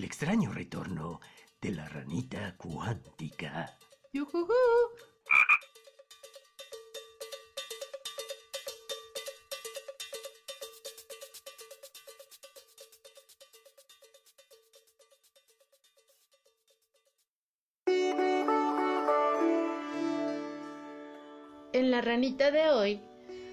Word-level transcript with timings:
el 0.00 0.04
extraño 0.04 0.50
retorno 0.50 1.20
de 1.60 1.72
la 1.72 1.86
ranita 1.86 2.56
cuántica. 2.56 3.76
¡Yujujú! 4.14 4.54
En 21.74 21.90
la 21.90 22.00
ranita 22.00 22.50
de 22.50 22.70
hoy, 22.70 23.02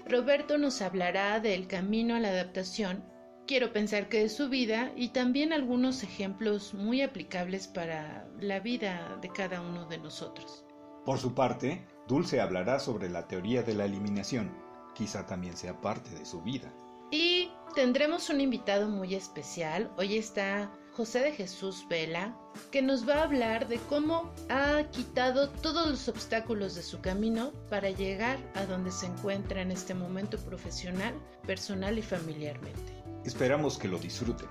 Roberto 0.06 0.56
nos 0.56 0.80
hablará 0.80 1.40
del 1.40 1.66
camino 1.66 2.14
a 2.14 2.20
la 2.20 2.28
adaptación. 2.28 3.17
Quiero 3.48 3.72
pensar 3.72 4.10
que 4.10 4.24
es 4.24 4.36
su 4.36 4.50
vida 4.50 4.92
y 4.94 5.08
también 5.08 5.54
algunos 5.54 6.02
ejemplos 6.02 6.74
muy 6.74 7.00
aplicables 7.00 7.66
para 7.66 8.28
la 8.38 8.60
vida 8.60 9.16
de 9.22 9.30
cada 9.30 9.62
uno 9.62 9.86
de 9.86 9.96
nosotros. 9.96 10.66
Por 11.06 11.18
su 11.18 11.32
parte, 11.32 11.82
Dulce 12.06 12.42
hablará 12.42 12.78
sobre 12.78 13.08
la 13.08 13.26
teoría 13.26 13.62
de 13.62 13.72
la 13.72 13.86
eliminación. 13.86 14.54
Quizá 14.94 15.24
también 15.24 15.56
sea 15.56 15.80
parte 15.80 16.10
de 16.10 16.26
su 16.26 16.42
vida. 16.42 16.70
Y 17.10 17.50
tendremos 17.74 18.28
un 18.28 18.42
invitado 18.42 18.86
muy 18.86 19.14
especial. 19.14 19.90
Hoy 19.96 20.18
está 20.18 20.70
José 20.92 21.20
de 21.20 21.32
Jesús 21.32 21.86
Vela, 21.88 22.36
que 22.70 22.82
nos 22.82 23.08
va 23.08 23.14
a 23.14 23.22
hablar 23.22 23.66
de 23.66 23.78
cómo 23.88 24.30
ha 24.50 24.82
quitado 24.90 25.48
todos 25.48 25.88
los 25.88 26.06
obstáculos 26.06 26.74
de 26.74 26.82
su 26.82 27.00
camino 27.00 27.52
para 27.70 27.88
llegar 27.88 28.38
a 28.54 28.66
donde 28.66 28.90
se 28.90 29.06
encuentra 29.06 29.62
en 29.62 29.70
este 29.70 29.94
momento 29.94 30.36
profesional, 30.36 31.14
personal 31.46 31.96
y 31.96 32.02
familiarmente. 32.02 32.97
Esperamos 33.28 33.76
que 33.76 33.88
lo 33.88 33.98
disfruten. 33.98 34.48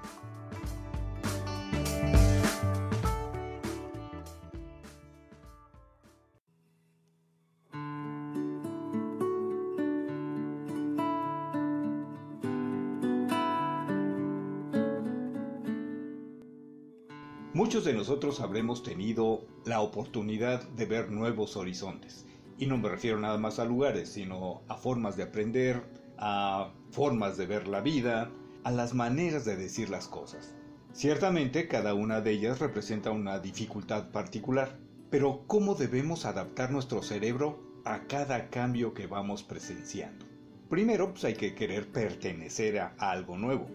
Muchos 17.55 17.83
de 17.83 17.93
nosotros 17.93 18.41
habremos 18.41 18.83
tenido 18.83 19.47
la 19.65 19.81
oportunidad 19.81 20.61
de 20.69 20.85
ver 20.85 21.09
nuevos 21.09 21.57
horizontes. 21.57 22.27
Y 22.59 22.67
no 22.67 22.77
me 22.77 22.89
refiero 22.89 23.19
nada 23.19 23.39
más 23.39 23.57
a 23.57 23.65
lugares, 23.65 24.09
sino 24.09 24.61
a 24.67 24.75
formas 24.75 25.17
de 25.17 25.23
aprender, 25.23 25.81
a 26.19 26.73
formas 26.91 27.37
de 27.37 27.47
ver 27.47 27.67
la 27.67 27.81
vida, 27.81 28.31
a 28.67 28.71
las 28.71 28.93
maneras 28.93 29.45
de 29.45 29.55
decir 29.55 29.89
las 29.89 30.09
cosas. 30.09 30.53
Ciertamente 30.91 31.69
cada 31.69 31.93
una 31.93 32.19
de 32.19 32.31
ellas 32.31 32.59
representa 32.59 33.11
una 33.11 33.39
dificultad 33.39 34.11
particular, 34.11 34.77
pero 35.09 35.45
¿cómo 35.47 35.73
debemos 35.73 36.25
adaptar 36.25 36.69
nuestro 36.69 37.01
cerebro 37.01 37.63
a 37.85 38.07
cada 38.07 38.49
cambio 38.49 38.93
que 38.93 39.07
vamos 39.07 39.41
presenciando? 39.41 40.25
Primero, 40.69 41.11
pues 41.11 41.23
hay 41.23 41.35
que 41.35 41.55
querer 41.55 41.89
pertenecer 41.93 42.79
a 42.79 42.93
algo 42.97 43.37
nuevo, 43.37 43.69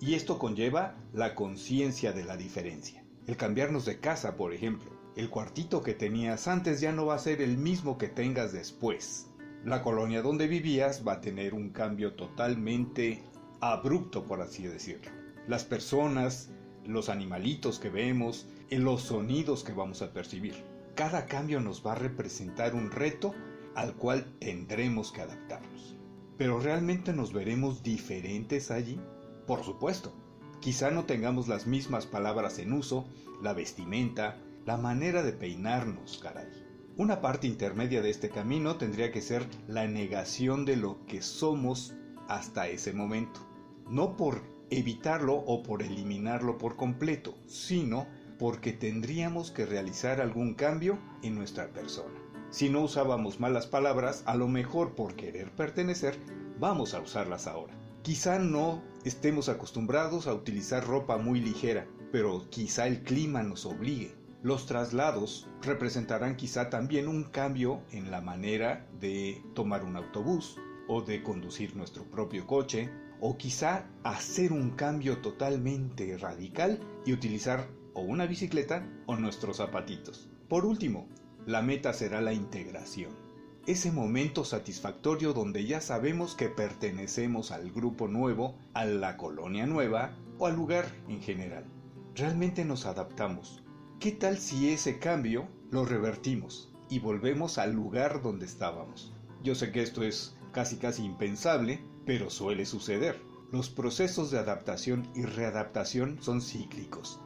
y 0.00 0.14
esto 0.14 0.38
conlleva 0.38 0.96
la 1.12 1.34
conciencia 1.34 2.12
de 2.12 2.24
la 2.24 2.38
diferencia. 2.38 3.04
El 3.26 3.36
cambiarnos 3.36 3.84
de 3.84 4.00
casa, 4.00 4.36
por 4.36 4.54
ejemplo. 4.54 4.90
El 5.14 5.28
cuartito 5.28 5.82
que 5.82 5.92
tenías 5.92 6.48
antes 6.48 6.80
ya 6.80 6.92
no 6.92 7.04
va 7.04 7.16
a 7.16 7.18
ser 7.18 7.42
el 7.42 7.58
mismo 7.58 7.98
que 7.98 8.08
tengas 8.08 8.54
después. 8.54 9.26
La 9.66 9.82
colonia 9.82 10.22
donde 10.22 10.46
vivías 10.46 11.06
va 11.06 11.14
a 11.14 11.20
tener 11.20 11.52
un 11.52 11.68
cambio 11.68 12.14
totalmente 12.14 13.22
abrupto, 13.60 14.24
por 14.24 14.40
así 14.40 14.64
decirlo. 14.64 15.10
Las 15.46 15.64
personas, 15.64 16.50
los 16.84 17.08
animalitos 17.08 17.78
que 17.78 17.90
vemos, 17.90 18.46
los 18.70 19.02
sonidos 19.02 19.64
que 19.64 19.72
vamos 19.72 20.02
a 20.02 20.12
percibir. 20.12 20.54
Cada 20.94 21.26
cambio 21.26 21.60
nos 21.60 21.86
va 21.86 21.92
a 21.92 21.96
representar 21.96 22.74
un 22.74 22.90
reto 22.90 23.34
al 23.74 23.94
cual 23.94 24.26
tendremos 24.40 25.12
que 25.12 25.22
adaptarnos. 25.22 25.96
Pero 26.36 26.60
¿realmente 26.60 27.12
nos 27.12 27.32
veremos 27.32 27.82
diferentes 27.82 28.70
allí? 28.70 29.00
Por 29.46 29.64
supuesto. 29.64 30.12
Quizá 30.60 30.90
no 30.90 31.04
tengamos 31.04 31.48
las 31.48 31.66
mismas 31.66 32.06
palabras 32.06 32.58
en 32.58 32.72
uso, 32.72 33.06
la 33.42 33.52
vestimenta, 33.52 34.38
la 34.66 34.76
manera 34.76 35.22
de 35.22 35.32
peinarnos, 35.32 36.18
caray. 36.18 36.48
Una 36.96 37.20
parte 37.20 37.46
intermedia 37.46 38.02
de 38.02 38.10
este 38.10 38.28
camino 38.28 38.76
tendría 38.76 39.12
que 39.12 39.22
ser 39.22 39.46
la 39.68 39.86
negación 39.86 40.64
de 40.64 40.76
lo 40.76 41.06
que 41.06 41.22
somos 41.22 41.94
hasta 42.28 42.66
ese 42.68 42.92
momento. 42.92 43.47
No 43.88 44.16
por 44.16 44.42
evitarlo 44.70 45.34
o 45.34 45.62
por 45.62 45.82
eliminarlo 45.82 46.58
por 46.58 46.76
completo, 46.76 47.34
sino 47.46 48.06
porque 48.38 48.72
tendríamos 48.72 49.50
que 49.50 49.66
realizar 49.66 50.20
algún 50.20 50.54
cambio 50.54 50.98
en 51.22 51.34
nuestra 51.34 51.72
persona. 51.72 52.20
Si 52.50 52.70
no 52.70 52.82
usábamos 52.82 53.40
malas 53.40 53.66
palabras, 53.66 54.22
a 54.26 54.34
lo 54.34 54.48
mejor 54.48 54.94
por 54.94 55.14
querer 55.16 55.50
pertenecer, 55.52 56.18
vamos 56.58 56.94
a 56.94 57.00
usarlas 57.00 57.46
ahora. 57.46 57.74
Quizá 58.02 58.38
no 58.38 58.82
estemos 59.04 59.48
acostumbrados 59.48 60.26
a 60.26 60.34
utilizar 60.34 60.86
ropa 60.86 61.18
muy 61.18 61.40
ligera, 61.40 61.86
pero 62.10 62.48
quizá 62.48 62.86
el 62.86 63.02
clima 63.02 63.42
nos 63.42 63.66
obligue. 63.66 64.14
Los 64.42 64.66
traslados 64.66 65.48
representarán 65.62 66.36
quizá 66.36 66.70
también 66.70 67.08
un 67.08 67.24
cambio 67.24 67.82
en 67.90 68.10
la 68.10 68.20
manera 68.20 68.86
de 69.00 69.42
tomar 69.54 69.84
un 69.84 69.96
autobús 69.96 70.56
o 70.86 71.02
de 71.02 71.22
conducir 71.22 71.76
nuestro 71.76 72.04
propio 72.04 72.46
coche, 72.46 72.88
o 73.20 73.36
quizá 73.36 73.86
hacer 74.04 74.52
un 74.52 74.70
cambio 74.70 75.18
totalmente 75.18 76.16
radical 76.18 76.80
y 77.04 77.12
utilizar 77.12 77.68
o 77.94 78.00
una 78.00 78.26
bicicleta 78.26 78.86
o 79.06 79.16
nuestros 79.16 79.56
zapatitos. 79.58 80.28
Por 80.48 80.64
último, 80.64 81.08
la 81.46 81.62
meta 81.62 81.92
será 81.92 82.20
la 82.20 82.32
integración 82.32 83.28
ese 83.68 83.92
momento 83.92 84.46
satisfactorio 84.46 85.34
donde 85.34 85.66
ya 85.66 85.82
sabemos 85.82 86.34
que 86.34 86.48
pertenecemos 86.48 87.50
al 87.50 87.70
grupo 87.70 88.08
nuevo, 88.08 88.56
a 88.72 88.86
la 88.86 89.18
colonia 89.18 89.66
nueva 89.66 90.16
o 90.38 90.46
al 90.46 90.56
lugar 90.56 90.86
en 91.06 91.20
general. 91.20 91.66
Realmente 92.14 92.64
nos 92.64 92.86
adaptamos. 92.86 93.62
¿Qué 94.00 94.12
tal 94.12 94.38
si 94.38 94.70
ese 94.70 94.98
cambio 94.98 95.48
lo 95.70 95.84
revertimos 95.84 96.72
y 96.88 97.00
volvemos 97.00 97.58
al 97.58 97.74
lugar 97.74 98.22
donde 98.22 98.46
estábamos? 98.46 99.12
Yo 99.42 99.54
sé 99.54 99.70
que 99.70 99.82
esto 99.82 100.02
es 100.02 100.34
casi 100.50 100.76
casi 100.76 101.04
impensable, 101.04 101.84
pero 102.08 102.30
suele 102.30 102.64
suceder. 102.64 103.20
Los 103.52 103.68
procesos 103.68 104.30
de 104.30 104.38
adaptación 104.38 105.06
y 105.14 105.24
readaptación 105.24 106.16
son 106.22 106.40
cíclicos. 106.40 107.20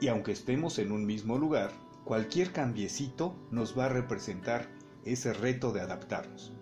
Y 0.00 0.06
aunque 0.06 0.30
estemos 0.30 0.78
en 0.78 0.92
un 0.92 1.04
mismo 1.04 1.38
lugar, 1.38 1.72
cualquier 2.04 2.52
cambiecito 2.52 3.34
nos 3.50 3.76
va 3.76 3.86
a 3.86 3.88
representar 3.88 4.70
ese 5.04 5.32
reto 5.32 5.72
de 5.72 5.80
adaptarnos. 5.80 6.52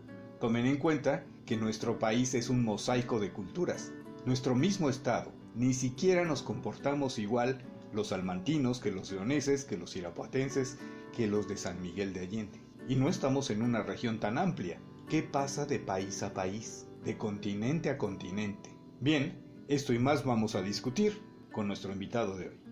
Tomen 0.41 0.65
en 0.65 0.79
cuenta 0.79 1.27
que 1.45 1.59
nuestro 1.59 1.99
país 1.99 2.33
es 2.33 2.49
un 2.49 2.65
mosaico 2.65 3.21
de 3.21 3.31
culturas. 3.31 3.93
Nuestro 4.25 4.55
mismo 4.55 4.89
estado, 4.89 5.31
ni 5.55 5.75
siquiera 5.75 6.25
nos 6.25 6.41
comportamos 6.41 7.19
igual 7.19 7.61
los 7.93 8.09
salmantinos 8.09 8.81
que 8.81 8.91
los 8.91 9.13
leoneses, 9.13 9.67
que 9.67 9.77
los 9.77 9.95
irapuatenses, 9.97 10.79
que 11.15 11.27
los 11.27 11.47
de 11.47 11.59
San 11.59 11.83
Miguel 11.83 12.15
de 12.15 12.21
Allende. 12.21 12.59
Y 12.89 12.97
no 12.97 13.11
estamos 13.11 13.51
en 13.51 13.61
una 13.61 13.83
región 13.83 14.19
tan 14.19 14.39
amplia. 14.39 14.81
¿Qué 15.11 15.23
pasa 15.23 15.67
de 15.67 15.79
país 15.79 16.23
a 16.23 16.33
país? 16.33 16.87
De 17.07 17.17
continente 17.17 17.89
a 17.89 17.99
continente. 17.99 18.69
Bien, 19.01 19.65
esto 19.69 19.93
y 19.93 19.99
más 20.01 20.25
vamos 20.25 20.57
a 20.57 20.63
discutir 20.63 21.23
con 21.53 21.69
nuestro 21.69 21.93
invitado 21.93 22.37
de 22.37 22.49
hoy. 22.49 22.66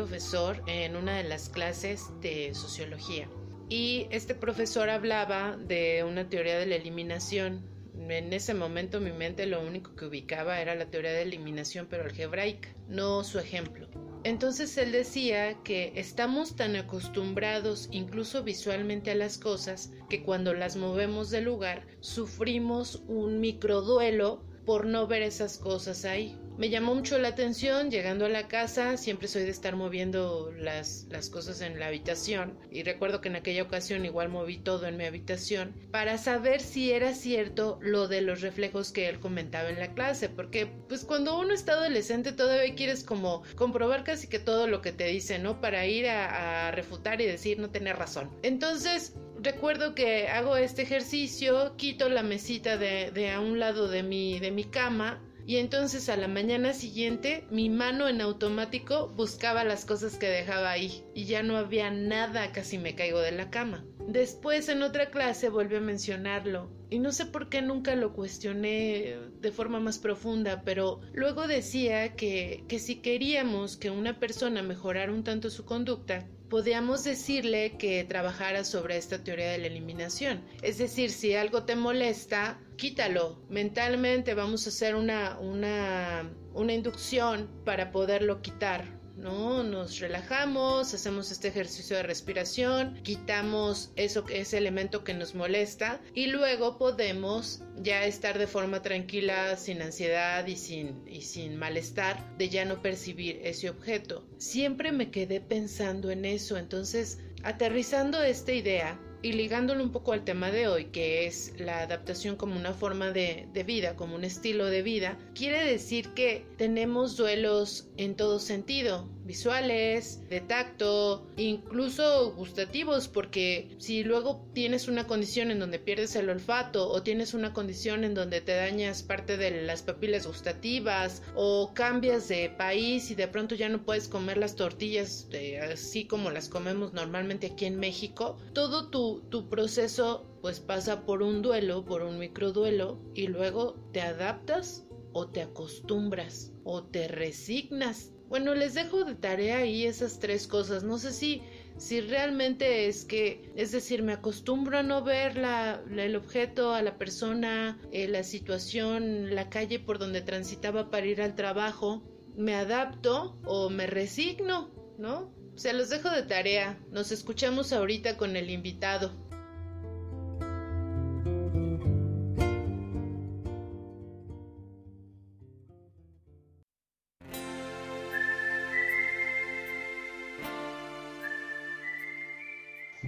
Profesor 0.00 0.62
en 0.66 0.96
una 0.96 1.18
de 1.18 1.24
las 1.24 1.50
clases 1.50 2.06
de 2.22 2.54
sociología 2.54 3.28
y 3.68 4.06
este 4.08 4.34
profesor 4.34 4.88
hablaba 4.88 5.58
de 5.58 6.04
una 6.04 6.26
teoría 6.30 6.58
de 6.58 6.64
la 6.64 6.76
eliminación. 6.76 7.68
En 8.08 8.32
ese 8.32 8.54
momento 8.54 8.98
mi 8.98 9.12
mente 9.12 9.44
lo 9.44 9.60
único 9.60 9.94
que 9.94 10.06
ubicaba 10.06 10.58
era 10.58 10.74
la 10.74 10.86
teoría 10.86 11.12
de 11.12 11.20
eliminación 11.20 11.86
pero 11.90 12.04
algebraica, 12.04 12.70
no 12.88 13.22
su 13.24 13.38
ejemplo. 13.38 13.88
Entonces 14.24 14.78
él 14.78 14.90
decía 14.90 15.58
que 15.64 15.92
estamos 15.96 16.56
tan 16.56 16.76
acostumbrados 16.76 17.90
incluso 17.92 18.42
visualmente 18.42 19.10
a 19.10 19.16
las 19.16 19.36
cosas 19.36 19.92
que 20.08 20.22
cuando 20.22 20.54
las 20.54 20.76
movemos 20.76 21.28
de 21.28 21.42
lugar 21.42 21.86
sufrimos 22.00 23.02
un 23.06 23.38
microduelo 23.38 24.42
por 24.64 24.86
no 24.86 25.06
ver 25.06 25.20
esas 25.20 25.58
cosas 25.58 26.06
ahí. 26.06 26.39
Me 26.60 26.68
llamó 26.68 26.94
mucho 26.94 27.18
la 27.18 27.28
atención 27.28 27.90
llegando 27.90 28.26
a 28.26 28.28
la 28.28 28.46
casa, 28.46 28.98
siempre 28.98 29.28
soy 29.28 29.44
de 29.44 29.50
estar 29.50 29.76
moviendo 29.76 30.52
las, 30.58 31.06
cosas 31.32 31.62
en 31.62 31.80
la 31.80 31.86
habitación 31.86 32.58
y 32.70 32.82
recuerdo 32.82 33.22
que 33.22 33.30
en 33.30 33.36
aquella 33.36 33.62
ocasión 33.62 34.04
igual 34.04 34.28
moví 34.28 34.58
todo 34.58 34.86
en 34.86 34.98
mi 34.98 35.06
habitación 35.06 35.74
para 35.90 36.18
saber 36.18 36.60
si 36.60 36.92
era 36.92 37.14
cierto 37.14 37.78
lo 37.80 38.08
de 38.08 38.20
los 38.20 38.42
reflejos 38.42 38.92
que 38.92 39.08
él 39.08 39.20
comentaba 39.20 39.70
en 39.70 39.78
la 39.78 39.94
clase, 39.94 40.28
porque 40.28 40.66
pues 40.86 41.06
cuando 41.06 41.38
uno 41.38 41.54
está 41.54 41.72
adolescente 41.72 42.30
todavía 42.32 42.74
quieres 42.74 43.04
como 43.04 43.42
comprobar 43.54 44.04
casi 44.04 44.26
que 44.26 44.38
todo 44.38 44.66
lo 44.66 44.82
que 44.82 44.92
te 44.92 45.04
dice, 45.04 45.38
¿no? 45.38 45.62
Para 45.62 45.86
ir 45.86 46.10
a, 46.10 46.70
refutar 46.72 47.22
y 47.22 47.26
decir 47.26 47.58
no 47.58 47.70
tener 47.70 47.96
razón. 47.96 48.30
Entonces 48.42 49.14
recuerdo 49.42 49.94
que 49.94 50.28
hago 50.28 50.58
este 50.58 50.82
ejercicio, 50.82 51.74
quito 51.78 52.10
la 52.10 52.22
mesita 52.22 52.76
de, 52.76 53.12
de 53.12 53.30
a 53.30 53.40
un 53.40 53.58
lado 53.58 53.88
de 53.88 54.02
mi, 54.02 54.38
de 54.40 54.50
mi 54.50 54.64
cama, 54.64 55.22
y 55.50 55.56
entonces 55.56 56.08
a 56.08 56.16
la 56.16 56.28
mañana 56.28 56.72
siguiente 56.74 57.44
mi 57.50 57.70
mano 57.70 58.06
en 58.06 58.20
automático 58.20 59.08
buscaba 59.16 59.64
las 59.64 59.84
cosas 59.84 60.16
que 60.16 60.28
dejaba 60.28 60.70
ahí 60.70 61.02
y 61.12 61.24
ya 61.24 61.42
no 61.42 61.56
había 61.56 61.90
nada, 61.90 62.52
casi 62.52 62.78
me 62.78 62.94
caigo 62.94 63.18
de 63.18 63.32
la 63.32 63.50
cama. 63.50 63.84
Después 64.06 64.68
en 64.68 64.84
otra 64.84 65.10
clase 65.10 65.48
volvió 65.48 65.78
a 65.78 65.80
mencionarlo 65.80 66.70
y 66.88 67.00
no 67.00 67.10
sé 67.10 67.26
por 67.26 67.48
qué 67.48 67.62
nunca 67.62 67.96
lo 67.96 68.12
cuestioné 68.12 69.16
de 69.40 69.50
forma 69.50 69.80
más 69.80 69.98
profunda, 69.98 70.62
pero 70.64 71.00
luego 71.14 71.48
decía 71.48 72.14
que, 72.14 72.62
que 72.68 72.78
si 72.78 73.00
queríamos 73.00 73.76
que 73.76 73.90
una 73.90 74.20
persona 74.20 74.62
mejorara 74.62 75.12
un 75.12 75.24
tanto 75.24 75.50
su 75.50 75.64
conducta, 75.64 76.28
podíamos 76.50 77.04
decirle 77.04 77.78
que 77.78 78.04
trabajara 78.04 78.64
sobre 78.64 78.98
esta 78.98 79.22
teoría 79.24 79.52
de 79.52 79.58
la 79.58 79.68
eliminación. 79.68 80.42
Es 80.62 80.76
decir, 80.76 81.10
si 81.10 81.34
algo 81.34 81.62
te 81.62 81.76
molesta, 81.76 82.58
quítalo. 82.76 83.38
Mentalmente 83.48 84.34
vamos 84.34 84.66
a 84.66 84.70
hacer 84.70 84.96
una, 84.96 85.38
una, 85.38 86.28
una 86.52 86.72
inducción 86.74 87.48
para 87.64 87.92
poderlo 87.92 88.42
quitar. 88.42 88.99
¿No? 89.20 89.62
Nos 89.62 89.98
relajamos, 89.98 90.94
hacemos 90.94 91.30
este 91.30 91.48
ejercicio 91.48 91.96
de 91.96 92.02
respiración, 92.02 92.98
quitamos 93.02 93.92
eso 93.96 94.24
que 94.24 94.40
ese 94.40 94.58
elemento 94.58 95.04
que 95.04 95.14
nos 95.14 95.34
molesta 95.34 96.00
y 96.14 96.26
luego 96.26 96.78
podemos 96.78 97.62
ya 97.76 98.04
estar 98.04 98.38
de 98.38 98.46
forma 98.46 98.82
tranquila, 98.82 99.56
sin 99.56 99.82
ansiedad 99.82 100.46
y 100.46 100.56
sin, 100.56 101.02
y 101.06 101.22
sin 101.22 101.56
malestar 101.56 102.36
de 102.36 102.48
ya 102.48 102.64
no 102.64 102.82
percibir 102.82 103.40
ese 103.44 103.70
objeto. 103.70 104.26
Siempre 104.38 104.92
me 104.92 105.10
quedé 105.10 105.40
pensando 105.40 106.10
en 106.10 106.24
eso, 106.24 106.56
entonces 106.56 107.18
aterrizando 107.42 108.22
esta 108.22 108.52
idea, 108.52 108.98
y 109.22 109.32
ligándolo 109.32 109.82
un 109.82 109.92
poco 109.92 110.12
al 110.12 110.24
tema 110.24 110.50
de 110.50 110.68
hoy, 110.68 110.86
que 110.86 111.26
es 111.26 111.54
la 111.58 111.80
adaptación 111.80 112.36
como 112.36 112.56
una 112.56 112.72
forma 112.72 113.10
de, 113.10 113.48
de, 113.52 113.64
vida, 113.64 113.96
como 113.96 114.14
un 114.14 114.24
estilo 114.24 114.66
de 114.66 114.82
vida, 114.82 115.18
quiere 115.34 115.64
decir 115.64 116.08
que 116.14 116.46
tenemos 116.56 117.16
duelos 117.16 117.88
en 117.96 118.16
todo 118.16 118.38
sentido, 118.38 119.08
visuales, 119.30 120.28
de 120.28 120.40
tacto, 120.40 121.24
incluso 121.36 122.32
gustativos, 122.32 123.06
porque 123.06 123.76
si 123.78 124.02
luego 124.02 124.44
tienes 124.54 124.88
una 124.88 125.06
condición 125.06 125.52
en 125.52 125.60
donde 125.60 125.78
pierdes 125.78 126.16
el 126.16 126.28
olfato 126.30 126.88
o 126.88 127.04
tienes 127.04 127.32
una 127.32 127.52
condición 127.52 128.02
en 128.02 128.14
donde 128.14 128.40
te 128.40 128.56
dañas 128.56 129.04
parte 129.04 129.36
de 129.36 129.62
las 129.62 129.82
papilas 129.82 130.26
gustativas 130.26 131.22
o 131.36 131.70
cambias 131.74 132.26
de 132.26 132.50
país 132.50 133.12
y 133.12 133.14
de 133.14 133.28
pronto 133.28 133.54
ya 133.54 133.68
no 133.68 133.84
puedes 133.84 134.08
comer 134.08 134.36
las 134.36 134.56
tortillas 134.56 135.28
así 135.72 136.06
como 136.06 136.32
las 136.32 136.48
comemos 136.48 136.92
normalmente 136.92 137.52
aquí 137.52 137.66
en 137.66 137.78
México, 137.78 138.36
todo 138.52 138.90
tu, 138.90 139.20
tu 139.30 139.48
proceso 139.48 140.26
pues 140.42 140.58
pasa 140.58 141.06
por 141.06 141.22
un 141.22 141.40
duelo, 141.40 141.84
por 141.84 142.02
un 142.02 142.18
microduelo 142.18 142.98
y 143.14 143.28
luego 143.28 143.76
te 143.92 144.00
adaptas 144.00 144.88
o 145.12 145.28
te 145.28 145.42
acostumbras 145.42 146.52
o 146.64 146.82
te 146.82 147.06
resignas 147.06 148.12
bueno, 148.30 148.54
les 148.54 148.74
dejo 148.74 149.02
de 149.02 149.16
tarea 149.16 149.58
ahí 149.58 149.84
esas 149.84 150.20
tres 150.20 150.46
cosas. 150.46 150.84
No 150.84 150.98
sé 150.98 151.12
si, 151.12 151.42
si 151.76 152.00
realmente 152.00 152.86
es 152.86 153.04
que, 153.04 153.50
es 153.56 153.72
decir, 153.72 154.04
me 154.04 154.12
acostumbro 154.12 154.78
a 154.78 154.84
no 154.84 155.02
ver 155.02 155.36
la, 155.36 155.82
el 155.90 156.14
objeto, 156.14 156.72
a 156.72 156.80
la 156.80 156.96
persona, 156.96 157.76
eh, 157.90 158.06
la 158.06 158.22
situación, 158.22 159.34
la 159.34 159.50
calle 159.50 159.80
por 159.80 159.98
donde 159.98 160.22
transitaba 160.22 160.90
para 160.90 161.06
ir 161.06 161.20
al 161.20 161.34
trabajo. 161.34 162.04
Me 162.36 162.54
adapto 162.54 163.36
o 163.44 163.68
me 163.68 163.88
resigno, 163.88 164.70
¿no? 164.96 165.34
Se 165.56 165.72
los 165.72 165.90
dejo 165.90 166.08
de 166.08 166.22
tarea. 166.22 166.78
Nos 166.92 167.10
escuchamos 167.10 167.72
ahorita 167.72 168.16
con 168.16 168.36
el 168.36 168.48
invitado. 168.48 169.10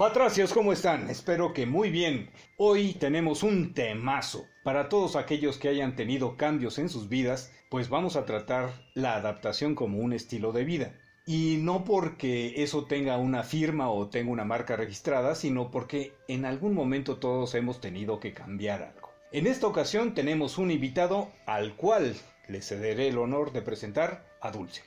Batracios, 0.02 0.52
¿cómo 0.52 0.72
están? 0.72 1.08
Espero 1.10 1.52
que 1.52 1.64
muy 1.64 1.88
bien. 1.88 2.28
Hoy 2.56 2.94
tenemos 2.94 3.44
un 3.44 3.72
temazo. 3.72 4.49
Para 4.64 4.88
todos 4.88 5.14
aquellos 5.14 5.58
que 5.58 5.69
hayan 5.69 5.94
tenido 5.94 6.37
cambios 6.37 6.81
en 6.81 6.88
sus 6.88 7.08
vidas, 7.08 7.52
pues 7.70 7.88
vamos 7.88 8.16
a 8.16 8.25
tratar 8.25 8.72
la 8.94 9.14
adaptación 9.14 9.76
como 9.76 9.99
un 9.99 10.12
estilo 10.12 10.50
de 10.50 10.64
vida. 10.64 10.93
Y 11.25 11.58
no 11.60 11.84
porque 11.84 12.64
eso 12.64 12.87
tenga 12.87 13.16
una 13.16 13.44
firma 13.44 13.93
o 13.93 14.08
tenga 14.08 14.32
una 14.32 14.44
marca 14.44 14.75
registrada, 14.75 15.37
sino 15.37 15.70
porque 15.70 16.12
en 16.26 16.46
algún 16.46 16.75
momento 16.75 17.19
todos 17.19 17.55
hemos 17.55 17.81
tenido 17.81 18.19
que 18.19 18.32
cambiar 18.32 18.82
algo. 18.82 19.10
En 19.31 19.46
esta 19.46 19.69
ocasión 19.69 20.14
tenemos 20.14 20.58
un 20.58 20.72
invitado 20.72 21.31
al 21.46 21.76
cual 21.76 22.16
le 22.48 22.60
cederé 22.60 23.06
el 23.06 23.19
honor 23.19 23.52
de 23.52 23.62
presentar 23.62 24.26
a 24.40 24.50
Dulce. 24.50 24.82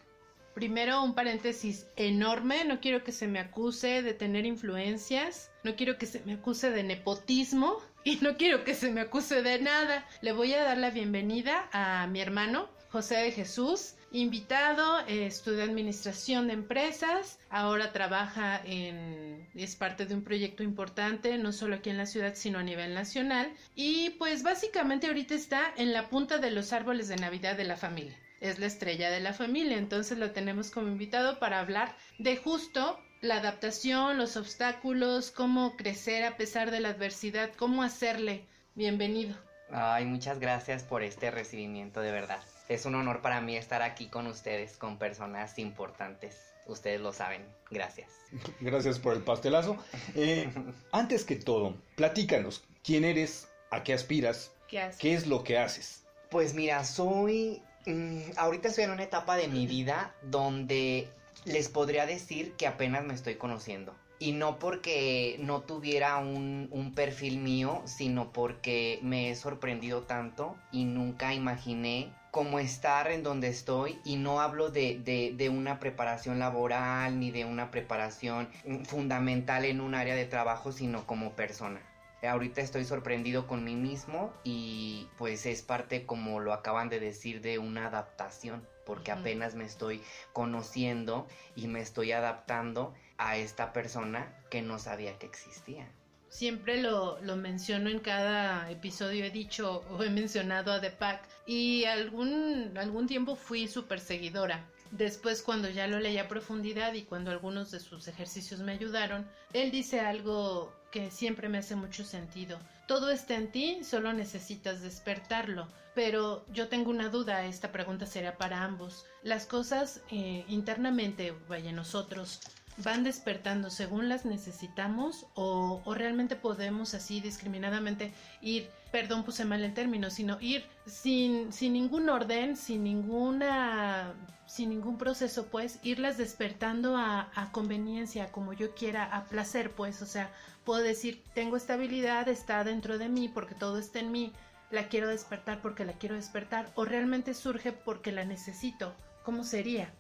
Primero 0.56 1.04
un 1.04 1.14
paréntesis 1.14 1.86
enorme, 1.98 2.64
no 2.64 2.80
quiero 2.80 3.04
que 3.04 3.12
se 3.12 3.28
me 3.28 3.40
acuse 3.40 4.02
de 4.02 4.14
tener 4.14 4.46
influencias, 4.46 5.52
no 5.66 5.76
quiero 5.76 5.98
que 5.98 6.06
se 6.06 6.22
me 6.22 6.36
acuse 6.36 6.72
de 6.72 6.82
nepotismo 6.82 7.82
y 8.06 8.20
no 8.22 8.38
quiero 8.38 8.64
que 8.64 8.74
se 8.74 8.90
me 8.90 9.02
acuse 9.02 9.42
de 9.42 9.60
nada. 9.60 10.08
Le 10.22 10.32
voy 10.32 10.54
a 10.54 10.64
dar 10.64 10.78
la 10.78 10.92
bienvenida 10.92 11.68
a 11.74 12.08
mi 12.08 12.22
hermano 12.22 12.70
José 12.90 13.18
de 13.18 13.32
Jesús, 13.34 13.96
invitado, 14.14 15.06
eh, 15.08 15.26
estudia 15.26 15.66
administración 15.66 16.48
de 16.48 16.54
empresas, 16.54 17.38
ahora 17.50 17.92
trabaja 17.92 18.62
en, 18.64 19.50
es 19.56 19.76
parte 19.76 20.06
de 20.06 20.16
un 20.16 20.24
proyecto 20.24 20.64
importante, 20.64 21.38
no 21.38 21.52
solo 21.52 21.76
aquí 21.76 21.90
en 21.90 21.98
la 21.98 22.06
ciudad, 22.06 22.36
sino 22.36 22.60
a 22.60 22.64
nivel 22.64 22.94
nacional. 22.94 23.52
Y 23.76 24.12
pues 24.12 24.42
básicamente 24.42 25.08
ahorita 25.08 25.36
está 25.36 25.74
en 25.76 25.92
la 25.92 26.08
punta 26.08 26.38
de 26.38 26.52
los 26.52 26.72
árboles 26.72 27.10
de 27.10 27.18
Navidad 27.18 27.58
de 27.58 27.66
la 27.66 27.76
familia 27.76 28.18
es 28.50 28.60
la 28.60 28.68
estrella 28.68 29.10
de 29.10 29.20
la 29.20 29.34
familia, 29.34 29.78
entonces 29.78 30.18
lo 30.18 30.32
tenemos 30.32 30.70
como 30.70 30.88
invitado 30.88 31.40
para 31.40 31.60
hablar 31.60 31.96
de 32.20 32.38
justo 32.38 33.00
la 33.22 33.38
adaptación, 33.38 34.18
los 34.18 34.38
obstáculos, 34.38 35.32
cómo 35.32 35.76
crecer 35.76 36.24
a 36.24 36.38
pesar 36.38 36.70
de 36.70 36.80
la 36.80 36.90
adversidad, 36.90 37.52
cómo 37.56 37.82
hacerle. 37.82 38.46
Bienvenido. 38.76 39.36
Ay, 39.72 40.06
muchas 40.06 40.40
gracias 40.40 40.84
por 40.84 41.02
este 41.02 41.32
recibimiento, 41.32 42.02
de 42.02 42.12
verdad. 42.12 42.40
Es 42.70 42.86
un 42.86 42.96
honor 42.96 43.22
para 43.22 43.42
mí 43.42 43.58
estar 43.58 43.82
aquí 43.82 44.08
con 44.08 44.28
ustedes, 44.28 44.78
con 44.78 45.00
personas 45.00 45.58
importantes. 45.58 46.40
Ustedes 46.68 47.02
lo 47.02 47.14
saben. 47.14 47.46
Gracias. 47.72 48.10
Gracias 48.60 49.00
por 49.00 49.16
el 49.16 49.24
pastelazo. 49.24 49.78
Eh, 50.16 50.52
antes 50.92 51.24
que 51.24 51.36
todo, 51.36 51.76
platícanos, 51.96 52.64
¿quién 52.84 53.06
eres? 53.06 53.48
¿A 53.72 53.84
qué 53.84 53.94
aspiras? 53.94 54.52
¿Qué, 54.68 54.88
¿Qué 55.00 55.14
es 55.14 55.26
lo 55.26 55.44
que 55.44 55.58
haces? 55.58 56.04
Pues 56.30 56.54
mira, 56.54 56.84
soy 56.84 57.62
Mm, 57.86 58.32
ahorita 58.38 58.70
estoy 58.70 58.86
en 58.86 58.92
una 58.92 59.04
etapa 59.04 59.38
de 59.38 59.48
mi 59.48 59.68
vida 59.68 60.14
donde 60.24 61.08
les 61.46 61.70
podría 61.70 62.06
decir 62.06 62.54
que 62.54 62.68
apenas 62.68 63.04
me 63.04 63.14
estoy 63.14 63.36
conociendo. 63.36 63.94
Y 64.18 64.32
no 64.32 64.60
porque 64.60 65.38
no 65.40 65.62
tuviera 65.62 66.18
un, 66.18 66.94
perfil 66.96 67.38
mío, 67.38 67.82
sino 67.86 68.32
porque 68.32 69.00
me 69.04 69.30
he 69.30 69.36
sorprendido 69.36 70.04
tanto 70.04 70.56
y 70.72 70.86
nunca 70.86 71.34
imaginé 71.34 72.14
cómo 72.32 72.60
estar 72.60 73.12
en 73.12 73.24
donde 73.24 73.50
estoy. 73.50 74.00
Y 74.06 74.16
no 74.16 74.40
hablo 74.40 74.70
de, 74.72 75.34
de 75.36 75.50
una 75.50 75.80
preparación 75.80 76.40
laboral 76.40 77.20
ni 77.20 77.30
de 77.30 77.44
una 77.44 77.72
preparación 77.72 78.50
fundamental 78.86 79.66
en 79.66 79.82
un 79.82 79.94
área 79.94 80.16
de 80.16 80.26
trabajo, 80.26 80.72
sino 80.72 81.06
como 81.06 81.34
persona. 81.34 81.82
Ahorita 82.28 82.62
estoy 82.62 82.86
sorprendido 82.86 83.48
con 83.48 83.64
mí 83.64 83.76
mismo 83.76 84.34
y 84.44 85.08
pues 85.18 85.46
es 85.46 85.62
parte, 85.62 86.06
como 86.06 86.40
lo 86.40 86.54
acaban 86.54 86.90
de 86.90 87.00
decir, 87.00 87.42
de 87.42 87.60
una 87.60 87.88
adaptación, 87.88 88.68
porque 88.86 89.12
apenas 89.12 89.56
me 89.56 89.66
estoy 89.66 90.02
conociendo 90.34 91.28
y 91.56 91.68
me 91.68 91.82
estoy 91.82 92.12
adaptando 92.12 92.94
a 93.18 93.38
esta 93.38 93.74
persona 93.74 94.34
que 94.50 94.62
no 94.62 94.80
sabía 94.80 95.18
que 95.18 95.26
existía. 95.26 95.88
Siempre 96.30 96.82
lo, 96.82 97.22
lo, 97.22 97.38
menciono 97.38 97.90
en 97.90 98.00
cada 98.00 98.70
episodio, 98.70 99.24
he 99.24 99.32
dicho 99.32 99.84
o 99.90 100.04
he 100.04 100.10
mencionado 100.10 100.74
a 100.74 100.82
The 100.82 100.90
Pack 100.90 101.30
y 101.46 101.86
algún, 101.86 102.78
algún 102.78 103.08
tiempo 103.08 103.36
fui 103.36 103.68
súper 103.68 104.02
seguidora 104.02 104.66
Después, 104.92 105.42
cuando 105.42 105.70
ya 105.70 105.88
lo 105.88 106.00
leí 106.00 106.18
a 106.18 106.28
profundidad 106.28 106.94
y 106.94 107.04
cuando 107.04 107.32
algunos 107.32 107.72
de 107.72 107.80
sus 107.80 108.08
ejercicios 108.08 108.62
me 108.62 108.72
ayudaron, 108.72 109.28
él 109.52 109.72
dice 109.72 110.00
algo 110.00 110.72
siempre 111.12 111.50
me 111.50 111.58
hace 111.58 111.76
mucho 111.76 112.04
sentido. 112.04 112.60
Todo 112.88 113.10
está 113.10 113.36
en 113.36 113.52
ti, 113.52 113.84
solo 113.84 114.14
necesitas 114.14 114.82
despertarlo. 114.82 115.68
Pero 115.94 116.46
yo 116.52 116.68
tengo 116.68 116.90
una 116.90 117.10
duda, 117.10 117.46
esta 117.46 117.72
pregunta 117.72 118.06
será 118.06 118.38
para 118.38 118.64
ambos. 118.64 119.06
Las 119.24 119.46
cosas 119.46 120.02
eh, 120.12 120.44
internamente, 120.50 121.34
vaya 121.48 121.72
nosotros, 121.72 122.42
van 122.78 123.04
despertando 123.04 123.70
según 123.70 124.10
las 124.10 124.26
necesitamos 124.26 125.28
o, 125.34 125.82
o, 125.86 125.94
realmente 125.94 126.36
podemos 126.36 126.94
así 126.94 127.22
discriminadamente 127.22 128.12
ir, 128.42 128.70
perdón 128.92 129.24
puse 129.24 129.46
mal 129.46 129.64
el 129.64 129.74
término, 129.74 130.10
sino 130.10 130.40
ir 130.42 130.66
sin, 130.86 131.54
sin 131.54 131.74
ningún 131.74 132.10
orden, 132.10 132.58
sin 132.58 132.84
ninguna 132.84 134.14
sin 134.46 134.70
ningún 134.70 134.98
proceso, 134.98 135.48
pues, 135.48 135.80
irlas 135.84 136.18
despertando 136.18 136.96
a, 136.98 137.32
a, 137.34 137.52
conveniencia, 137.52 138.32
como 138.32 138.54
yo 138.54 138.76
quiera, 138.76 139.04
a 139.04 139.26
placer, 139.26 139.72
pues, 139.72 140.04
o 140.04 140.06
sea, 140.06 140.32
puedo 140.64 140.82
decir, 140.82 141.24
tengo 141.34 141.58
estabilidad, 141.58 142.30
está 142.30 142.64
dentro 142.64 143.00
de 143.00 143.10
mí, 143.10 143.28
porque 143.28 143.56
todo 143.56 143.80
está 143.80 144.00
en 144.00 144.12
mí, 144.12 144.32
la 144.70 144.88
quiero 144.88 145.08
despertar 145.08 145.62
porque 145.62 145.84
la 145.84 145.94
quiero 145.94 146.16
despertar, 146.16 146.72
o 146.76 146.86
realmente 146.86 147.34
surge 147.34 147.72
porque 147.72 148.12
la 148.12 148.24
necesito, 148.24 148.94
¿cómo 149.24 149.44
sería? 149.44 149.92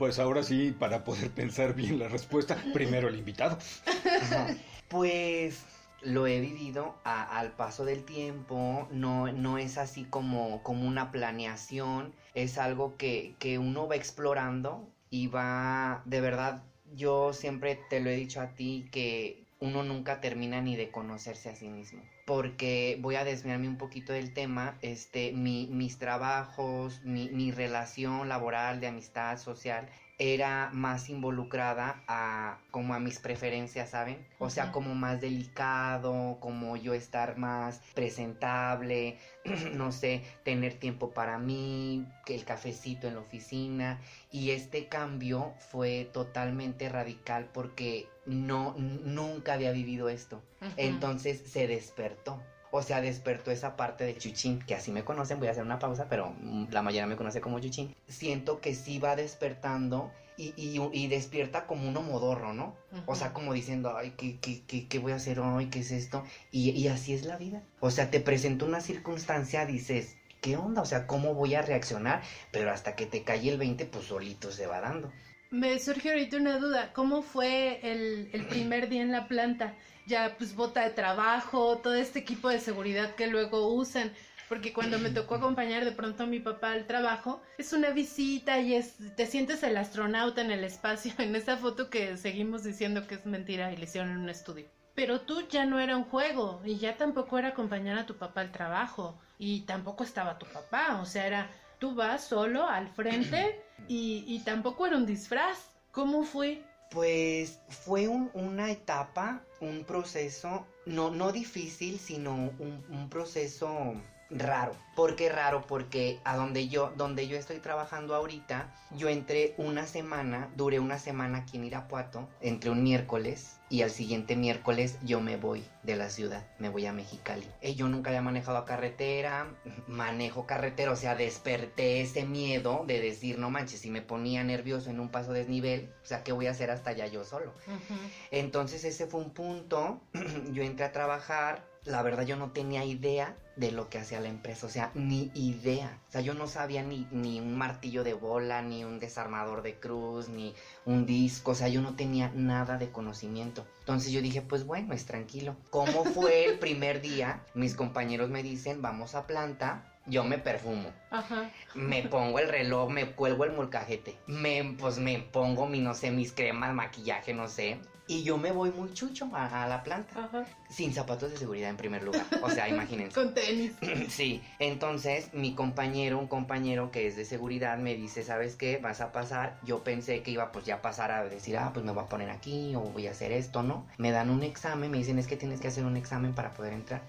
Pues 0.00 0.18
ahora 0.18 0.42
sí, 0.42 0.74
para 0.78 1.04
poder 1.04 1.30
pensar 1.34 1.74
bien 1.74 1.98
la 1.98 2.08
respuesta, 2.08 2.56
primero 2.72 3.08
el 3.08 3.18
invitado. 3.18 3.58
pues 4.88 5.62
lo 6.00 6.26
he 6.26 6.40
vivido 6.40 6.94
al 7.04 7.52
paso 7.52 7.84
del 7.84 8.04
tiempo, 8.04 8.88
no, 8.90 9.30
no 9.30 9.58
es 9.58 9.76
así 9.76 10.04
como, 10.04 10.62
como 10.62 10.88
una 10.88 11.12
planeación, 11.12 12.14
es 12.32 12.56
algo 12.56 12.96
que, 12.96 13.34
que 13.38 13.58
uno 13.58 13.88
va 13.88 13.96
explorando 13.96 14.88
y 15.10 15.26
va, 15.26 16.00
de 16.06 16.22
verdad, 16.22 16.62
yo 16.94 17.34
siempre 17.34 17.78
te 17.90 18.00
lo 18.00 18.08
he 18.08 18.16
dicho 18.16 18.40
a 18.40 18.54
ti 18.54 18.88
que 18.90 19.44
uno 19.60 19.82
nunca 19.82 20.20
termina 20.20 20.60
ni 20.60 20.74
de 20.74 20.90
conocerse 20.90 21.50
a 21.50 21.54
sí 21.54 21.68
mismo. 21.68 22.02
Porque 22.24 22.98
voy 23.00 23.16
a 23.16 23.24
desviarme 23.24 23.68
un 23.68 23.76
poquito 23.76 24.12
del 24.12 24.32
tema, 24.32 24.78
este, 24.80 25.32
mi, 25.32 25.68
mis 25.70 25.98
trabajos, 25.98 27.02
mi, 27.04 27.28
mi 27.28 27.52
relación 27.52 28.28
laboral, 28.28 28.80
de 28.80 28.88
amistad 28.88 29.38
social, 29.38 29.86
era 30.20 30.68
más 30.74 31.08
involucrada 31.08 32.02
a 32.06 32.58
como 32.70 32.92
a 32.92 32.98
mis 32.98 33.18
preferencias, 33.18 33.88
¿saben? 33.88 34.26
O 34.38 34.50
sea, 34.50 34.70
como 34.70 34.94
más 34.94 35.22
delicado, 35.22 36.36
como 36.40 36.76
yo 36.76 36.92
estar 36.92 37.38
más 37.38 37.80
presentable, 37.94 39.16
no 39.72 39.92
sé, 39.92 40.22
tener 40.44 40.74
tiempo 40.74 41.10
para 41.12 41.38
mí, 41.38 42.06
el 42.26 42.44
cafecito 42.44 43.08
en 43.08 43.14
la 43.14 43.20
oficina 43.20 43.98
y 44.30 44.50
este 44.50 44.88
cambio 44.88 45.54
fue 45.70 46.10
totalmente 46.12 46.90
radical 46.90 47.48
porque 47.54 48.06
no 48.26 48.74
nunca 48.76 49.54
había 49.54 49.72
vivido 49.72 50.10
esto. 50.10 50.42
Uh 50.60 50.66
-huh. 50.66 50.74
Entonces 50.76 51.42
se 51.46 51.66
despertó. 51.66 52.42
O 52.72 52.82
sea, 52.82 53.00
despertó 53.00 53.50
esa 53.50 53.76
parte 53.76 54.04
de 54.04 54.16
Chuchín, 54.16 54.60
que 54.60 54.74
así 54.74 54.92
me 54.92 55.04
conocen, 55.04 55.38
voy 55.38 55.48
a 55.48 55.52
hacer 55.52 55.64
una 55.64 55.78
pausa, 55.78 56.06
pero 56.08 56.34
la 56.70 56.82
mayoría 56.82 57.06
me 57.06 57.16
conoce 57.16 57.40
como 57.40 57.58
Chuchín. 57.60 57.94
Siento 58.08 58.60
que 58.60 58.74
sí 58.74 58.98
va 58.98 59.16
despertando 59.16 60.12
y, 60.36 60.54
y, 60.56 60.80
y 60.92 61.08
despierta 61.08 61.66
como 61.66 61.88
uno 61.88 62.00
modorro, 62.02 62.54
¿no? 62.54 62.76
Uh 62.92 62.96
-huh. 62.96 63.02
O 63.06 63.14
sea, 63.14 63.32
como 63.32 63.52
diciendo, 63.52 63.96
ay, 63.96 64.14
¿qué, 64.16 64.38
qué, 64.40 64.62
qué, 64.66 64.88
qué 64.88 64.98
voy 64.98 65.12
a 65.12 65.16
hacer 65.16 65.40
hoy? 65.40 65.66
¿Qué 65.68 65.80
es 65.80 65.90
esto? 65.90 66.24
Y, 66.50 66.70
y 66.70 66.88
así 66.88 67.12
es 67.12 67.24
la 67.26 67.36
vida. 67.36 67.62
O 67.80 67.90
sea, 67.90 68.10
te 68.10 68.20
presenta 68.20 68.64
una 68.64 68.80
circunstancia, 68.80 69.66
dices, 69.66 70.16
¿qué 70.40 70.56
onda? 70.56 70.80
O 70.82 70.86
sea, 70.86 71.06
¿cómo 71.06 71.34
voy 71.34 71.54
a 71.56 71.62
reaccionar? 71.62 72.22
Pero 72.52 72.70
hasta 72.70 72.94
que 72.96 73.06
te 73.06 73.22
cae 73.24 73.48
el 73.50 73.58
20, 73.58 73.84
pues 73.86 74.06
solito 74.06 74.50
se 74.52 74.66
va 74.66 74.80
dando. 74.80 75.12
Me 75.50 75.80
surge 75.80 76.10
ahorita 76.10 76.36
una 76.36 76.58
duda, 76.58 76.92
¿cómo 76.92 77.22
fue 77.22 77.80
el, 77.82 78.46
primer 78.48 78.88
día 78.88 79.02
en 79.02 79.10
la 79.10 79.26
planta? 79.26 79.74
ya 80.06 80.34
pues 80.38 80.54
bota 80.56 80.82
de 80.82 80.90
trabajo, 80.90 81.78
todo 81.78 81.94
este 81.94 82.18
equipo 82.18 82.48
de 82.48 82.58
seguridad 82.58 83.14
que 83.14 83.28
luego 83.28 83.72
usan, 83.74 84.12
porque 84.48 84.72
cuando 84.72 84.98
me 84.98 85.10
tocó 85.10 85.36
acompañar 85.36 85.84
de 85.84 85.92
pronto 85.92 86.24
a 86.24 86.26
mi 86.26 86.40
papá 86.40 86.72
al 86.72 86.86
trabajo, 86.86 87.40
es 87.58 87.72
una 87.72 87.90
visita 87.90 88.58
y 88.60 88.74
es 88.74 88.96
te 89.16 89.26
sientes 89.26 89.62
el 89.62 89.76
astronauta 89.76 90.40
en 90.40 90.50
el 90.50 90.64
espacio, 90.64 91.12
en 91.18 91.36
esa 91.36 91.56
foto 91.56 91.90
que 91.90 92.16
seguimos 92.16 92.64
diciendo 92.64 93.06
que 93.06 93.16
es 93.16 93.26
mentira 93.26 93.72
y 93.72 93.76
le 93.76 93.84
hicieron 93.84 94.10
en 94.10 94.18
un 94.18 94.28
estudio. 94.28 94.66
Pero 94.94 95.20
tú 95.20 95.46
ya 95.48 95.66
no 95.66 95.78
era 95.78 95.96
un 95.96 96.04
juego 96.04 96.60
y 96.64 96.76
ya 96.76 96.96
tampoco 96.96 97.38
era 97.38 97.48
acompañar 97.48 97.96
a 97.96 98.06
tu 98.06 98.16
papá 98.16 98.40
al 98.40 98.52
trabajo 98.52 99.20
y 99.38 99.60
tampoco 99.60 100.04
estaba 100.04 100.38
tu 100.38 100.46
papá, 100.46 101.00
o 101.00 101.06
sea, 101.06 101.26
era 101.26 101.50
tú 101.78 101.94
vas 101.94 102.24
solo 102.24 102.66
al 102.66 102.88
frente 102.88 103.64
y, 103.88 104.40
tampoco 104.44 104.86
era 104.86 104.96
un 104.96 105.06
disfraz. 105.06 105.58
¿Cómo 105.90 106.24
fue? 106.24 106.62
Pues 106.90 107.60
fue 107.68 108.08
un, 108.08 108.30
una 108.34 108.70
etapa, 108.70 109.42
un 109.60 109.84
proceso, 109.84 110.66
no, 110.86 111.10
no 111.10 111.32
difícil, 111.32 111.98
sino 111.98 112.50
un, 112.58 113.08
proceso 113.08 113.94
raro. 114.30 114.74
¿Por 114.94 115.16
qué 115.16 115.28
raro? 115.28 115.66
Porque 115.66 116.20
a 116.24 116.36
donde 116.36 116.68
yo, 116.68 116.92
donde 116.96 117.26
yo 117.26 117.36
estoy 117.36 117.58
trabajando 117.58 118.14
ahorita, 118.14 118.72
yo 118.96 119.08
entré 119.08 119.54
una 119.56 119.86
semana, 119.86 120.50
duré 120.56 120.78
una 120.78 120.98
semana 120.98 121.38
aquí 121.38 121.56
en 121.56 121.64
Irapuato, 121.64 122.28
entre 122.40 122.70
un 122.70 122.82
miércoles 122.82 123.56
y 123.70 123.82
al 123.82 123.90
siguiente 123.90 124.36
miércoles 124.36 124.98
yo 125.02 125.20
me 125.20 125.36
voy 125.36 125.64
de 125.84 125.96
la 125.96 126.10
ciudad, 126.10 126.44
me 126.58 126.68
voy 126.68 126.86
a 126.86 126.92
Mexicali. 126.92 127.46
Eh, 127.62 127.74
yo 127.74 127.88
nunca 127.88 128.10
había 128.10 128.20
manejado 128.20 128.58
a 128.58 128.64
carretera, 128.66 129.54
manejo 129.86 130.46
carretera, 130.46 130.90
o 130.90 130.96
sea, 130.96 131.14
desperté 131.14 132.00
ese 132.00 132.24
miedo 132.24 132.84
de 132.86 133.00
decir, 133.00 133.38
no 133.38 133.48
manches, 133.48 133.80
si 133.80 133.90
me 133.90 134.02
ponía 134.02 134.42
nervioso 134.44 134.90
en 134.90 135.00
un 135.00 135.08
paso 135.08 135.32
desnivel, 135.32 135.92
o 136.02 136.06
sea, 136.06 136.24
¿qué 136.24 136.32
voy 136.32 136.48
a 136.48 136.50
hacer 136.50 136.70
hasta 136.70 136.90
allá 136.90 137.06
yo 137.06 137.24
solo? 137.24 137.54
Uh 137.66 137.70
-huh. 137.70 138.10
Entonces 138.32 138.84
ese 138.84 139.06
fue 139.06 139.20
un 139.20 139.30
punto, 139.30 140.00
yo 140.52 140.62
entré 140.62 140.84
a 140.84 140.92
trabajar, 140.92 141.69
la 141.84 142.02
verdad 142.02 142.26
yo 142.26 142.36
no 142.36 142.50
tenía 142.50 142.84
idea 142.84 143.36
de 143.56 143.72
lo 143.72 143.88
que 143.88 143.98
hacía 143.98 144.20
la 144.20 144.28
empresa, 144.28 144.66
o 144.66 144.70
sea, 144.70 144.90
ni 144.94 145.30
idea. 145.34 145.98
O 146.08 146.12
sea, 146.12 146.20
yo 146.20 146.34
no 146.34 146.46
sabía 146.46 146.82
ni, 146.82 147.06
ni 147.10 147.40
un 147.40 147.56
martillo 147.56 148.04
de 148.04 148.14
bola, 148.14 148.62
ni 148.62 148.84
un 148.84 148.98
desarmador 149.00 149.62
de 149.62 149.78
cruz, 149.78 150.28
ni 150.28 150.54
un 150.86 151.04
disco, 151.04 151.50
o 151.50 151.54
sea, 151.54 151.68
yo 151.68 151.82
no 151.82 151.94
tenía 151.94 152.30
nada 152.34 152.78
de 152.78 152.90
conocimiento. 152.90 153.66
Entonces 153.80 154.12
yo 154.12 154.22
dije, 154.22 154.40
pues 154.42 154.64
bueno, 154.64 154.94
es 154.94 155.04
tranquilo. 155.04 155.56
¿Cómo 155.70 156.04
fue 156.04 156.46
el 156.46 156.58
primer 156.60 157.00
día? 157.00 157.42
Mis 157.54 157.74
compañeros 157.74 158.30
me 158.30 158.42
dicen, 158.42 158.82
vamos 158.82 159.14
a 159.14 159.26
planta, 159.26 159.90
yo 160.06 160.24
me 160.24 160.38
perfumo. 160.38 160.90
Ajá. 161.10 161.50
Me 161.74 162.02
pongo 162.02 162.38
el 162.38 162.48
reloj, 162.48 162.90
me 162.90 163.12
cuelgo 163.12 163.44
el 163.44 163.52
molcajete. 163.52 164.16
Me, 164.26 164.76
pues 164.78 164.98
me 164.98 165.18
pongo 165.18 165.66
mi, 165.66 165.80
no 165.80 165.94
sé, 165.94 166.10
mis 166.10 166.32
cremas, 166.32 166.74
maquillaje, 166.74 167.34
no 167.34 167.48
sé. 167.48 167.78
Y 168.10 168.24
yo 168.24 168.38
me 168.38 168.50
voy 168.50 168.72
muy 168.72 168.92
chucho 168.92 169.30
a, 169.32 169.62
a 169.62 169.68
la 169.68 169.84
planta. 169.84 170.24
Ajá. 170.24 170.44
Sin 170.68 170.92
zapatos 170.92 171.30
de 171.30 171.36
seguridad 171.36 171.70
en 171.70 171.76
primer 171.76 172.02
lugar. 172.02 172.26
O 172.42 172.50
sea, 172.50 172.68
imagínense. 172.68 173.14
Con 173.14 173.34
tenis. 173.34 173.72
sí. 174.08 174.42
Entonces, 174.58 175.32
mi 175.32 175.54
compañero, 175.54 176.18
un 176.18 176.26
compañero 176.26 176.90
que 176.90 177.06
es 177.06 177.14
de 177.14 177.24
seguridad, 177.24 177.78
me 177.78 177.94
dice, 177.94 178.24
¿sabes 178.24 178.56
qué? 178.56 178.78
Vas 178.78 179.00
a 179.00 179.12
pasar. 179.12 179.60
Yo 179.62 179.84
pensé 179.84 180.24
que 180.24 180.32
iba 180.32 180.50
pues 180.50 180.64
ya 180.64 180.74
a 180.74 180.82
pasar 180.82 181.12
a 181.12 181.24
decir, 181.24 181.56
ah, 181.56 181.70
pues 181.72 181.86
me 181.86 181.92
voy 181.92 182.02
a 182.02 182.08
poner 182.08 182.30
aquí 182.30 182.74
o 182.74 182.80
voy 182.80 183.06
a 183.06 183.12
hacer 183.12 183.30
esto, 183.30 183.62
¿no? 183.62 183.86
Me 183.96 184.10
dan 184.10 184.28
un 184.28 184.42
examen, 184.42 184.90
me 184.90 184.98
dicen, 184.98 185.20
es 185.20 185.28
que 185.28 185.36
tienes 185.36 185.60
que 185.60 185.68
hacer 185.68 185.84
un 185.84 185.96
examen 185.96 186.34
para 186.34 186.52
poder 186.52 186.72
entrar. 186.72 187.02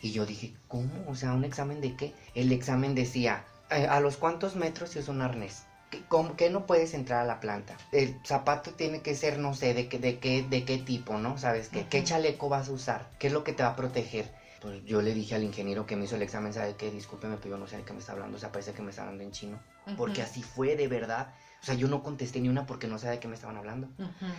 Y 0.00 0.12
yo 0.12 0.24
dije, 0.24 0.54
¿cómo? 0.68 1.04
O 1.06 1.14
sea, 1.16 1.34
¿un 1.34 1.44
examen 1.44 1.82
de 1.82 1.96
qué? 1.96 2.14
El 2.34 2.50
examen 2.50 2.94
decía, 2.94 3.44
eh, 3.70 3.86
¿a 3.86 4.00
los 4.00 4.16
cuántos 4.16 4.56
metros 4.56 4.88
si 4.88 5.00
es 5.00 5.08
un 5.08 5.20
arnés? 5.20 5.66
¿Cómo 6.08 6.36
que 6.36 6.50
no 6.50 6.66
puedes 6.66 6.94
entrar 6.94 7.20
a 7.20 7.24
la 7.24 7.40
planta? 7.40 7.76
El 7.92 8.18
zapato 8.24 8.72
tiene 8.72 9.02
que 9.02 9.14
ser, 9.14 9.38
no 9.38 9.54
sé, 9.54 9.72
de, 9.74 9.88
qué, 9.88 9.98
de, 9.98 10.18
qué, 10.18 10.42
de 10.42 10.64
qué 10.64 10.78
tipo, 10.78 11.18
¿no? 11.18 11.38
¿Sabes 11.38 11.68
qué? 11.68 11.80
Uh 11.80 11.82
-huh. 11.82 11.88
¿Qué 11.88 12.04
chaleco 12.04 12.48
vas 12.48 12.68
a 12.68 12.72
usar? 12.72 13.10
¿Qué 13.18 13.28
es 13.28 13.32
lo 13.32 13.44
que 13.44 13.52
te 13.52 13.62
va 13.62 13.70
a 13.70 13.76
proteger? 13.76 14.32
Pues 14.60 14.84
yo 14.84 15.00
le 15.00 15.14
dije 15.14 15.34
al 15.34 15.44
ingeniero 15.44 15.86
que 15.86 15.96
me 15.96 16.04
hizo 16.04 16.16
el 16.16 16.22
examen, 16.22 16.52
¿sabe 16.52 16.74
qué? 16.76 16.90
Discúlpeme, 16.90 17.36
pero 17.36 17.50
yo 17.50 17.58
no 17.58 17.66
sé 17.66 17.76
de 17.76 17.84
qué 17.84 17.92
me 17.92 18.00
está 18.00 18.12
hablando. 18.12 18.36
O 18.36 18.40
sea, 18.40 18.50
parece 18.50 18.72
que 18.72 18.82
me 18.82 18.90
está 18.90 19.02
hablando 19.02 19.22
en 19.22 19.30
chino. 19.30 19.60
Uh 19.86 19.90
-huh. 19.90 19.96
Porque 19.96 20.22
así 20.22 20.42
fue, 20.42 20.74
de 20.76 20.88
verdad. 20.88 21.34
O 21.62 21.64
sea, 21.66 21.74
yo 21.74 21.88
no 21.88 22.02
contesté 22.02 22.40
ni 22.40 22.48
una 22.48 22.66
porque 22.66 22.86
no 22.88 22.98
sabía 22.98 23.12
de 23.12 23.20
qué 23.20 23.28
me 23.28 23.34
estaban 23.34 23.56
hablando. 23.56 23.88
Uh 23.98 24.04
-huh. 24.04 24.34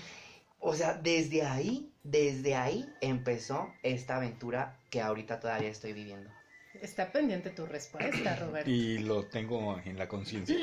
O 0.59 0.73
sea, 0.73 0.95
desde 0.95 1.43
ahí, 1.43 1.93
desde 2.03 2.55
ahí 2.55 2.89
empezó 2.99 3.69
esta 3.83 4.17
aventura 4.17 4.79
que 4.89 5.01
ahorita 5.01 5.39
todavía 5.39 5.69
estoy 5.69 5.93
viviendo. 5.93 6.29
Está 6.81 7.11
pendiente 7.11 7.49
tu 7.49 7.65
respuesta, 7.65 8.35
Roberto. 8.35 8.69
Y 8.69 8.99
lo 8.99 9.25
tengo 9.25 9.79
en 9.85 9.97
la 9.97 10.07
conciencia. 10.07 10.55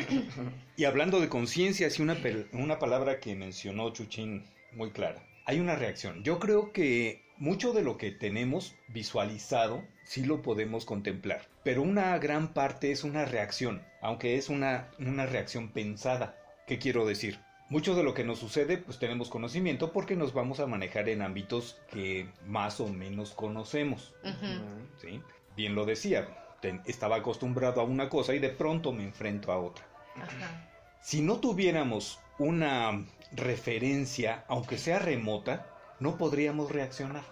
y 0.77 0.85
hablando 0.85 1.21
de 1.21 1.29
conciencia, 1.29 1.91
sí, 1.91 2.03
una, 2.03 2.17
una 2.53 2.79
palabra 2.79 3.21
que 3.21 3.35
mencionó 3.35 3.91
Chuchín 3.93 4.45
muy 4.73 4.91
clara. 4.91 5.23
Hay 5.47 5.61
una 5.61 5.77
reacción. 5.77 6.23
Yo 6.23 6.39
creo 6.39 6.73
que 6.73 7.23
mucho 7.37 7.73
de 7.73 7.83
lo 7.83 7.99
que 7.99 8.11
tenemos 8.11 8.75
visualizado 8.89 9.85
sí 10.05 10.25
lo 10.25 10.43
podemos 10.43 10.85
contemplar, 10.85 11.49
pero 11.65 11.83
una 11.83 12.17
gran 12.19 12.55
parte 12.55 12.93
es 12.93 13.05
una 13.05 13.25
reacción, 13.25 13.83
aunque 14.01 14.37
es 14.37 14.49
una, 14.49 14.91
una 14.99 15.27
reacción 15.27 15.71
pensada. 15.71 16.37
¿Qué 16.67 16.79
quiero 16.79 17.07
decir? 17.07 17.41
Mucho 17.71 17.95
de 17.95 18.03
lo 18.03 18.15
que 18.15 18.25
nos 18.25 18.39
sucede, 18.39 18.79
pues 18.79 18.99
tenemos 18.99 19.31
conocimiento 19.31 19.93
porque 19.93 20.17
nos 20.17 20.33
vamos 20.33 20.61
a 20.61 20.67
manejar 20.67 21.09
en 21.09 21.23
ámbitos 21.23 21.79
que 21.91 22.29
más 22.47 22.79
o 22.79 22.89
menos 22.89 23.33
conocemos. 23.33 24.15
Uh 24.23 24.29
-huh. 24.29 24.61
¿sí? 25.01 25.21
Bien 25.57 25.75
lo 25.75 25.85
decía, 25.85 26.29
estaba 26.85 27.17
acostumbrado 27.17 27.81
a 27.81 27.85
una 27.85 28.09
cosa 28.09 28.35
y 28.35 28.39
de 28.39 28.49
pronto 28.49 28.93
me 28.93 29.05
enfrento 29.05 29.53
a 29.53 29.59
otra. 29.59 29.85
Ajá. 30.17 30.71
Si 31.01 31.21
no 31.21 31.39
tuviéramos 31.39 32.19
una 32.39 33.05
referencia, 33.33 34.45
aunque 34.49 34.79
sea 34.79 34.99
remota, 34.99 35.67
no 36.01 36.17
podríamos 36.17 36.73
reaccionar. 36.73 37.25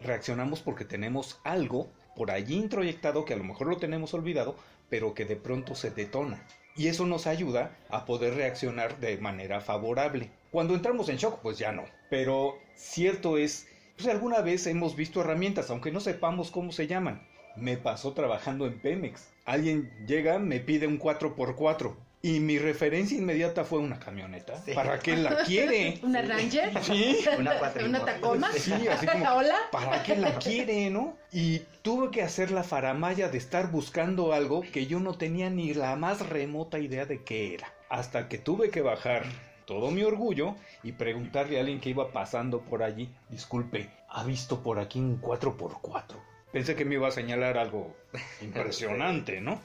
Reaccionamos 0.00 0.60
porque 0.60 0.84
tenemos 0.84 1.40
algo 1.42 1.88
por 2.14 2.30
allí 2.30 2.56
introyectado 2.56 3.24
que 3.24 3.34
a 3.34 3.36
lo 3.36 3.44
mejor 3.44 3.68
lo 3.68 3.78
tenemos 3.78 4.14
olvidado, 4.14 4.56
pero 4.88 5.14
que 5.14 5.24
de 5.24 5.36
pronto 5.36 5.74
se 5.74 5.90
detona. 5.90 6.46
Y 6.76 6.88
eso 6.88 7.06
nos 7.06 7.26
ayuda 7.26 7.76
a 7.88 8.04
poder 8.04 8.34
reaccionar 8.34 8.98
de 8.98 9.16
manera 9.18 9.60
favorable. 9.60 10.30
Cuando 10.50 10.74
entramos 10.74 11.08
en 11.08 11.16
shock, 11.16 11.40
pues 11.40 11.58
ya 11.58 11.72
no. 11.72 11.84
Pero 12.10 12.58
cierto 12.74 13.38
es, 13.38 13.66
pues 13.96 14.08
alguna 14.08 14.40
vez 14.40 14.66
hemos 14.66 14.96
visto 14.96 15.20
herramientas, 15.20 15.70
aunque 15.70 15.92
no 15.92 16.00
sepamos 16.00 16.50
cómo 16.50 16.72
se 16.72 16.86
llaman. 16.86 17.26
Me 17.56 17.76
pasó 17.76 18.12
trabajando 18.12 18.66
en 18.66 18.78
Pemex. 18.78 19.28
Alguien 19.44 19.90
llega, 20.06 20.38
me 20.38 20.60
pide 20.60 20.86
un 20.86 20.98
4x4. 20.98 21.94
Y 22.22 22.40
mi 22.40 22.58
referencia 22.58 23.18
inmediata 23.18 23.64
fue 23.64 23.80
una 23.80 23.98
camioneta. 23.98 24.58
Sí. 24.64 24.72
¿Para 24.72 24.98
qué 24.98 25.14
la 25.14 25.36
quiere? 25.44 26.00
¿Una 26.02 26.22
Ranger? 26.22 26.82
Sí. 26.82 27.22
Una 27.38 27.58
cuatrimoto. 27.58 28.02
¿Una 28.02 28.12
Tacoma? 28.12 28.52
Sí, 28.52 28.72
así 28.88 29.06
como, 29.06 29.30
¿Hola? 29.30 29.56
¿para 29.70 30.02
qué 30.02 30.16
la 30.16 30.38
quiere, 30.38 30.88
no? 30.88 31.18
Y 31.32 31.58
tuve 31.82 32.10
que 32.10 32.22
hacer 32.22 32.50
la 32.50 32.64
faramaya 32.64 33.28
de 33.28 33.36
estar 33.36 33.70
buscando 33.70 34.32
algo 34.32 34.62
que 34.62 34.86
yo 34.86 35.00
no 35.00 35.18
tenía 35.18 35.50
ni 35.50 35.74
la 35.74 35.96
más 35.96 36.26
remota 36.26 36.78
idea 36.78 37.04
de 37.04 37.22
qué 37.22 37.52
era. 37.54 37.70
Hasta 37.90 38.26
que 38.30 38.38
tuve 38.38 38.70
que 38.70 38.80
bajar 38.80 39.24
todo 39.66 39.90
mi 39.90 40.02
orgullo 40.02 40.54
y 40.82 40.92
preguntarle 40.92 41.58
a 41.58 41.60
alguien 41.60 41.80
que 41.80 41.90
iba 41.90 42.10
pasando 42.10 42.62
por 42.62 42.82
allí, 42.82 43.10
disculpe, 43.28 43.90
¿ha 44.08 44.24
visto 44.24 44.62
por 44.62 44.78
aquí 44.78 44.98
un 44.98 45.20
4x4? 45.20 46.16
Pensé 46.54 46.76
que 46.76 46.84
me 46.84 46.94
iba 46.94 47.08
a 47.08 47.10
señalar 47.10 47.58
algo 47.58 47.96
impresionante, 48.40 49.40
¿no? 49.40 49.60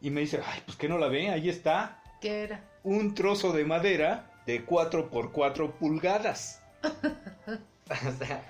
Y 0.00 0.08
me 0.10 0.22
dice, 0.22 0.40
ay, 0.44 0.62
pues 0.64 0.78
que 0.78 0.88
no 0.88 0.96
la 0.98 1.08
ve, 1.08 1.28
ahí 1.28 1.48
está, 1.50 2.02
¿Qué 2.22 2.44
era? 2.44 2.64
un 2.82 3.14
trozo 3.14 3.52
de 3.52 3.64
madera 3.64 4.30
de 4.46 4.66
4x4 4.66 5.72
pulgadas. 5.74 6.60
O 7.90 8.12
sea, 8.24 8.42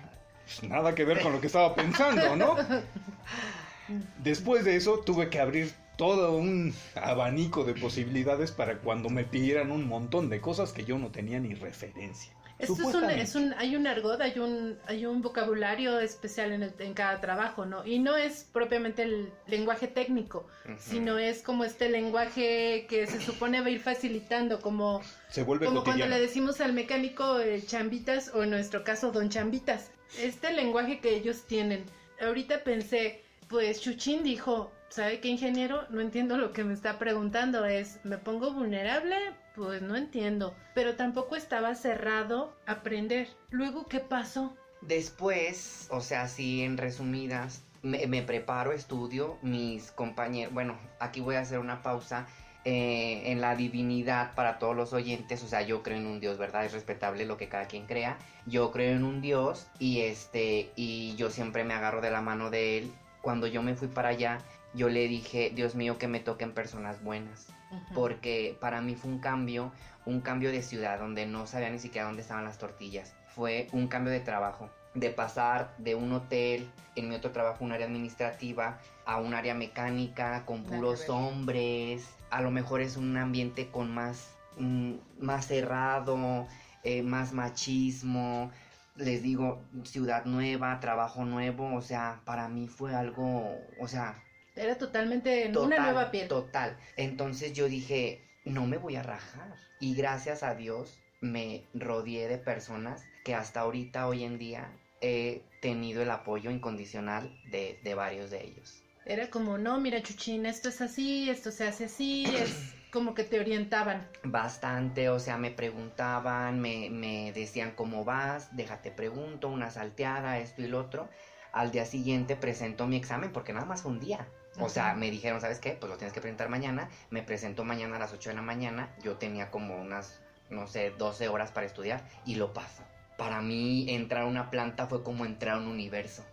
Pues 0.45 0.62
nada 0.62 0.95
que 0.95 1.05
ver 1.05 1.21
con 1.21 1.33
lo 1.33 1.41
que 1.41 1.49
estaba 1.49 1.75
pensando, 1.75 2.37
¿no? 2.37 2.57
Después 4.23 4.65
de 4.65 4.77
eso 4.77 4.99
tuve 5.01 5.29
que 5.31 5.41
abrir 5.41 5.73
todo 5.97 6.33
un 6.33 6.73
abanico 6.95 7.65
de 7.65 7.75
posibilidades 7.75 8.53
para 8.53 8.79
cuando 8.79 9.09
me 9.09 9.25
pidieran 9.25 9.73
un 9.73 9.89
montón 9.89 10.29
de 10.29 10.41
cosas 10.41 10.73
que 10.73 10.85
yo 10.85 10.97
no 10.99 11.11
tenía 11.11 11.41
ni 11.41 11.55
referencia. 11.55 12.33
Esto 12.62 12.88
es 12.88 12.95
un, 12.95 13.11
es 13.11 13.35
un, 13.35 13.54
hay 13.59 13.76
un 13.76 13.87
argot, 13.87 14.21
hay 14.21 14.38
un, 14.38 14.78
hay 14.87 15.04
un 15.07 15.21
vocabulario 15.23 15.99
especial 16.00 16.52
en, 16.52 16.62
el- 16.62 16.75
en 16.78 16.95
cada 16.95 17.21
trabajo, 17.21 17.66
¿no? 17.66 17.85
Y 17.87 17.99
no 17.99 18.16
es 18.16 18.47
propiamente 18.52 19.02
el 19.02 19.31
lenguaje 19.47 19.88
técnico, 19.88 20.47
ujú. 20.64 20.75
sino 20.78 21.19
es 21.19 21.42
como 21.42 21.64
este 21.64 21.88
lenguaje 21.88 22.87
que 22.88 23.07
se 23.07 23.21
supone 23.21 23.61
va 23.61 23.66
a 23.66 23.71
ir 23.71 23.81
facilitando, 23.81 24.61
como, 24.61 25.02
Se 25.28 25.42
vuelve 25.42 25.66
como 25.66 25.83
cuando 25.85 26.07
le 26.07 26.21
decimos 26.21 26.61
al 26.61 26.73
mecánico 26.73 27.40
eh, 27.40 27.62
chambitas 27.66 28.31
o 28.35 28.42
en 28.42 28.50
nuestro 28.50 28.85
caso 28.85 29.12
don 29.12 29.28
chambitas. 29.28 29.90
Este 30.19 30.52
lenguaje 30.52 31.00
que 31.00 31.16
ellos 31.16 31.42
tienen. 31.47 31.85
Ahorita 32.21 32.62
pensé, 32.64 33.23
pues 33.49 33.81
Chuchín 33.81 34.23
dijo, 34.23 34.71
¿sabe 34.88 35.21
qué 35.21 35.28
ingeniero? 35.28 35.85
No 35.90 36.00
entiendo 36.00 36.37
lo 36.37 36.52
que 36.52 36.64
me 36.64 36.75
está 36.75 36.99
preguntando. 36.99 37.64
Es, 37.64 37.99
¿me 38.04 38.19
pongo 38.19 38.52
vulnerable? 38.52 39.16
Pues 39.55 39.83
no 39.83 39.97
entiendo. 39.97 40.55
Pero 40.75 40.97
tampoco 40.97 41.37
estaba 41.37 41.75
cerrado 41.75 42.57
a 42.67 42.73
aprender. 42.73 43.29
Luego, 43.51 43.87
¿qué 43.87 44.01
pasó? 44.01 44.57
Después, 44.81 45.87
o 45.91 46.01
sea, 46.01 46.23
así 46.23 46.63
en 46.63 46.77
resumidas, 46.79 47.63
me, 47.83 48.23
preparo, 48.23 48.73
estudio, 48.73 49.39
mis 49.43 49.91
compañeros, 49.93 50.53
bueno, 50.55 50.79
aquí 51.01 51.21
voy 51.21 51.37
a 51.37 51.41
hacer 51.41 51.59
una 51.59 51.83
pausa. 51.83 52.27
eh, 52.65 53.33
en 53.33 53.41
la 53.41 53.57
divinidad 53.57 54.35
para 54.37 54.61
todos 54.61 54.77
los 54.77 54.93
oyentes, 54.93 55.43
o 55.43 55.49
sea, 55.49 55.63
yo 55.63 55.83
creo 55.83 55.99
en 55.99 56.07
un 56.07 56.21
Dios, 56.21 56.39
¿verdad? 56.39 56.65
Es 56.65 56.73
respetable 56.73 57.27
lo 57.27 57.37
que 57.37 57.49
cada 57.49 57.67
quien 57.67 57.87
crea. 57.87 58.19
Yo 58.47 58.71
creo 58.71 58.97
en 58.97 59.03
un 59.03 59.21
Dios 59.21 59.67
y 59.81 60.03
este, 60.03 60.71
y 60.77 61.17
yo 61.17 61.29
siempre 61.31 61.65
me 61.65 61.75
agarro 61.75 62.01
de 62.01 62.13
la 62.13 62.21
mano 62.21 62.51
de 62.51 62.79
él. 62.79 62.93
Cuando 63.21 63.49
yo 63.49 63.63
me 63.63 63.75
fui 63.75 63.89
para 63.89 64.11
allá, 64.11 64.39
yo 64.75 64.88
le 64.88 65.09
dije, 65.09 65.52
Dios 65.55 65.75
mío, 65.75 65.99
que 65.99 66.09
me 66.09 66.21
toquen 66.21 66.52
personas 66.52 67.02
buenas 67.02 67.52
porque 67.95 68.57
para 68.61 68.81
mí 68.81 68.95
fue 68.95 69.11
un 69.11 69.19
cambio, 69.19 69.73
un 70.05 70.21
cambio 70.21 70.50
de 70.50 70.62
ciudad 70.62 70.99
donde 70.99 71.26
no 71.26 71.47
sabía 71.47 71.71
ni 71.71 71.79
siquiera 71.79 72.07
dónde 72.07 72.23
estaban 72.23 72.45
las 72.45 72.59
tortillas. 72.59 73.14
Fue 73.35 73.69
un 73.73 73.88
cambio 73.88 74.12
de 74.12 74.21
trabajo, 74.21 74.71
de 74.95 75.11
pasar 75.11 75.75
de 75.79 75.95
un 75.95 76.12
hotel, 76.12 76.69
en 76.97 77.09
mi 77.09 77.14
otro 77.14 77.31
trabajo 77.31 77.64
un 77.64 77.73
área 77.73 77.87
administrativa, 77.87 78.79
a 79.07 79.19
un 79.19 79.35
área 79.35 79.55
mecánica 79.55 80.44
con 80.44 80.64
puros 80.64 81.09
hombres. 81.09 82.07
A 82.31 82.40
lo 82.42 82.51
mejor 82.51 82.81
es 82.81 82.97
un 82.97 83.16
ambiente 83.16 83.68
con 83.68 83.92
más, 83.92 84.35
mm, 84.59 84.94
más 85.20 85.47
cerrado, 85.47 86.47
eh, 86.83 87.03
más 87.03 87.33
machismo. 87.33 88.51
Les 88.97 89.23
digo, 89.23 89.62
ciudad 89.85 90.27
nueva, 90.27 90.79
trabajo 90.81 91.25
nuevo, 91.25 91.75
o 91.75 91.81
sea, 91.81 92.20
para 92.27 92.49
mí 92.49 92.68
fue 92.68 92.94
algo, 92.94 93.57
o 93.81 93.88
sea, 93.88 94.23
Era 94.55 94.77
totalmente 94.77 95.47
una 95.47 95.53
Total, 95.53 95.83
nueva 95.83 96.11
piel. 96.11 96.29
Total. 96.29 96.77
Entonces 96.97 97.53
yo 97.53 97.69
dije, 97.69 98.21
no 98.45 98.67
me 98.67 98.77
voy 98.77 98.97
a 98.97 99.03
rajar. 99.03 99.55
Y 99.81 99.95
gracias 99.95 100.43
a 100.43 100.55
Dios 100.55 100.99
me 101.21 101.65
rodeé 101.75 102.29
de 102.29 102.38
personas 102.38 103.05
que 103.25 103.35
hasta 103.35 103.61
ahorita, 103.61 104.07
hoy 104.07 104.25
en 104.25 104.38
día, 104.38 104.71
he 105.01 105.43
tenido 105.61 106.03
el 106.03 106.11
apoyo 106.11 106.51
incondicional 106.51 107.35
de, 107.51 107.81
de 107.83 107.95
varios 107.95 108.31
de 108.31 108.45
ellos. 108.45 108.83
Era 109.05 109.31
como, 109.31 109.59
no, 109.59 109.79
mira, 109.81 110.03
Chuchín, 110.03 110.47
esto 110.47 110.69
es 110.69 110.81
así, 110.81 111.29
esto 111.29 111.51
se 111.51 111.67
hace 111.67 111.87
así, 111.87 112.25
es 112.25 112.75
como 112.93 113.15
que 113.15 113.25
te 113.25 113.41
orientaban. 113.41 114.07
Bastante, 114.23 115.09
o 115.09 115.19
sea, 115.19 115.38
me 115.38 115.51
preguntaban, 115.51 116.61
me, 116.61 116.88
me 116.91 117.33
decían 117.33 117.73
cómo 117.75 118.05
vas, 118.05 118.55
déjate 118.55 118.93
pregunto, 118.93 119.49
una 119.49 119.71
salteada, 119.71 120.38
esto 120.38 120.62
y 120.62 120.69
lo 120.69 120.79
otro. 120.79 121.09
Al 121.53 121.71
día 121.71 121.85
siguiente 121.85 122.37
presento 122.37 122.87
mi 122.87 122.97
examen 122.97 123.33
porque 123.33 123.53
nada 123.53 123.67
más 123.67 123.85
un 123.85 123.99
día. 123.99 124.27
O 124.59 124.69
sea, 124.69 124.95
me 124.95 125.11
dijeron, 125.11 125.41
¿sabes 125.41 125.59
qué? 125.59 125.71
Pues 125.71 125.91
lo 125.91 125.97
tienes 125.97 126.12
que 126.12 126.21
presentar 126.21 126.49
mañana. 126.49 126.88
Me 127.11 127.23
presento 127.23 127.65
mañana 127.65 127.97
a 127.97 127.99
las 127.99 128.12
8 128.12 128.31
de 128.31 128.37
la 128.37 128.43
mañana. 128.43 128.95
Yo 129.03 129.17
tenía 129.17 129.51
como 129.51 129.81
unas, 129.81 130.21
no 130.51 130.67
sé, 130.67 130.91
12 130.91 131.29
horas 131.29 131.51
para 131.53 131.67
estudiar 131.67 132.07
y 132.27 132.35
lo 132.35 132.53
paso. 132.53 132.83
Para 133.17 133.41
mí 133.41 133.87
entrar 133.88 134.23
a 134.23 134.27
una 134.27 134.51
planta 134.51 134.87
fue 134.87 135.03
como 135.03 135.25
entrar 135.25 135.57
a 135.57 135.59
un 135.61 135.69
universo. 135.69 136.25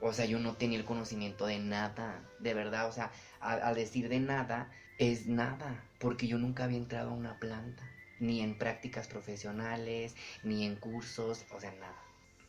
O 0.00 0.12
sea, 0.12 0.24
yo 0.24 0.38
no 0.38 0.54
tenía 0.54 0.78
el 0.78 0.84
conocimiento 0.84 1.46
de 1.46 1.58
nada, 1.58 2.22
de 2.38 2.54
verdad. 2.54 2.88
O 2.88 2.92
sea, 2.92 3.10
al, 3.40 3.74
decir 3.74 4.08
de 4.08 4.20
nada, 4.20 4.70
es 4.98 5.26
nada, 5.26 5.84
porque 5.98 6.26
yo 6.26 6.38
nunca 6.38 6.64
había 6.64 6.78
entrado 6.78 7.10
a 7.10 7.14
una 7.14 7.38
planta, 7.38 7.82
ni 8.20 8.40
en 8.40 8.56
prácticas 8.56 9.08
profesionales, 9.08 10.14
ni 10.42 10.64
en 10.64 10.76
cursos, 10.76 11.44
o 11.50 11.60
sea, 11.60 11.72
nada. 11.72 11.96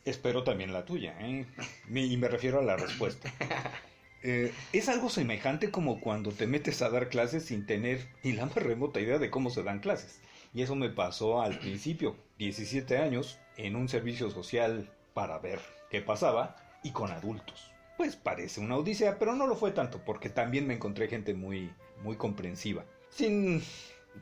Espero 0.04 0.44
también 0.44 0.72
la 0.72 0.84
tuya, 0.84 1.16
¿eh? 1.18 1.46
Y 1.88 2.16
me 2.16 2.28
refiero 2.28 2.60
a 2.60 2.62
la 2.62 2.76
respuesta. 2.76 3.32
Eh, 4.26 4.54
es 4.72 4.88
algo 4.88 5.10
semejante 5.10 5.70
como 5.70 6.00
cuando 6.00 6.32
te 6.32 6.46
metes 6.46 6.80
a 6.80 6.88
dar 6.88 7.10
clases 7.10 7.44
sin 7.44 7.66
tener 7.66 8.08
ni 8.22 8.32
la 8.32 8.46
más 8.46 8.54
remota 8.54 8.98
idea 8.98 9.18
de 9.18 9.30
cómo 9.30 9.50
se 9.50 9.62
dan 9.62 9.80
clases. 9.80 10.22
Y 10.54 10.62
eso 10.62 10.74
me 10.74 10.88
pasó 10.88 11.42
al 11.42 11.58
principio, 11.58 12.16
17 12.38 12.96
años, 12.96 13.38
en 13.58 13.76
un 13.76 13.86
servicio 13.86 14.30
social 14.30 14.90
para 15.12 15.38
ver 15.40 15.60
qué 15.90 16.00
pasaba 16.00 16.56
y 16.82 16.92
con 16.92 17.10
adultos. 17.10 17.70
Pues 17.98 18.16
parece 18.16 18.62
una 18.62 18.78
odisea, 18.78 19.18
pero 19.18 19.34
no 19.34 19.46
lo 19.46 19.56
fue 19.56 19.72
tanto 19.72 20.02
porque 20.02 20.30
también 20.30 20.66
me 20.66 20.74
encontré 20.74 21.08
gente 21.08 21.34
muy, 21.34 21.70
muy 22.02 22.16
comprensiva. 22.16 22.86
Sin 23.10 23.62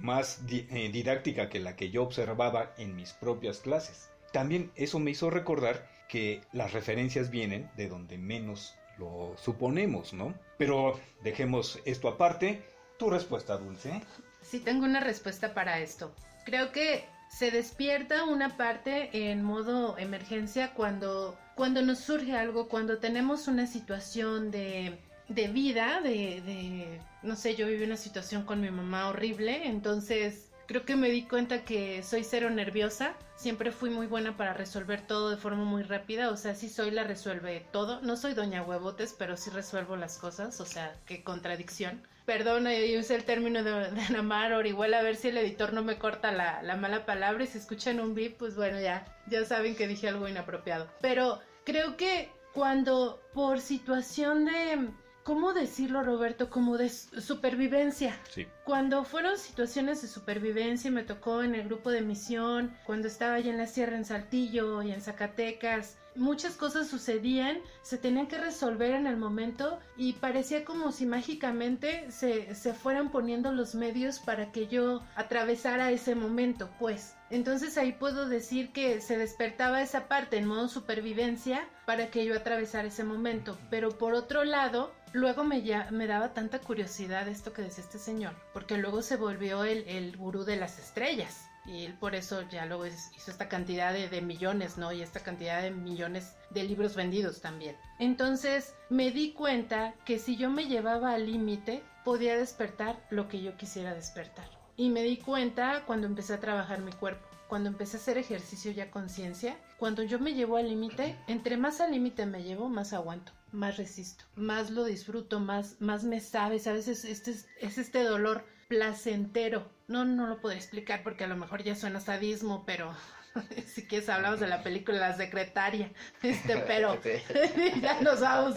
más 0.01 0.41
eh, 0.51 0.91
didáctica 0.93 1.49
que 1.49 1.61
la 1.61 1.77
que 1.77 1.91
yo 1.91 2.03
observaba 2.03 2.75
en 2.77 2.97
mis 2.97 3.12
propias 3.12 3.61
clases. 3.61 4.11
También 4.33 4.73
eso 4.75 4.99
me 4.99 5.12
hizo 5.12 5.31
recordar 5.31 5.88
que 6.09 6.41
las 6.53 6.73
referencias 6.73 7.31
vienen 7.31 7.71
de 7.77 7.88
donde 7.88 8.19
menos 8.19 8.75
lo 8.98 9.35
suponemos, 9.38 10.12
¿no? 10.12 10.35
Pero 10.59 11.00
dejemos 11.22 11.81
esto 11.85 12.09
aparte. 12.09 12.62
Tu 12.98 13.11
respuesta, 13.11 13.57
Dulce. 13.57 14.02
Sí, 14.42 14.61
tengo 14.61 14.85
una 14.85 15.00
respuesta 15.00 15.55
para 15.55 15.81
esto. 15.81 16.12
Creo 16.44 16.72
que 16.72 17.05
se 17.31 17.50
despierta 17.50 18.24
una 18.24 18.57
parte 18.57 19.31
en 19.31 19.42
modo 19.42 19.96
emergencia 19.96 20.74
cuando, 20.74 21.37
cuando 21.55 21.83
nos 21.83 21.98
surge 21.98 22.37
algo, 22.37 22.68
cuando 22.68 22.98
tenemos 22.98 23.48
una 23.48 23.66
situación 23.66 24.50
de, 24.50 24.98
de 25.28 25.48
vida, 25.48 26.00
de, 26.02 26.42
de, 26.42 27.00
no 27.22 27.35
sé, 27.35 27.57
yo 27.57 27.66
viví 27.66 27.85
una 27.85 27.96
situación 27.96 28.44
con 28.44 28.61
mi 28.61 28.70
mamá 28.70 29.09
horrible, 29.09 29.66
entonces 29.66 30.52
creo 30.72 30.87
que 30.87 30.96
me 30.96 31.11
di 31.11 31.24
cuenta 31.24 31.66
que 31.66 32.02
soy 32.02 32.24
cero 32.24 32.48
nerviosa, 32.48 33.12
siempre 33.37 33.72
fui 33.72 33.90
muy 33.90 34.06
buena 34.06 34.38
para 34.38 34.54
resolver 34.54 35.06
todo 35.06 35.28
de 35.28 35.37
forma 35.37 35.64
muy 35.64 35.82
rápida, 35.82 36.30
o 36.30 36.37
sea, 36.38 36.54
sí 36.54 36.70
soy 36.70 36.90
la 36.90 37.04
resuelve 37.04 37.66
todo, 37.72 38.00
no 38.00 38.16
soy 38.16 38.32
doña 38.32 38.62
huevotes, 38.62 39.14
pero 39.18 39.37
sí 39.37 39.50
resuelvo 39.50 39.96
las 39.96 40.16
cosas, 40.16 40.58
o 40.62 40.64
sea, 40.64 40.96
qué 41.04 41.22
contradicción. 41.22 42.00
Perdona, 42.24 42.74
yo 42.74 43.00
usé 43.00 43.16
el 43.16 43.24
término 43.24 43.62
de, 43.62 43.90
de 43.90 44.00
Ana 44.00 44.22
Mar, 44.22 44.54
o 44.54 44.64
igual 44.64 44.94
a 44.94 45.02
ver 45.02 45.16
si 45.16 45.28
el 45.28 45.37
editor 45.37 45.74
no 45.74 45.82
me 45.82 45.98
corta 45.98 46.32
la, 46.32 46.62
la 46.62 46.76
mala 46.76 47.04
palabra 47.04 47.44
y 47.44 47.48
si 47.48 47.58
escuchan 47.58 48.00
un 48.00 48.14
beep, 48.14 48.38
pues 48.38 48.56
bueno, 48.56 48.80
ya, 48.80 49.04
ya 49.26 49.44
saben 49.44 49.76
que 49.76 49.87
dije 49.87 50.08
algo 50.08 50.26
inapropiado. 50.26 50.88
Pero 51.02 51.40
creo 51.66 51.98
que 51.98 52.30
cuando 52.54 53.20
por 53.35 53.61
situación 53.61 54.46
de, 54.46 54.88
¿cómo 55.22 55.52
decirlo, 55.52 56.02
Roberto? 56.02 56.50
Como 56.50 56.78
de 56.78 56.88
supervivencia. 56.88 58.18
Sí. 58.30 58.46
Cuando 58.64 59.04
fueron 59.04 59.38
situaciones 59.38 60.02
de 60.02 60.08
supervivencia, 60.08 60.90
me 60.90 61.02
tocó 61.02 61.42
en 61.42 61.54
el 61.54 61.64
grupo 61.64 61.90
de 61.90 62.02
misión, 62.02 62.74
cuando 62.85 63.08
estaba 63.08 63.35
allá 63.35 63.50
en 63.50 63.58
la 63.58 63.66
sierra 63.66 63.96
en 63.96 64.04
Saltillo 64.04 64.82
y 64.82 64.92
en 64.92 65.00
Zacatecas, 65.00 65.98
muchas 66.14 66.54
cosas 66.56 66.88
sucedían, 66.88 67.58
se 67.82 67.98
tenían 67.98 68.26
que 68.26 68.38
resolver 68.38 68.92
en 68.92 69.06
el 69.06 69.16
momento 69.16 69.78
y 69.96 70.14
parecía 70.14 70.64
como 70.64 70.92
si 70.92 71.06
mágicamente 71.06 72.11
se, 72.11 72.54
se 72.54 72.74
fueran 72.74 73.11
poniendo 73.11 73.52
los 73.52 73.74
medios 73.74 74.18
para 74.18 74.52
que 74.52 74.66
yo 74.66 75.02
atravesara 75.14 75.90
ese 75.90 76.14
momento, 76.14 76.70
pues. 76.78 77.14
Entonces 77.30 77.78
ahí 77.78 77.92
puedo 77.92 78.28
decir 78.28 78.72
que 78.72 79.00
se 79.00 79.16
despertaba 79.16 79.80
esa 79.80 80.06
parte 80.06 80.37
en 80.37 80.46
modo 80.46 80.68
supervivencia 80.68 81.66
para 81.87 82.11
que 82.11 82.26
yo 82.26 82.37
atravesara 82.37 82.88
ese 82.88 83.04
momento. 83.04 83.58
Pero 83.70 83.96
por 83.96 84.12
otro 84.12 84.44
lado, 84.44 84.92
luego 85.12 85.44
me, 85.44 85.62
daba 86.07 86.33
tanta 86.35 86.61
curiosidad 86.61 87.29
esto 87.29 87.53
que 87.53 87.62
decía 87.62 87.85
este 87.85 87.98
señor, 87.98 88.35
porque 88.53 88.79
luego 88.79 89.03
se 89.03 89.16
volvió 89.16 89.64
el, 89.64 89.85
el 89.88 90.16
gurú 90.16 90.44
de 90.44 90.57
las 90.57 90.79
estrellas. 90.79 91.48
Y 91.64 91.85
él 91.85 91.94
por 91.94 92.16
eso 92.16 92.42
ya 92.51 92.66
luego 92.66 92.87
hizo 92.87 93.31
esta 93.31 93.48
cantidad 93.48 93.92
de, 93.92 94.09
de, 94.09 94.20
millones, 94.20 94.79
¿no? 94.79 94.92
Y 94.92 95.01
esta 95.01 95.20
cantidad 95.20 95.62
de 95.62 95.70
millones 95.70 96.35
de 96.51 96.64
libros 96.64 96.96
vendidos 96.96 97.40
también. 97.40 97.77
Entonces 98.01 98.75
me 98.90 99.12
di 99.12 99.33
cuenta 99.33 99.94
que 100.05 100.18
si 100.18 100.37
yo 100.37 100.51
me 100.51 100.66
llevaba 100.66 101.12
al 101.12 101.27
límite, 101.27 101.85
podía 102.05 102.37
despertar 102.37 102.98
lo 103.11 103.29
que 103.29 103.42
yo 103.42 103.57
quisiera 103.57 103.94
despertar. 103.94 104.46
Y 104.77 104.88
me 104.88 105.03
di 105.03 105.18
cuenta 105.18 105.85
cuando 105.87 106.09
empecé 106.09 106.35
a 106.35 106.40
trabajar 106.40 106.81
mi 106.81 106.92
cuerpo, 106.92 107.25
cuando 107.46 107.68
empecé 107.68 107.96
a 107.96 108.01
hacer 108.01 108.18
ejercicio 108.18 108.72
ya 108.72 108.90
conciencia, 108.90 109.57
cuando 109.79 110.03
yo 110.03 110.18
me 110.18 110.35
llevo 110.35 110.57
al 110.57 110.68
límite, 110.68 111.16
entre 111.29 111.57
más 111.57 111.81
al 111.81 111.92
límite 111.92 112.27
me 112.27 112.42
llevo, 112.42 112.68
más 112.68 112.92
aguanto, 112.92 113.33
más 113.53 113.77
resisto, 113.77 114.25
más 114.35 114.71
lo 114.71 114.85
disfruto, 114.85 115.41
más, 115.41 115.81
más 115.81 116.05
me 116.05 116.21
sabe, 116.21 116.59
¿sabes? 116.59 116.88
Es, 116.88 117.05
este, 117.05 117.35
es 117.61 117.79
este 117.79 118.03
dolor 118.03 118.45
placentero. 118.69 119.71
No, 119.88 120.05
no 120.05 120.27
lo 120.27 120.41
puedo 120.41 120.55
explicar 120.55 121.03
porque 121.03 121.25
a 121.25 121.29
lo 121.29 121.37
mejor 121.37 121.62
ya 121.62 121.75
suena 121.75 122.01
sadismo, 122.01 122.65
pero 122.67 122.95
si 123.67 123.87
quieres 123.87 124.09
hablamos 124.09 124.41
de 124.41 124.49
la 124.49 124.62
película 124.62 124.99
La 124.99 125.17
Secretaria, 125.17 125.91
este, 126.23 126.57
pero 126.59 126.99
ya 127.81 128.01
nos 128.01 128.21
vamos, 128.21 128.57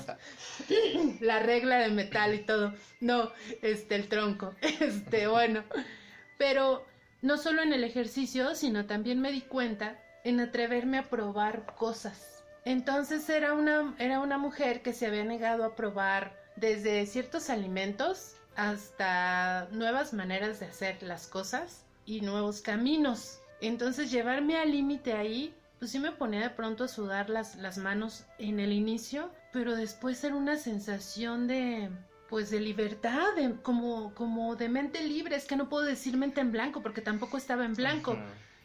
la 1.22 1.40
regla 1.40 1.80
de 1.80 1.90
metal 1.90 2.34
y 2.34 2.40
todo, 2.40 2.74
no, 3.02 3.32
este, 3.62 3.96
el 3.96 4.08
tronco, 4.08 4.56
este, 4.62 5.28
bueno, 5.28 5.64
pero 6.38 6.86
no 7.22 7.38
solo 7.38 7.62
en 7.62 7.74
el 7.74 7.84
ejercicio, 7.84 8.56
sino 8.56 8.86
también 8.86 9.22
me 9.22 9.32
di 9.32 9.42
cuenta 9.42 10.00
en 10.24 10.40
atreverme 10.40 10.98
a 10.98 11.10
probar 11.10 11.76
cosas. 11.76 12.35
Entonces 12.65 13.30
era 13.30 13.54
una, 13.54 13.95
era 13.99 14.19
una 14.19 14.38
mujer 14.38 14.82
que 14.82 14.91
se 14.91 15.06
había 15.06 15.23
negado 15.23 15.63
a 15.63 15.75
probar 15.75 16.36
desde 16.56 17.06
ciertos 17.06 17.49
alimentos 17.49 18.36
hasta 18.56 19.67
nuevas 19.71 20.13
maneras 20.13 20.60
de 20.60 20.65
hacer 20.65 21.01
las 21.04 21.28
cosas 21.28 21.86
y 22.06 22.21
nuevos 22.21 22.62
caminos. 22.62 23.39
Entonces 23.62 24.12
llevarme 24.12 24.58
al 24.58 24.71
límite 24.71 25.13
ahí, 25.13 25.54
pues 25.80 25.91
sí 25.91 25.99
me 25.99 26.12
ponía 26.12 26.41
de 26.41 26.49
pronto 26.49 26.86
a 26.86 26.88
sudar 26.88 27.30
las, 27.30 27.56
las 27.56 27.78
manos 27.78 28.25
en 28.39 28.60
el 28.60 28.71
inicio, 28.71 29.30
pero 29.54 29.75
después 29.75 30.23
era 30.23 30.36
una 30.36 30.58
sensación 30.58 31.47
de, 31.47 31.89
pues 32.30 32.49
de 32.49 32.62
libertad, 32.62 33.36
de, 33.36 33.56
como, 33.62 34.13
como 34.15 34.56
de 34.56 34.69
mente 34.69 35.04
libre. 35.04 35.36
Es 35.36 35.45
que 35.45 35.56
no 35.56 35.69
puedo 35.69 35.86
decir 35.86 36.17
mente 36.17 36.41
en 36.41 36.51
blanco 36.51 36.82
porque 36.82 37.01
tampoco 37.01 37.38
estaba 37.38 37.65
en 37.65 37.73
blanco. 37.73 38.17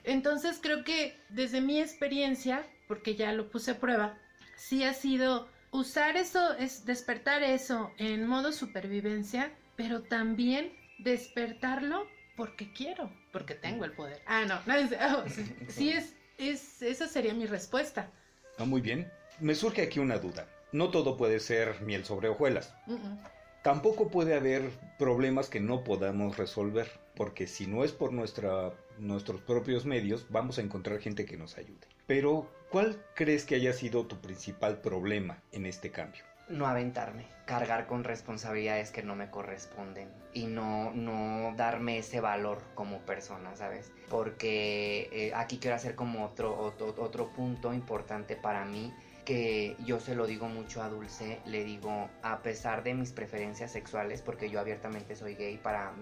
Entonces 0.04 0.58
creo 0.62 0.84
que 0.84 1.16
desde 1.28 1.60
mi 1.60 1.80
experiencia, 1.80 2.66
porque 2.88 3.14
ya 3.14 3.32
lo 3.32 3.50
puse 3.50 3.72
a 3.72 3.80
prueba, 3.80 4.18
sí 4.56 4.84
ha 4.84 4.94
sido 4.94 5.48
usar 5.70 6.16
eso, 6.16 6.54
es 6.54 6.84
despertar 6.84 7.42
eso 7.42 7.92
en 7.98 8.26
modo 8.26 8.52
supervivencia, 8.52 9.52
pero 9.76 10.02
también 10.02 10.72
despertarlo 10.98 12.06
porque 12.36 12.72
quiero, 12.72 13.10
porque 13.32 13.54
tengo 13.54 13.84
el 13.84 13.92
poder. 13.92 14.22
Ah, 14.26 14.44
no, 14.46 14.60
no 14.66 14.74
es, 14.74 14.92
oh, 14.92 15.24
sí, 15.68 15.90
es, 15.92 16.14
es, 16.38 16.82
esa 16.82 17.06
sería 17.06 17.34
mi 17.34 17.46
respuesta. 17.46 18.10
No, 18.58 18.66
muy 18.66 18.80
bien. 18.80 19.10
Me 19.40 19.54
surge 19.54 19.82
aquí 19.82 19.98
una 20.00 20.18
duda. 20.18 20.46
No 20.72 20.90
todo 20.90 21.16
puede 21.16 21.40
ser 21.40 21.80
miel 21.82 22.04
sobre 22.04 22.28
hojuelas. 22.28 22.74
Uh 22.86 22.96
-uh. 22.96 23.18
Tampoco 23.62 24.08
puede 24.08 24.34
haber 24.34 24.70
problemas 24.98 25.50
que 25.50 25.60
no 25.60 25.84
podamos 25.84 26.38
resolver, 26.38 26.90
porque 27.14 27.46
si 27.46 27.66
no 27.66 27.84
es 27.84 27.92
por 27.92 28.12
nuestra, 28.12 28.72
nuestros 29.00 29.40
propios 29.40 29.84
medios, 29.86 30.26
vamos 30.30 30.58
a 30.58 30.62
encontrar 30.62 31.00
gente 31.00 31.24
que 31.24 31.36
nos 31.36 31.56
ayude. 31.58 31.86
Pero, 32.06 32.50
¿cuál 32.70 33.02
crees 33.14 33.44
que 33.44 33.54
haya 33.54 33.72
sido 33.72 34.06
tu 34.06 34.20
principal 34.20 34.80
problema 34.80 35.38
en 35.52 35.66
este 35.66 35.90
cambio? 35.90 36.22
No 36.48 36.66
aventarme, 36.66 37.26
cargar 37.46 37.86
con 37.86 38.02
responsabilidades 38.02 38.90
que 38.90 39.04
no 39.04 39.14
me 39.14 39.30
corresponden 39.30 40.08
y 40.34 40.46
no, 40.46 40.92
no 40.92 41.54
darme 41.56 41.98
ese 41.98 42.20
valor 42.20 42.62
como 42.74 42.98
persona, 43.00 43.54
¿sabes? 43.54 43.92
Porque 44.08 45.08
eh, 45.12 45.32
aquí 45.34 45.58
quiero 45.58 45.76
hacer 45.76 45.94
como 45.94 46.24
otro, 46.24 46.58
otro, 46.58 46.94
otro 46.98 47.28
punto 47.28 47.72
importante 47.72 48.34
para 48.34 48.64
mí 48.64 48.92
que 49.30 49.76
yo 49.86 50.00
se 50.00 50.16
lo 50.16 50.26
digo 50.26 50.48
mucho 50.48 50.82
a 50.82 50.88
Dulce, 50.88 51.38
le 51.46 51.62
digo, 51.62 52.10
a 52.20 52.42
pesar 52.42 52.82
de 52.82 52.94
mis 52.94 53.12
preferencias 53.12 53.70
sexuales, 53.70 54.22
porque 54.22 54.50
yo 54.50 54.58
abiertamente 54.58 55.14
soy 55.14 55.36
gay 55.36 55.56
para, 55.56 55.92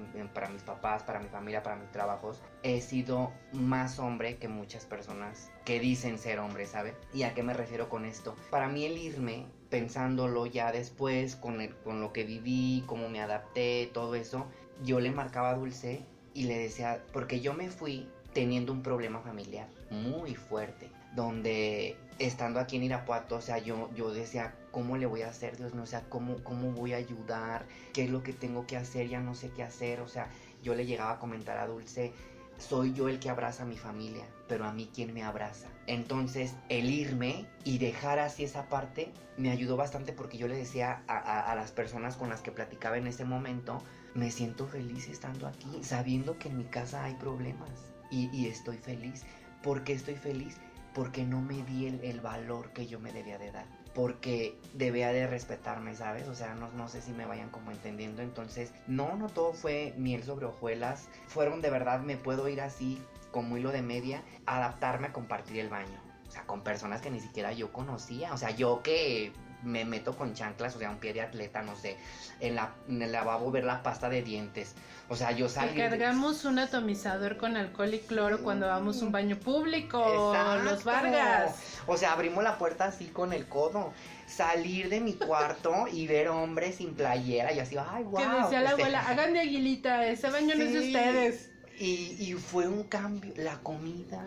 mis 0.51 0.63
papás, 0.63 1.03
para 1.03 1.21
mi 1.21 1.29
familia, 1.29 1.63
para 1.63 1.77
mis 1.77 1.93
trabajos, 1.93 2.41
he 2.63 2.81
sido 2.81 3.31
más 3.53 3.99
hombre 3.99 4.39
que 4.39 4.49
muchas 4.49 4.87
personas 4.87 5.51
que 5.67 5.79
dicen 5.79 6.17
ser 6.17 6.39
hombres, 6.39 6.71
¿sabe? 6.71 6.95
¿Y 7.13 7.25
a 7.25 7.35
qué 7.35 7.43
me 7.43 7.53
refiero 7.53 7.91
con 7.91 8.07
esto? 8.07 8.35
Para 8.51 8.67
mí 8.67 8.87
el 8.87 8.97
irme, 8.97 9.45
pensándolo 9.69 10.47
ya 10.47 10.73
después, 10.73 11.37
con, 11.37 11.59
con 11.85 12.01
lo 12.01 12.15
que 12.15 12.25
viví, 12.25 12.83
cómo 12.87 13.11
me 13.11 13.21
adapté, 13.21 13.91
todo 13.93 14.15
eso, 14.15 14.47
yo 14.85 15.01
le 15.01 15.11
marcaba 15.11 15.51
a 15.51 15.55
Dulce 15.55 16.01
y 16.33 16.45
le 16.45 16.57
decía, 16.57 17.05
porque 17.13 17.41
yo 17.41 17.53
me 17.53 17.69
fui 17.69 18.09
teniendo 18.33 18.73
un 18.73 18.83
problema 18.83 19.21
familiar 19.21 19.69
muy 19.91 20.35
fuerte 20.35 20.89
donde 21.15 21.97
estando 22.19 22.61
aquí 22.61 22.77
en 22.77 22.85
Irapuato, 22.85 23.37
o 23.37 23.41
sea, 23.41 23.59
yo, 23.59 23.91
yo 23.95 24.13
decía, 24.13 24.55
¿cómo 24.71 24.97
le 24.97 25.07
voy 25.07 25.23
a 25.23 25.29
hacer, 25.29 25.57
Dios 25.57 25.75
mío? 25.75 25.85
O 25.85 25.87
sea, 25.87 26.09
¿cómo, 26.09 26.43
¿cómo 26.43 26.73
voy 26.73 26.93
a 26.93 26.97
ayudar? 26.97 27.67
¿Qué 27.93 28.05
es 28.05 28.11
lo 28.11 28.23
que 28.23 28.33
tengo 28.33 28.67
que 28.67 28.77
hacer? 28.77 29.09
Ya 29.09 29.21
no 29.21 29.35
sé 29.35 29.51
qué 29.51 29.63
hacer, 29.63 30.01
o 30.01 30.09
sea, 30.09 30.29
yo 30.63 30.75
le 30.75 30.87
llegaba 30.87 31.13
a 31.13 31.19
comentar 31.19 31.59
a 31.59 31.67
Dulce, 31.67 32.13
soy 32.59 32.93
yo 32.93 33.09
el 33.09 33.21
que 33.21 33.31
abraza 33.31 33.63
a 33.63 33.67
mi 33.67 33.77
familia, 33.77 34.25
pero 34.49 34.65
a 34.65 34.73
mí 34.73 34.91
quién 34.93 35.15
me 35.15 35.23
abraza. 35.23 35.69
Entonces, 35.87 36.55
el 36.69 36.91
irme 36.91 37.47
y 37.65 37.79
dejar 37.79 38.19
así 38.19 38.43
esa 38.43 38.69
parte 38.69 39.13
me 39.37 39.51
ayudó 39.51 39.77
bastante 39.77 40.13
porque 40.13 40.39
yo 40.39 40.49
le 40.49 40.57
decía 40.57 41.03
a, 41.07 41.17
a, 41.17 41.53
a 41.53 41.55
las 41.55 41.71
personas 41.71 42.17
con 42.17 42.29
las 42.29 42.41
que 42.41 42.51
platicaba 42.51 42.99
en 42.99 43.07
ese 43.07 43.25
momento, 43.25 43.81
me 44.15 44.33
siento 44.33 44.67
feliz 44.67 45.09
estando 45.09 45.47
aquí, 45.47 45.85
sabiendo 45.85 46.37
que 46.39 46.49
en 46.49 46.59
mi 46.59 46.65
casa 46.65 47.05
hay 47.05 47.15
problemas 47.15 47.71
y, 48.11 48.29
y 48.37 48.49
estoy 48.49 48.79
feliz. 48.79 49.25
¿Por 49.63 49.85
qué 49.85 49.93
estoy 49.93 50.17
feliz? 50.17 50.57
Porque 50.99 51.23
no 51.23 51.41
me 51.41 51.63
di 51.63 51.87
el, 51.87 52.21
valor 52.21 52.73
que 52.73 52.89
yo 52.89 52.99
me 52.99 53.13
debía 53.13 53.39
de 53.39 53.53
dar. 53.53 53.67
Porque 53.95 54.59
debía 54.75 55.13
de 55.13 55.29
respetarme, 55.29 55.95
¿sabes? 55.95 56.27
O 56.27 56.35
sea, 56.35 56.57
no, 56.57 56.73
no 56.73 56.89
sé 56.89 57.01
si 57.03 57.13
me 57.13 57.25
vayan 57.25 57.51
como 57.51 57.71
entendiendo. 57.71 58.21
Entonces, 58.21 58.73
no, 58.89 59.15
no 59.15 59.29
todo 59.29 59.53
fue 59.53 59.95
miel 59.97 60.25
sobre 60.25 60.47
hojuelas. 60.47 61.09
Fueron 61.29 61.63
de 61.63 61.71
verdad, 61.71 62.01
me 62.01 62.17
puedo 62.17 62.49
ir 62.49 62.61
así 62.61 63.01
como 63.31 63.57
hilo 63.57 63.71
de 63.71 63.81
media, 63.81 64.25
adaptarme 64.45 65.07
a 65.07 65.13
compartir 65.13 65.61
el 65.61 65.69
baño. 65.69 66.03
O 66.27 66.33
sea, 66.33 66.43
con 66.47 66.65
personas 66.65 67.01
que 67.01 67.13
ni 67.13 67.21
siquiera 67.21 67.53
yo 67.53 67.73
conocía. 67.73 68.35
O 68.35 68.37
sea, 68.37 68.51
yo 68.51 68.83
que 68.83 69.33
me 69.63 69.85
meto 69.85 70.17
con 70.17 70.35
chanclas, 70.35 70.77
o 70.77 70.79
sea, 70.79 70.91
un 70.91 70.99
pie 70.99 71.13
de 71.13 71.23
atleta, 71.23 71.63
no 71.63 71.77
sé, 71.77 71.97
en, 72.41 72.55
la, 72.55 72.75
en 72.89 73.03
el 73.03 73.13
lavabo 73.13 73.51
ver 73.51 73.65
la 73.65 73.83
pasta 73.83 74.09
de 74.09 74.23
dientes. 74.23 74.75
O 75.09 75.17
sea, 75.17 75.33
yo 75.33 75.49
salí. 75.49 75.77
Cargamos 75.77 76.45
un 76.45 76.59
atomizador 76.59 77.39
con 77.39 77.57
alcohol 77.57 77.95
y 77.95 78.01
cloro 78.01 78.43
cuando 78.43 78.67
vamos 78.67 79.01
a 79.01 79.07
un 79.07 79.13
baño 79.13 79.39
público, 79.39 80.33
Exacto. 80.33 80.65
los 80.65 80.85
Vargas. 80.85 81.57
O 81.87 81.97
sea, 81.97 82.13
abrimos 82.13 82.45
la 82.45 82.59
puerta 82.59 82.85
así 82.87 83.07
con 83.07 83.33
el 83.33 83.47
codo. 83.47 83.93
Salir 84.27 84.91
de 84.91 85.01
mi 85.01 85.15
cuarto 85.15 85.87
y 85.91 86.07
ver 86.07 86.29
hombres 86.29 86.77
sin 86.77 86.95
playera 86.95 87.51
y 87.55 87.61
así, 87.61 87.77
ay, 87.79 88.05
wow. 88.05 88.17
Que 88.17 88.43
decía 88.43 88.61
la 88.61 88.71
abuela, 88.71 89.01
hagan 89.09 89.33
de 89.33 89.41
aguilita, 89.41 90.07
ese 90.07 90.29
baño 90.29 90.53
sí. 90.53 90.59
no 90.59 90.65
es 90.65 90.73
de 90.75 90.79
ustedes. 90.81 91.51
Y, 91.79 92.17
y 92.19 92.35
fue 92.35 92.69
un 92.69 92.85
cambio, 92.85 93.33
la 93.37 93.57
comida. 93.61 94.27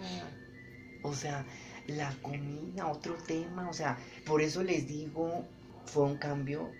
O 1.04 1.14
sea, 1.14 1.46
la 1.88 2.14
comida, 2.22 2.88
otro 2.88 3.16
tema, 3.16 3.70
o 3.70 3.74
sea, 3.74 3.98
por 4.26 4.42
eso 4.42 4.64
les 4.64 4.88
digo, 4.88 5.46
fue 5.86 6.04
un 6.04 6.18
cambio. 6.18 6.72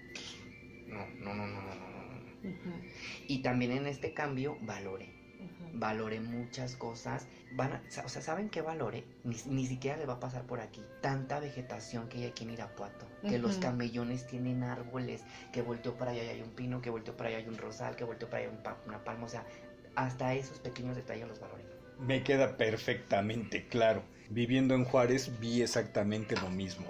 No, 0.88 1.06
no, 1.20 1.34
no, 1.34 1.48
no, 1.48 1.62
no, 1.62 1.76
no. 1.76 1.92
Uh 2.44 2.48
-huh. 2.48 2.92
Y 3.28 3.42
también 3.42 3.72
en 3.72 3.88
este 3.88 4.14
cambio 4.14 4.58
valoré. 4.62 5.06
Uh 5.40 5.44
-huh. 5.44 5.80
Valoré 5.80 6.20
muchas 6.20 6.76
cosas. 6.76 7.28
Van 7.54 7.74
a, 7.74 7.84
o 8.04 8.10
sea, 8.10 8.22
¿saben 8.22 8.50
qué 8.50 8.62
valoré? 8.62 9.04
Ni, 9.24 9.36
ni, 9.46 9.68
siquiera 9.68 9.98
le 9.98 10.06
va 10.06 10.14
a 10.14 10.20
pasar 10.20 10.44
por 10.44 10.60
aquí. 10.60 10.82
Tanta 11.02 11.40
vegetación 11.40 12.10
que 12.10 12.18
hay 12.18 12.26
aquí 12.26 12.44
en 12.44 12.52
Irapuato. 12.52 13.06
Que 13.22 13.28
uh 13.28 13.32
-huh. 13.32 13.40
los 13.40 13.58
camellones 13.58 14.28
tienen 14.28 14.64
árboles. 14.64 15.24
Que 15.52 15.62
volteó 15.62 15.96
para 15.98 16.12
allá 16.12 16.24
y 16.24 16.28
hay 16.30 16.42
un 16.42 16.52
pino. 16.52 16.82
Que 16.82 16.90
volteó 16.90 17.16
para 17.16 17.30
allá 17.30 17.38
hay 17.40 17.48
un 17.48 17.58
rosal. 17.58 17.96
Que 17.96 18.04
volteó 18.04 18.30
para 18.30 18.44
allá 18.44 18.52
un, 18.52 18.88
una 18.88 19.04
palma. 19.04 19.26
O 19.26 19.30
sea, 19.30 19.46
hasta 19.96 20.34
esos 20.34 20.60
pequeños 20.60 20.96
detalles 20.96 21.28
los 21.28 21.40
valoré. 21.40 21.64
Me 22.00 22.24
queda 22.24 22.58
perfectamente 22.58 23.68
claro. 23.68 24.04
Viviendo 24.32 24.76
en 24.76 24.86
Juárez 24.86 25.30
vi 25.42 25.62
exactamente 25.62 26.38
lo 26.38 26.50
mismo. 26.50 26.86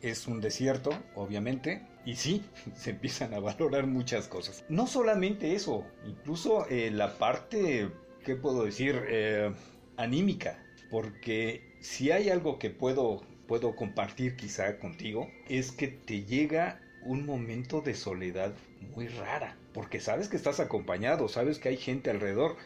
Es 0.00 0.26
un 0.26 0.40
desierto, 0.40 0.90
obviamente, 1.14 1.86
y 2.04 2.16
sí, 2.16 2.44
se 2.74 2.90
empiezan 2.90 3.34
a 3.34 3.38
valorar 3.38 3.86
muchas 3.86 4.26
cosas. 4.26 4.64
No 4.68 4.88
solamente 4.88 5.54
eso, 5.54 5.86
incluso 6.04 6.66
eh, 6.68 6.90
la 6.90 7.18
parte, 7.18 7.88
¿qué 8.24 8.34
puedo 8.34 8.64
decir? 8.64 9.00
Eh, 9.06 9.52
anímica. 9.96 10.58
Porque 10.90 11.76
si 11.80 12.10
hay 12.10 12.30
algo 12.30 12.58
que 12.58 12.70
puedo, 12.70 13.22
puedo 13.46 13.76
compartir 13.76 14.34
quizá 14.34 14.80
contigo, 14.80 15.30
es 15.48 15.70
que 15.70 15.86
te 15.86 16.24
llega 16.24 16.80
un 17.04 17.24
momento 17.24 17.80
de 17.80 17.94
soledad 17.94 18.54
muy 18.96 19.06
rara. 19.06 19.56
Porque 19.72 20.00
sabes 20.00 20.28
que 20.28 20.36
estás 20.36 20.58
acompañado, 20.58 21.28
sabes 21.28 21.60
que 21.60 21.68
hay 21.68 21.76
gente 21.76 22.10
alrededor, 22.10 22.56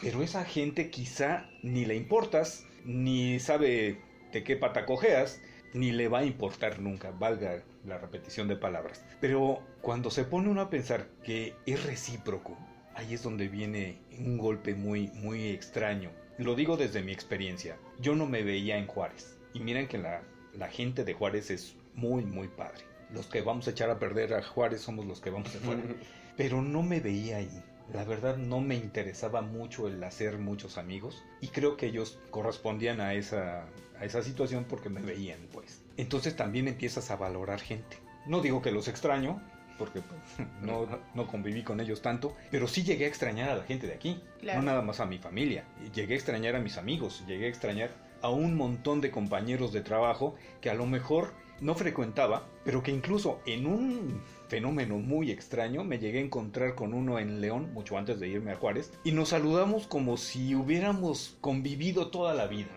pero 0.00 0.20
esa 0.20 0.44
gente 0.44 0.90
quizá 0.90 1.48
ni 1.62 1.84
le 1.84 1.94
importas, 1.94 2.66
ni 2.84 3.38
sabe 3.40 3.98
de 4.32 4.44
qué 4.44 4.56
pata 4.56 4.86
cojeas, 4.86 5.40
ni 5.74 5.92
le 5.92 6.08
va 6.08 6.20
a 6.20 6.24
importar 6.24 6.80
nunca, 6.80 7.10
valga 7.10 7.62
la 7.84 7.98
repetición 7.98 8.48
de 8.48 8.56
palabras. 8.56 9.04
Pero 9.20 9.62
cuando 9.80 10.10
se 10.10 10.24
pone 10.24 10.48
uno 10.48 10.60
a 10.60 10.70
pensar 10.70 11.08
que 11.24 11.54
es 11.66 11.84
recíproco, 11.84 12.56
ahí 12.94 13.14
es 13.14 13.22
donde 13.22 13.48
viene 13.48 13.98
un 14.18 14.38
golpe 14.38 14.74
muy, 14.74 15.08
muy 15.14 15.48
extraño. 15.48 16.10
Lo 16.38 16.54
digo 16.54 16.76
desde 16.76 17.02
mi 17.02 17.12
experiencia. 17.12 17.76
Yo 18.00 18.14
no 18.14 18.26
me 18.26 18.42
veía 18.42 18.78
en 18.78 18.86
Juárez. 18.86 19.38
Y 19.54 19.60
miren 19.60 19.88
que 19.88 19.98
la, 19.98 20.22
la 20.54 20.68
gente 20.68 21.04
de 21.04 21.14
Juárez 21.14 21.50
es 21.50 21.76
muy, 21.94 22.24
muy 22.24 22.48
padre. 22.48 22.84
Los 23.12 23.26
que 23.26 23.42
vamos 23.42 23.66
a 23.68 23.72
echar 23.72 23.90
a 23.90 23.98
perder 23.98 24.34
a 24.34 24.42
Juárez 24.42 24.80
somos 24.80 25.04
los 25.04 25.20
que 25.20 25.30
vamos 25.30 25.54
a 25.54 25.58
fuera. 25.64 25.82
Pero 26.36 26.62
no 26.62 26.82
me 26.82 27.00
veía 27.00 27.38
ahí. 27.38 27.62
La 27.92 28.04
verdad 28.04 28.36
no 28.36 28.60
me 28.60 28.74
interesaba 28.74 29.42
mucho 29.42 29.86
el 29.86 30.02
hacer 30.02 30.38
muchos 30.38 30.78
amigos 30.78 31.22
y 31.40 31.48
creo 31.48 31.76
que 31.76 31.86
ellos 31.86 32.18
correspondían 32.30 33.00
a 33.00 33.14
esa, 33.14 33.66
a 33.98 34.04
esa 34.04 34.22
situación 34.22 34.64
porque 34.68 34.88
me 34.88 35.02
veían 35.02 35.40
pues. 35.52 35.82
Entonces 35.96 36.34
también 36.34 36.68
empiezas 36.68 37.10
a 37.10 37.16
valorar 37.16 37.60
gente. 37.60 37.98
No 38.26 38.40
digo 38.40 38.62
que 38.62 38.70
los 38.70 38.88
extraño, 38.88 39.42
porque 39.78 40.00
pues, 40.00 40.48
no, 40.62 40.86
no, 41.14 41.26
conviví 41.26 41.62
con 41.62 41.80
ellos 41.80 42.00
tanto, 42.00 42.34
pero 42.50 42.66
sí 42.66 42.82
llegué 42.82 43.04
a 43.04 43.08
extrañar 43.08 43.50
a 43.50 43.56
la 43.56 43.64
gente 43.64 43.86
de 43.86 43.94
aquí, 43.94 44.22
Claro. 44.40 44.60
no 44.60 44.66
nada 44.66 44.82
más 44.82 45.00
a 45.00 45.06
mi 45.06 45.18
familia, 45.18 45.64
llegué 45.94 46.14
a 46.14 46.16
extrañar 46.16 46.56
a 46.56 46.60
mis 46.60 46.78
amigos, 46.78 47.24
llegué 47.26 47.46
a 47.46 47.48
extrañar 47.48 47.90
a 48.22 48.30
un 48.30 48.56
montón 48.56 49.00
de 49.00 49.10
compañeros 49.10 49.72
de 49.72 49.82
trabajo 49.82 50.34
que 50.60 50.70
a 50.70 50.74
lo 50.74 50.86
mejor 50.86 51.34
no 51.60 51.74
frecuentaba, 51.74 52.46
pero 52.64 52.82
que 52.82 52.90
incluso 52.90 53.40
en 53.46 53.66
un 53.66 54.22
fenómeno 54.52 54.98
muy 54.98 55.30
extraño 55.30 55.82
me 55.82 55.98
llegué 55.98 56.18
a 56.18 56.24
encontrar 56.24 56.74
con 56.74 56.92
uno 56.92 57.18
en 57.18 57.40
León 57.40 57.72
mucho 57.72 57.96
antes 57.96 58.20
de 58.20 58.28
irme 58.28 58.52
a 58.52 58.56
Juárez 58.56 58.92
y 59.02 59.12
nos 59.12 59.30
saludamos 59.30 59.86
como 59.86 60.18
si 60.18 60.54
hubiéramos 60.54 61.38
convivido 61.40 62.10
toda 62.10 62.34
la 62.34 62.46
vida. 62.48 62.68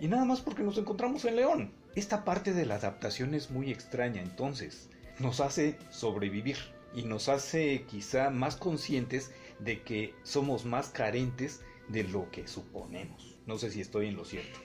Y 0.00 0.06
nada 0.06 0.24
más 0.24 0.40
porque 0.40 0.62
nos 0.62 0.78
encontramos 0.78 1.24
en 1.24 1.34
León. 1.34 1.72
Esta 1.96 2.24
parte 2.24 2.52
de 2.52 2.64
la 2.64 2.76
adaptación 2.76 3.34
es 3.34 3.50
muy 3.50 3.72
extraña, 3.72 4.22
entonces 4.22 4.88
nos 5.18 5.40
hace 5.40 5.76
sobrevivir 5.90 6.58
y 6.94 7.02
nos 7.02 7.28
hace 7.28 7.84
quizá 7.90 8.30
más 8.30 8.54
conscientes 8.54 9.32
de 9.58 9.82
que 9.82 10.14
somos 10.22 10.64
más 10.64 10.90
carentes 10.90 11.62
de 11.88 12.04
lo 12.04 12.30
que 12.30 12.46
suponemos. 12.46 13.36
No 13.46 13.58
sé 13.58 13.72
si 13.72 13.80
estoy 13.80 14.06
en 14.06 14.16
lo 14.16 14.24
cierto. 14.24 14.60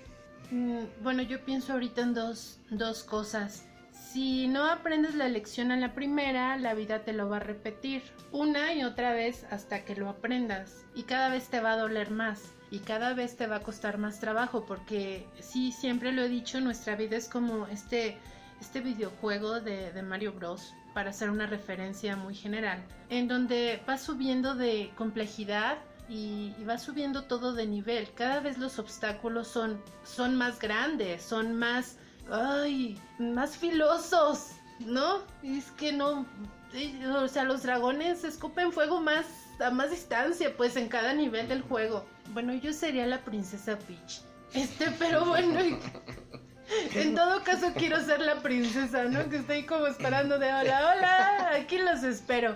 Mm, 0.52 0.84
Bueno, 1.02 1.24
yo 1.24 1.44
pienso 1.44 1.74
ahorita 1.74 2.04
en 2.04 2.14
dos, 2.14 2.60
dos 2.70 3.04
cosas. 3.04 3.66
Si 4.12 4.48
no 4.48 4.66
aprendes 4.66 5.14
la 5.14 5.28
lección 5.28 5.72
a 5.72 5.78
la 5.78 5.94
primera, 5.94 6.58
la 6.58 6.74
vida 6.74 7.04
te 7.04 7.14
lo 7.14 7.30
va 7.30 7.38
a 7.38 7.42
repetir 7.42 8.02
una 8.32 8.74
y 8.74 8.84
otra 8.84 9.14
vez 9.14 9.46
hasta 9.52 9.86
que 9.86 9.96
lo 9.96 10.10
aprendas. 10.10 10.84
Y 10.96 11.04
cada 11.04 11.30
vez 11.30 11.50
te 11.50 11.62
va 11.62 11.74
a 11.74 11.78
doler 11.78 12.10
más. 12.10 12.56
Y 12.72 12.80
cada 12.80 13.14
vez 13.14 13.38
te 13.38 13.46
va 13.46 13.58
a 13.58 13.62
costar 13.62 14.00
más 14.00 14.20
trabajo. 14.20 14.66
Porque 14.66 15.28
sí, 15.40 15.72
siempre 15.72 16.12
lo 16.12 16.24
he 16.24 16.28
dicho, 16.28 16.60
nuestra 16.60 16.96
vida 16.96 17.18
es 17.18 17.30
como 17.30 17.68
este, 17.68 18.18
este 18.60 18.82
videojuego 18.82 19.62
de, 19.62 19.92
de 19.94 20.02
Mario 20.02 20.34
Bros. 20.34 20.74
Para 20.96 21.12
hacer 21.12 21.30
una 21.30 21.46
referencia 21.46 22.16
muy 22.16 22.34
general. 22.34 22.84
En 23.10 23.28
donde 23.28 23.80
va 23.88 24.00
subiendo 24.00 24.56
de 24.56 24.92
complejidad 24.96 25.78
y, 26.10 26.56
y 26.58 26.64
va 26.64 26.80
subiendo 26.80 27.26
todo 27.26 27.54
de 27.54 27.68
nivel. 27.68 28.12
Cada 28.16 28.40
vez 28.40 28.58
los 28.58 28.80
obstáculos 28.80 29.48
son, 29.50 29.80
son 30.04 30.36
más 30.36 30.58
grandes, 30.58 31.22
son 31.22 31.54
más, 31.54 32.00
ay, 32.32 33.00
más 33.18 33.58
filosos, 33.58 34.52
¿no? 34.80 35.20
Es 35.44 35.72
que 35.72 35.94
no, 35.94 36.26
eh, 36.74 37.08
o 37.08 37.28
sea, 37.28 37.44
los 37.44 37.64
dragones 37.64 38.24
escupen 38.24 38.72
fuego 38.72 39.02
más 39.02 39.26
a 39.60 39.72
más 39.72 39.92
distancia, 39.92 40.56
pues 40.56 40.76
en 40.76 40.88
cada 40.88 41.14
nivel 41.14 41.48
del 41.48 41.62
juego. 41.62 42.06
Bueno, 42.34 42.54
yo 42.54 42.72
sería 42.74 43.06
la 43.08 43.20
princesa 43.20 43.78
Peach. 43.80 44.22
Este, 44.54 44.92
pero 44.98 45.26
bueno, 45.26 45.60
en 46.96 47.16
todo 47.16 47.44
caso 47.44 47.74
quiero 47.76 48.04
ser 48.04 48.22
la 48.22 48.42
princesa, 48.42 49.06
¿no? 49.06 49.30
Que 49.30 49.38
estoy 49.38 49.66
como 49.66 49.88
esperando 49.88 50.40
de 50.40 50.48
hola, 50.48 50.94
hola, 50.96 51.50
aquí 51.56 51.78
los 51.78 52.04
espero. 52.04 52.56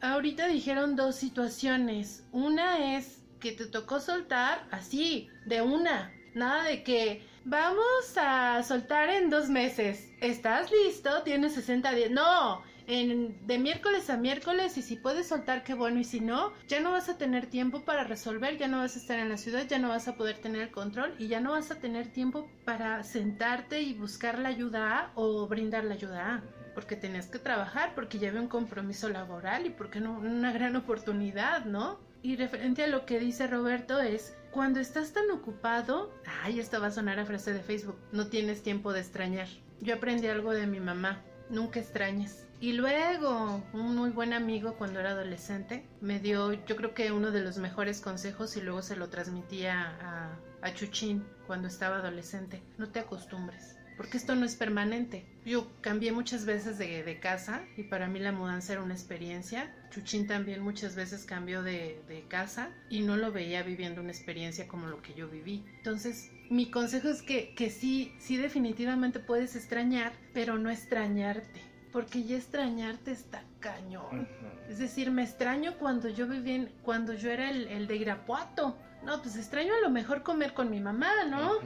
Ahorita 0.00 0.46
dijeron 0.46 0.96
dos 0.96 1.16
situaciones. 1.16 2.24
Una 2.32 2.96
es 2.96 3.18
que 3.40 3.52
te 3.52 3.66
tocó 3.66 4.00
soltar 4.00 4.66
así, 4.70 5.28
de 5.46 5.62
una. 5.62 6.12
Nada 6.34 6.64
de 6.64 6.82
que 6.82 7.26
vamos 7.44 8.16
a 8.16 8.62
soltar 8.62 9.10
en 9.10 9.30
dos 9.30 9.48
meses. 9.48 10.12
¿Estás 10.20 10.70
listo? 10.70 11.22
Tienes 11.22 11.54
60 11.54 11.92
días. 11.92 12.10
No, 12.10 12.62
en, 12.86 13.46
de 13.46 13.58
miércoles 13.58 14.10
a 14.10 14.16
miércoles 14.16 14.76
y 14.76 14.82
si 14.82 14.96
puedes 14.96 15.28
soltar, 15.28 15.64
qué 15.64 15.74
bueno. 15.74 16.00
Y 16.00 16.04
si 16.04 16.20
no, 16.20 16.52
ya 16.68 16.80
no 16.80 16.92
vas 16.92 17.08
a 17.08 17.18
tener 17.18 17.46
tiempo 17.46 17.82
para 17.82 18.04
resolver, 18.04 18.58
ya 18.58 18.68
no 18.68 18.78
vas 18.78 18.96
a 18.96 18.98
estar 18.98 19.18
en 19.18 19.28
la 19.28 19.36
ciudad, 19.36 19.66
ya 19.66 19.78
no 19.78 19.88
vas 19.88 20.08
a 20.08 20.16
poder 20.16 20.38
tener 20.38 20.62
el 20.62 20.70
control 20.70 21.14
y 21.18 21.28
ya 21.28 21.40
no 21.40 21.52
vas 21.52 21.70
a 21.70 21.78
tener 21.78 22.12
tiempo 22.12 22.48
para 22.64 23.02
sentarte 23.04 23.82
y 23.82 23.94
buscar 23.94 24.38
la 24.38 24.48
ayuda 24.48 25.12
o 25.14 25.46
brindar 25.46 25.84
la 25.84 25.94
ayuda 25.94 26.34
A 26.34 26.42
porque 26.74 26.96
tenías 26.96 27.26
que 27.26 27.38
trabajar, 27.38 27.94
porque 27.94 28.18
ya 28.18 28.28
había 28.28 28.40
un 28.40 28.48
compromiso 28.48 29.10
laboral 29.10 29.66
y 29.66 29.70
porque 29.70 30.00
no 30.00 30.18
una 30.18 30.52
gran 30.52 30.74
oportunidad, 30.74 31.66
¿no? 31.66 32.00
Y 32.22 32.36
referente 32.36 32.84
a 32.84 32.86
lo 32.86 33.04
que 33.04 33.18
dice 33.18 33.46
Roberto 33.46 34.00
es, 34.00 34.34
cuando 34.52 34.80
estás 34.80 35.12
tan 35.12 35.30
ocupado, 35.30 36.12
ay, 36.42 36.60
esto 36.60 36.80
va 36.80 36.88
a 36.88 36.90
sonar 36.90 37.18
a 37.18 37.24
frase 37.24 37.54
de 37.54 37.60
Facebook, 37.60 37.96
no 38.12 38.26
tienes 38.26 38.62
tiempo 38.62 38.92
de 38.92 39.00
extrañar. 39.00 39.48
Yo 39.80 39.94
aprendí 39.94 40.28
algo 40.28 40.52
de 40.52 40.66
mi 40.66 40.78
mamá, 40.78 41.22
nunca 41.48 41.80
extrañes. 41.80 42.46
Y 42.60 42.74
luego, 42.74 43.64
un 43.72 43.96
muy 43.96 44.10
buen 44.10 44.32
amigo 44.32 44.74
cuando 44.74 45.00
era 45.00 45.10
adolescente 45.10 45.84
me 46.00 46.20
dio, 46.20 46.52
yo 46.52 46.76
creo 46.76 46.94
que 46.94 47.10
uno 47.10 47.32
de 47.32 47.40
los 47.40 47.56
mejores 47.56 48.00
consejos 48.00 48.56
y 48.56 48.60
luego 48.60 48.82
se 48.82 48.94
lo 48.94 49.08
transmitía 49.08 49.96
a, 50.00 50.38
a 50.60 50.74
Chuchín 50.74 51.24
cuando 51.46 51.66
estaba 51.66 51.96
adolescente. 51.96 52.62
No 52.76 52.88
te 52.88 53.00
acostumbres 53.00 53.76
porque 54.02 54.16
esto 54.16 54.34
no 54.34 54.44
es 54.44 54.56
permanente. 54.56 55.24
Yo 55.46 55.70
cambié 55.80 56.10
muchas 56.10 56.44
veces 56.44 56.76
de, 56.76 57.04
de, 57.04 57.20
casa 57.20 57.62
y 57.76 57.84
para 57.84 58.08
mí 58.08 58.18
la 58.18 58.32
mudanza 58.32 58.72
era 58.72 58.82
una 58.82 58.94
experiencia. 58.94 59.72
Chuchín 59.92 60.26
también 60.26 60.60
muchas 60.60 60.96
veces 60.96 61.24
cambió 61.24 61.62
de, 61.62 62.02
de, 62.08 62.24
casa 62.26 62.70
y 62.90 63.02
no 63.02 63.16
lo 63.16 63.30
veía 63.30 63.62
viviendo 63.62 64.00
una 64.00 64.10
experiencia 64.10 64.66
como 64.66 64.88
lo 64.88 65.00
que 65.02 65.14
yo 65.14 65.28
viví. 65.28 65.64
Entonces, 65.76 66.32
mi 66.50 66.68
consejo 66.68 67.10
es 67.10 67.22
que, 67.22 67.54
que 67.54 67.70
sí, 67.70 68.12
sí 68.18 68.36
definitivamente 68.36 69.20
puedes 69.20 69.54
extrañar, 69.54 70.12
pero 70.34 70.58
no 70.58 70.68
extrañarte. 70.68 71.60
Porque 71.92 72.24
ya 72.24 72.38
extrañarte 72.38 73.12
está 73.12 73.44
cañón. 73.60 74.26
Es 74.68 74.78
decir, 74.80 75.12
me 75.12 75.22
extraño 75.22 75.78
cuando 75.78 76.08
yo 76.08 76.26
vivía 76.26 76.56
en, 76.56 76.72
cuando 76.82 77.14
yo 77.14 77.30
era 77.30 77.50
el, 77.50 77.68
el 77.68 77.86
de 77.86 77.94
Irapuato. 77.98 78.76
No, 79.04 79.22
pues 79.22 79.36
extraño 79.36 79.72
a 79.74 79.80
lo 79.80 79.90
mejor 79.90 80.24
comer 80.24 80.54
con 80.54 80.70
mi 80.70 80.80
mamá, 80.80 81.12
¿no? 81.30 81.60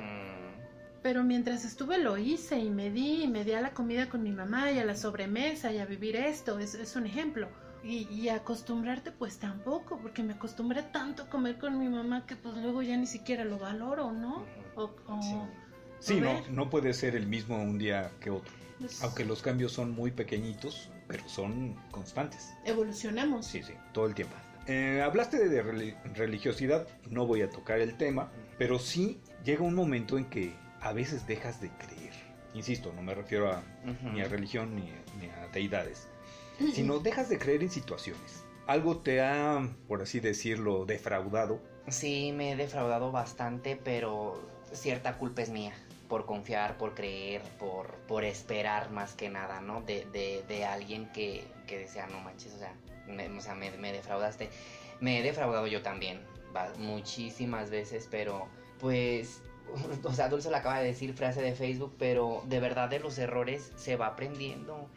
Pero 1.07 1.23
mientras 1.23 1.65
estuve 1.65 1.99
lo 1.99 2.19
hice 2.19 2.59
y 2.59 2.69
me 2.69 2.91
di, 2.91 3.23
y 3.23 3.29
me 3.29 3.45
di 3.45 3.53
a 3.53 3.61
la 3.61 3.71
comida 3.71 4.09
con 4.09 4.25
mi 4.25 4.33
mamá 4.33 4.73
y 4.73 4.81
a 4.81 4.85
la 4.85 4.97
sobremesa 4.97 5.71
y 5.71 5.79
a 5.79 5.87
vivir 5.87 6.17
esto, 6.17 6.59
es, 6.59 6.75
es 6.75 6.97
un 6.97 7.07
ejemplo. 7.07 7.49
Y, 7.85 8.09
y, 8.11 8.29
acostumbrarte 8.29 9.13
pues 9.13 9.39
tampoco, 9.39 10.01
porque 10.03 10.25
me 10.25 10.33
acostumbré 10.33 10.83
tanto 10.83 11.23
a 11.23 11.31
comer 11.31 11.59
con 11.59 11.79
mi 11.79 11.89
mamá 11.89 12.27
que 12.27 12.35
pues 12.35 12.57
luego 12.57 12.83
ya 12.83 12.97
ni 12.97 13.07
siquiera 13.07 13.45
lo 13.45 13.57
valoro, 13.57 14.11
¿no? 14.11 14.45
O, 14.75 14.97
o, 15.07 15.23
sí, 15.23 16.15
sí 16.15 16.21
no, 16.21 16.43
no 16.51 16.69
puede 16.71 16.93
ser 16.93 17.15
el 17.15 17.29
mismo 17.29 17.57
un 17.57 17.79
día 17.79 18.11
que 18.19 18.31
otro. 18.31 18.53
Es... 18.85 19.01
Aunque 19.05 19.25
los 19.25 19.43
cambios 19.43 19.71
son 19.71 19.93
muy 19.93 20.11
pequeñitos, 20.11 20.91
pero 21.07 21.29
son 21.29 21.77
constantes. 21.93 22.53
Evolucionamos. 22.65 23.47
Sí, 23.47 23.63
sí, 23.63 23.75
todo 23.93 24.07
el 24.07 24.15
tiempo. 24.17 24.35
Eh, 24.67 25.01
hablaste 25.05 25.49
de 25.49 25.63
religiosidad, 26.17 26.89
no 27.09 27.27
voy 27.27 27.43
a 27.43 27.51
tocar 27.51 27.79
el 27.79 27.97
tema, 27.97 28.33
pero 28.59 28.81
sí 28.81 29.21
llega 29.45 29.63
un 29.63 29.77
momento 29.77 30.19
en 30.19 30.25
que 30.25 30.66
a 30.87 30.93
veces 30.93 31.27
dejas 31.27 31.61
de 31.61 31.71
creer. 31.71 32.13
Insisto, 32.55 32.93
no 32.93 33.03
me 33.03 33.15
refiero 33.15 33.53
a, 33.53 33.59
uh 33.85 33.89
-huh. 33.89 34.13
ni 34.13 34.21
a 34.21 34.29
religión 34.29 34.75
ni, 34.77 34.93
ni, 35.21 35.29
a 35.29 35.49
deidades, 35.53 36.09
sino 36.75 37.01
dejas 37.01 37.29
de 37.29 37.39
creer 37.39 37.63
en 37.63 37.71
situaciones. 37.71 38.45
Algo 38.67 38.99
te 38.99 39.21
ha, 39.21 39.69
por 39.89 40.01
así 40.03 40.21
decirlo, 40.21 40.87
defraudado. 40.87 41.61
Sí, 41.89 42.33
me 42.33 42.53
he 42.53 42.57
defraudado 42.57 43.13
bastante, 43.13 43.77
pero 43.77 44.41
cierta 44.73 45.19
culpa 45.19 45.43
es 45.43 45.51
mía. 45.51 45.75
Por 46.09 46.25
confiar, 46.25 46.79
por 46.79 46.95
creer, 46.95 47.43
por, 47.59 47.89
por 48.07 48.25
esperar 48.25 48.91
más 48.91 49.15
que 49.15 49.29
nada, 49.29 49.61
¿no? 49.61 49.83
De, 49.83 50.07
de, 50.13 50.45
de 50.49 50.65
alguien 50.65 51.11
que, 51.13 51.45
que 51.67 51.79
decía, 51.79 52.07
no 52.07 52.21
manches, 52.21 52.55
o 52.55 52.59
sea, 52.59 52.73
me, 53.09 53.29
o 53.29 53.41
sea 53.41 53.55
me, 53.55 53.71
me 53.73 53.93
defraudaste. 53.93 54.49
Me 55.01 55.19
he 55.19 55.23
defraudado 55.23 55.67
yo 55.67 55.83
también 55.83 56.21
muchísimas 56.79 57.71
veces, 57.71 58.09
pero 58.11 58.47
pues 58.81 59.43
o 60.05 60.13
sea, 60.13 60.29
Dulce 60.29 60.51
lo 60.51 60.57
acaba 60.57 60.79
de 60.79 60.87
decir, 60.87 61.15
frase 61.15 61.43
de 61.43 61.55
Facebook, 61.55 61.95
pero 61.99 62.43
de 62.47 62.61
verdad 62.61 62.89
de 62.89 63.01
los 63.01 63.19
errores 63.19 63.73
se 63.77 63.97
va 63.97 64.09
aprendiendo. 64.09 64.89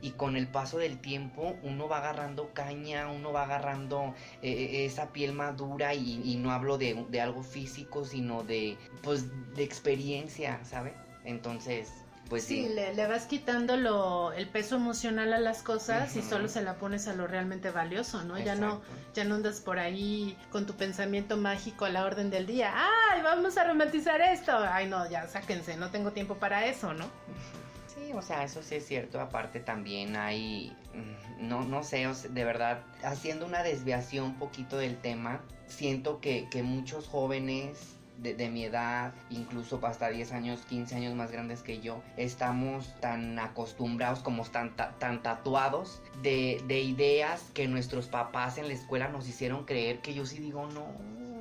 Y 0.00 0.12
con 0.12 0.36
el 0.36 0.46
paso 0.46 0.78
del 0.78 1.00
tiempo 1.00 1.56
uno 1.64 1.88
va 1.88 1.98
agarrando 1.98 2.54
caña, 2.54 3.10
uno 3.10 3.32
va 3.32 3.42
agarrando 3.42 4.14
eh, 4.42 4.52
eh, 4.52 4.84
esa 4.84 5.12
piel 5.12 5.32
madura 5.32 5.92
y, 5.94 6.36
no 6.36 6.52
hablo 6.52 6.78
de, 6.78 7.04
de, 7.08 7.20
algo 7.20 7.42
físico, 7.42 8.04
sino 8.04 8.44
de, 8.44 8.76
pues, 9.02 9.26
de 9.56 9.64
experiencia, 9.64 10.60
¿sabe? 10.64 10.94
Entonces, 11.24 11.90
pues 12.28 12.44
sí. 12.44 12.68
Le, 12.68 13.06
vas 13.06 13.26
quitando 13.26 13.76
lo, 13.76 14.32
el 14.32 14.48
peso 14.48 14.76
emocional 14.76 15.32
a 15.32 15.38
las 15.38 15.62
cosas 15.62 16.14
y 16.16 16.22
solo 16.22 16.48
se 16.48 16.62
la 16.62 16.74
pones 16.74 17.08
a 17.08 17.14
lo 17.14 17.26
realmente 17.26 17.70
valioso, 17.70 18.22
¿no? 18.24 18.38
Ya 18.38 18.54
no, 18.54 18.82
ya 19.14 19.24
no 19.24 19.36
andas 19.36 19.60
por 19.60 19.78
ahí 19.78 20.36
con 20.50 20.66
tu 20.66 20.74
pensamiento 20.74 21.36
mágico 21.36 21.86
a 21.86 21.88
la 21.88 22.04
orden 22.04 22.30
del 22.30 22.46
día. 22.46 22.72
¡Ay, 22.74 23.22
vamos 23.22 23.56
a 23.56 23.64
romantizar 23.64 24.20
esto! 24.20 24.52
Ay, 24.56 24.88
no, 24.88 25.08
ya 25.08 25.26
sáquense, 25.26 25.76
no 25.76 25.90
tengo 25.90 26.12
tiempo 26.12 26.34
para 26.36 26.66
eso, 26.66 26.92
¿no? 26.92 27.06
Sí, 27.86 28.12
o 28.12 28.22
sea, 28.22 28.44
eso 28.44 28.62
sí 28.62 28.76
es 28.76 28.86
cierto. 28.86 29.20
Aparte 29.20 29.60
también 29.60 30.16
hay, 30.16 30.76
mm, 30.94 31.48
no, 31.48 31.64
no 31.64 31.82
sé, 31.82 32.06
de 32.28 32.44
verdad, 32.44 32.82
haciendo 33.02 33.46
una 33.46 33.62
desviación 33.62 34.26
un 34.26 34.38
poquito 34.38 34.76
del 34.76 34.98
tema, 34.98 35.40
siento 35.66 36.20
que, 36.20 36.48
que 36.50 36.62
muchos 36.62 37.06
jóvenes 37.06 37.97
de, 38.18 38.50
mi 38.50 38.64
edad, 38.64 39.14
incluso 39.30 39.80
hasta 39.86 40.08
10 40.08 40.32
años, 40.32 40.60
15 40.68 40.96
años 40.96 41.14
más 41.14 41.30
grandes 41.30 41.62
que 41.62 41.80
yo, 41.80 42.02
estamos 42.16 42.94
tan 43.00 43.38
acostumbrados, 43.38 44.20
como 44.20 44.44
tan, 44.44 44.74
tan 44.76 45.22
tatuados 45.22 46.02
de, 46.22 46.62
de 46.66 46.80
ideas 46.80 47.50
que 47.54 47.68
nuestros 47.68 48.06
papás 48.08 48.58
en 48.58 48.68
la 48.68 48.74
escuela 48.74 49.08
nos 49.08 49.28
hicieron 49.28 49.64
creer 49.64 50.00
que 50.00 50.14
yo 50.14 50.26
sí 50.26 50.38
digo, 50.38 50.66
no, 50.66 50.86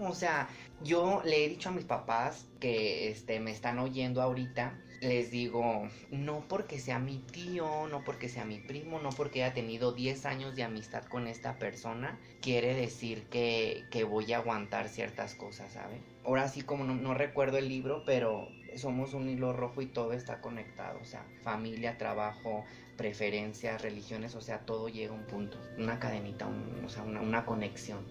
o 0.08 0.14
sea, 0.14 0.50
yo 0.84 1.22
le 1.26 1.46
he 1.46 1.50
dicho 1.50 1.70
a 1.70 1.72
mis 1.72 1.86
papás 1.86 2.46
que 2.60 3.10
este, 3.10 3.40
me 3.40 3.52
están 3.52 3.80
oyendo 3.80 4.22
ahorita 4.22 4.74
les 5.02 5.30
digo, 5.32 5.88
no 6.12 6.44
porque 6.48 6.80
sea 6.80 7.00
mi 7.00 7.20
tío, 7.20 7.88
no 7.88 8.04
porque 8.04 8.30
sea 8.30 8.46
mi 8.46 8.60
primo, 8.60 9.00
no 9.00 9.10
porque 9.10 9.44
haya 9.44 9.54
tenido 9.54 9.92
10 9.92 10.26
años 10.26 10.56
de 10.56 10.64
amistad 10.64 11.04
con 11.06 11.28
esta 11.28 11.60
persona, 11.60 12.20
quiere 12.42 12.74
decir 12.74 13.24
que, 13.30 13.84
que 13.92 14.04
voy 14.04 14.34
a 14.34 14.38
aguantar 14.38 14.90
ciertas 14.90 15.36
cosas, 15.36 15.72
¿sabe? 15.74 16.02
Ahora 16.28 16.50
sí, 16.50 16.62
como 16.62 16.84
no, 16.84 17.14
recuerdo 17.14 17.58
el 17.58 17.70
libro, 17.70 18.04
pero 18.06 18.50
somos 18.76 19.14
un 19.14 19.30
hilo 19.30 19.54
rojo 19.54 19.82
y 19.82 19.86
todo 19.86 20.12
está 20.12 20.42
conectado, 20.42 21.00
o 21.02 21.06
sea, 21.06 21.26
familia, 21.42 21.98
trabajo, 21.98 22.66
preferencias, 22.98 23.82
religiones, 23.82 24.36
o 24.36 24.42
sea, 24.42 24.60
todo 24.60 24.90
llega 24.90 25.14
a 25.14 25.16
un 25.16 25.24
punto, 25.24 25.58
una 25.78 26.00
cadenita, 26.00 26.46
o 26.86 26.90
sea, 26.90 27.04
una, 27.04 27.22
una 27.22 27.46
conexión. 27.46 28.06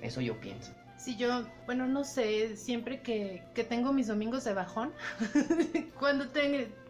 Eso 0.00 0.22
yo 0.22 0.40
pienso. 0.40 0.72
Si 0.96 1.16
yo, 1.16 1.46
bueno, 1.66 1.86
no 1.86 2.04
sé, 2.04 2.56
siempre 2.56 3.02
que, 3.02 3.42
que 3.54 3.64
tengo 3.64 3.92
mis 3.92 4.06
domingos 4.06 4.44
de 4.44 4.54
bajón, 4.54 4.94
cuando, 5.98 6.24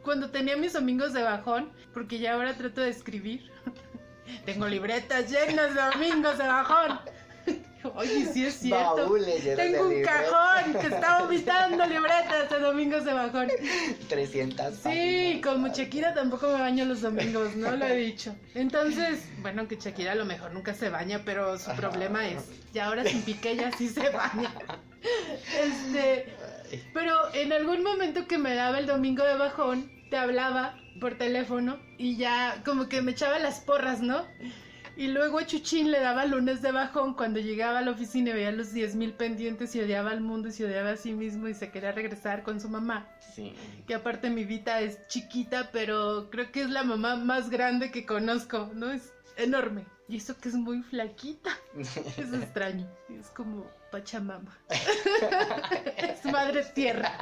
cuando 0.05 0.31
tenía 0.31 0.57
mis 0.57 0.75
domingos 0.75 1.13
de 1.13 1.25
bajón, 1.25 1.71
porque 1.93 2.21
ya 2.21 2.35
ahora 2.35 2.57
trato 2.57 2.83
de 2.83 2.91
escribir, 2.91 3.51
tengo 4.45 4.69
libretas 4.69 5.29
llenas 5.29 5.75
de 5.75 5.81
domingos 5.81 6.39
de 6.39 6.47
bajón. 6.47 7.01
Oye, 7.95 8.27
sí 8.27 8.47
es 8.47 8.55
cierto. 8.55 9.09
Tengo 9.57 9.89
un 9.89 10.03
cajón 10.03 10.73
que 10.81 10.87
está 10.95 11.23
vomitando 11.23 11.87
libretas 11.87 12.51
de 12.51 12.59
domingos 12.59 13.05
de 13.05 13.13
bajón. 13.13 13.49
300 14.09 14.75
Sí, 14.75 15.41
como 15.43 15.69
Shakira 15.69 16.15
tampoco 16.15 16.49
me 16.49 16.61
baño 16.61 16.85
los 16.85 17.03
domingos, 17.03 17.57
¿no? 17.57 17.77
Lo 17.77 17.87
he 17.87 17.97
dicho. 17.97 18.35
Entonces, 18.55 19.29
bueno, 19.41 19.69
que 19.69 19.77
Shakira 19.77 20.13
a 20.13 20.17
lo 20.17 20.25
mejor 20.25 20.53
nunca 20.53 20.75
se 20.75 20.89
baña, 20.89 21.23
pero 21.25 21.59
su 21.59 21.71
problema 21.73 22.27
es, 22.29 22.45
ya 22.73 22.87
ahora 22.87 23.05
sin 23.05 23.23
pique 23.23 23.57
ya 23.57 23.71
sí 23.73 23.89
se 23.89 24.11
baña. 24.11 24.53
Este, 25.63 26.27
pero 26.93 27.33
en 27.33 27.53
algún 27.53 27.85
momento 27.85 28.27
que 28.27 28.37
me 28.37 28.55
daba 28.57 28.81
el 28.81 28.87
domingo 28.87 29.23
de 29.23 29.37
bajón, 29.37 29.89
te 30.11 30.17
hablaba 30.17 30.77
por 31.01 31.17
teléfono 31.17 31.79
y 31.99 32.17
ya 32.17 32.63
como 32.65 32.89
que 32.89 33.01
me 33.01 33.13
echaba 33.13 33.39
las 33.39 33.61
porras, 33.61 34.01
¿no? 34.01 34.25
Y 34.99 35.07
luego 35.07 35.39
a 35.39 35.47
Chuchín 35.47 35.93
le 35.93 36.01
daba 36.01 36.27
lunes 36.27 36.61
de 36.61 36.73
bajón 36.73 37.15
cuando 37.15 37.39
llegaba 37.39 37.79
a 37.79 37.83
la 37.83 37.93
oficina 37.93 38.31
y 38.31 38.33
veía 38.33 38.51
los 38.51 38.75
10.000 38.75 39.13
pendientes 39.13 39.73
y 39.77 39.81
odiaba 39.81 40.11
al 40.11 40.21
mundo 40.21 40.49
y 40.49 40.53
se 40.53 40.65
odiaba 40.65 40.91
a 40.91 40.97
sí 40.97 41.13
mismo 41.13 41.47
y 41.47 41.55
se 41.55 41.71
quería 41.71 41.93
regresar 41.93 42.43
con 42.43 42.61
su 42.61 42.69
mamá. 42.69 43.07
Sí. 43.33 43.55
Que 43.87 43.95
aparte 43.95 44.29
mi 44.29 44.45
Vita 44.45 44.81
es 44.81 45.07
chiquita, 45.07 45.71
pero 45.71 46.29
creo 46.31 46.51
que 46.51 46.63
es 46.63 46.71
la 46.71 46.83
mamá 46.83 47.15
más 47.15 47.49
grande 47.49 47.93
que 47.93 48.05
conozco, 48.05 48.73
¿no? 48.75 48.91
Es 48.91 49.13
enorme. 49.37 49.87
Y 50.09 50.17
eso 50.17 50.37
que 50.37 50.49
es 50.49 50.57
muy 50.57 50.83
flaquita. 50.83 51.57
es 51.79 52.33
extraño. 52.33 52.91
Es 53.09 53.29
como 53.29 53.71
Pachamama. 53.93 54.59
es 55.97 56.25
madre 56.25 56.65
tierra. 56.75 57.13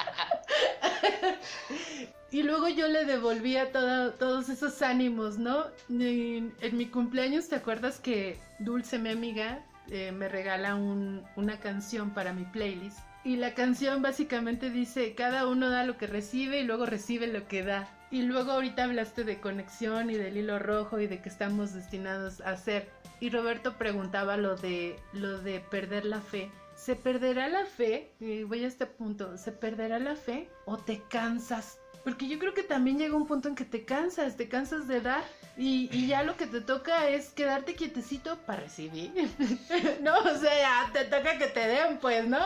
Y 2.30 2.42
luego 2.42 2.68
yo 2.68 2.88
le 2.88 3.04
devolvía 3.04 3.72
todos 3.72 4.48
esos 4.48 4.82
ánimos, 4.82 5.38
¿no? 5.38 5.64
En, 5.88 6.52
mi 6.72 6.87
cumpleaños, 6.87 7.48
¿te 7.48 7.56
acuerdas 7.56 8.00
que 8.00 8.38
Dulce, 8.59 8.98
mi 8.98 9.11
amiga, 9.11 9.64
eh, 9.88 10.12
me 10.12 10.28
regala 10.28 10.74
una 10.74 11.61
canción 11.61 12.11
para 12.11 12.32
mi 12.32 12.44
playlist? 12.44 12.98
Y 13.26 13.37
la 13.38 13.54
canción 13.54 14.02
básicamente 14.02 14.70
dice, 14.70 15.16
cada 15.16 15.48
uno 15.48 15.68
da 15.68 15.82
lo 15.82 15.98
que 15.98 16.06
recibe 16.06 16.61
y 16.61 16.64
luego 16.64 16.87
recibe 16.87 17.26
lo 17.26 17.48
que 17.48 17.64
da. 17.64 17.88
Y 18.12 18.22
luego 18.22 18.52
ahorita 18.52 18.85
hablaste 18.85 19.24
de 19.24 19.40
conexión 19.40 20.11
y 20.11 20.14
del 20.14 20.37
hilo 20.37 20.61
rojo 20.61 21.00
y 21.00 21.09
de 21.09 21.20
que 21.20 21.28
estamos 21.28 21.74
destinados 21.74 22.40
a 22.40 22.56
ser. 22.56 22.88
Y 23.18 23.30
Roberto 23.30 23.78
preguntaba 23.78 24.37
lo 24.37 24.54
de 24.54 25.00
lo 25.12 25.38
de 25.40 25.59
perder 25.59 26.04
la 26.04 26.20
fe. 26.20 26.52
¿Se 26.77 26.95
perderá 26.95 27.49
la 27.49 27.65
fe? 27.65 28.12
Y 28.21 28.45
voy 28.45 28.65
a 28.65 28.69
este 28.69 28.87
punto. 28.87 29.37
¿Se 29.39 29.51
perderá 29.51 29.99
la 29.99 30.15
fe 30.15 30.49
o 30.67 30.77
te 30.77 31.03
cansas? 31.09 31.79
Porque 32.05 32.29
yo 32.29 32.39
creo 32.39 32.55
que 32.55 32.62
también 32.62 32.99
llega 32.99 33.17
un 33.17 33.27
punto 33.27 33.49
en 33.49 33.57
que 33.57 33.65
te 33.65 33.85
cansas, 33.85 34.37
te 34.37 34.49
cansas 34.49 34.87
de 34.87 35.01
dar 35.01 35.25
y, 35.57 36.07
ya 36.07 36.23
lo 36.23 36.37
que 36.37 36.47
te 36.47 36.61
toca 36.61 37.09
es 37.09 37.31
quedarte 37.31 37.75
quietecito 37.75 38.39
para 38.47 38.61
recibir. 38.61 39.11
no, 40.03 40.17
o 40.19 40.39
sea, 40.39 40.87
ya 40.87 40.93
te 40.93 41.05
toca 41.07 41.39
que 41.39 41.47
te 41.47 41.67
den, 41.67 41.99
pues, 41.99 42.29
¿no? 42.29 42.39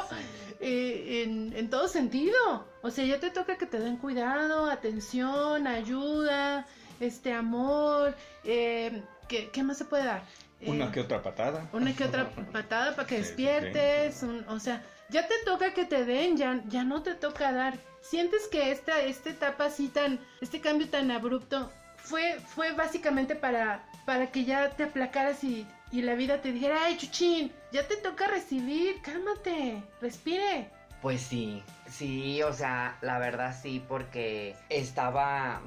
Eh, 0.60 1.24
en, 1.24 1.52
en, 1.54 1.68
todo 1.68 1.88
sentido. 1.88 2.66
O 2.80 2.90
sea, 2.90 3.04
ya 3.04 3.20
te 3.20 3.30
toca 3.30 3.58
que 3.58 3.66
te 3.66 3.80
den 3.80 3.98
cuidado, 3.98 4.70
atención, 4.70 5.66
ayuda, 5.66 6.66
este 7.00 7.32
amor. 7.32 8.14
Eh, 8.44 9.02
¿qué, 9.28 9.50
¿Qué 9.50 9.62
más 9.62 9.76
se 9.76 9.84
puede 9.84 10.04
dar? 10.04 10.22
Una 10.66 10.86
eh, 10.86 10.90
que 10.92 11.00
otra 11.00 11.22
patada. 11.22 11.68
Una 11.72 11.94
que 11.94 12.04
otra 12.04 12.28
patada 12.52 12.94
para 12.94 13.06
que 13.06 13.18
despiertes. 13.18 14.22
o 14.48 14.60
sea, 14.60 14.82
ya 15.08 15.26
te 15.26 15.34
toca 15.44 15.74
que 15.74 15.84
te 15.84 16.04
den, 16.04 16.36
ya, 16.36 16.62
ya 16.68 16.84
no 16.84 17.02
te 17.02 17.14
toca 17.14 17.52
dar. 17.52 17.78
¿Sientes 18.00 18.48
que 18.48 18.70
esta, 18.70 19.00
esta 19.00 19.30
etapa 19.30 19.66
así 19.66 19.88
tan, 19.88 20.18
este 20.40 20.60
cambio 20.60 20.88
tan 20.88 21.10
abrupto 21.10 21.70
fue, 21.96 22.38
fue 22.40 22.72
básicamente 22.72 23.34
para, 23.34 23.84
para 24.04 24.30
que 24.30 24.44
ya 24.44 24.70
te 24.70 24.84
aplacaras 24.84 25.44
y, 25.44 25.66
y 25.92 26.02
la 26.02 26.14
vida 26.14 26.40
te 26.40 26.52
dijera, 26.52 26.84
ay, 26.84 26.96
chuchín, 26.96 27.52
ya 27.72 27.86
te 27.86 27.96
toca 27.96 28.26
recibir, 28.26 29.00
cálmate, 29.02 29.82
respire? 30.00 30.70
Pues 31.02 31.22
sí, 31.22 31.62
sí, 31.88 32.42
o 32.42 32.52
sea, 32.52 32.98
la 33.00 33.18
verdad 33.18 33.56
sí, 33.60 33.82
porque 33.88 34.54
estaba 34.68 35.62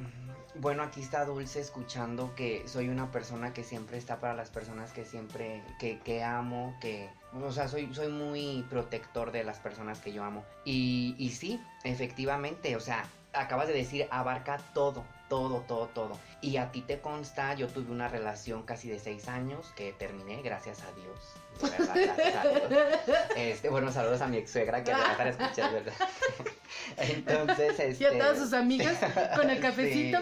bueno, 0.56 0.84
aquí 0.84 1.02
está 1.02 1.26
Dulce 1.26 1.60
escuchando 1.60 2.34
que 2.36 2.68
soy 2.68 2.90
una 2.90 3.12
persona 3.12 3.54
que 3.54 3.64
siempre 3.64 3.98
está 3.98 4.20
para 4.20 4.34
las 4.34 4.50
personas 4.50 4.92
que 4.92 5.06
siempre, 5.06 5.64
que, 5.80 6.00
que 6.00 6.24
amo, 6.24 6.76
que, 6.80 7.10
o 7.34 7.52
sea, 7.52 7.68
soy, 7.68 7.94
soy 7.94 8.10
muy 8.10 8.66
protector 8.70 9.32
de 9.32 9.44
las 9.44 9.60
personas 9.60 10.00
que 10.00 10.14
yo 10.14 10.24
amo. 10.24 10.44
Y, 10.66 11.16
y 11.18 11.32
sí, 11.32 11.62
efectivamente, 11.84 12.76
o 12.76 12.80
sea, 12.80 13.06
acabas 13.34 13.68
de 13.68 13.74
decir, 13.74 14.08
abarca 14.12 14.58
todo, 14.74 15.04
todo, 15.28 15.62
todo, 15.62 15.88
todo. 15.88 16.20
Y 16.42 16.58
a 16.58 16.72
ti 16.72 16.82
te 16.82 17.00
consta, 17.00 17.54
yo 17.56 17.68
tuve 17.68 17.92
una 17.92 18.08
relación 18.08 18.64
casi 18.64 18.90
de 18.90 19.00
seis 19.00 19.28
años 19.28 19.72
que 19.76 19.94
terminé, 19.94 20.42
gracias 20.42 20.84
a 20.84 20.92
Dios. 20.94 21.34
Este, 23.36 23.70
bueno, 23.70 23.92
saludos 23.92 24.22
a 24.22 24.28
mi 24.28 24.38
ex 24.38 24.52
suegra 24.52 24.84
que 24.84 24.92
va 24.92 25.10
a 25.10 25.12
estar 25.12 25.28
escuchando, 25.28 25.74
¿verdad? 25.74 25.94
Entonces, 26.98 27.80
este... 27.80 27.98
Y 28.04 28.06
a 28.06 28.12
todas 28.12 28.34
este, 28.34 28.44
sus 28.44 28.54
amigas 28.54 28.98
con 29.36 29.50
el 29.50 29.60
cafecito. 29.60 30.20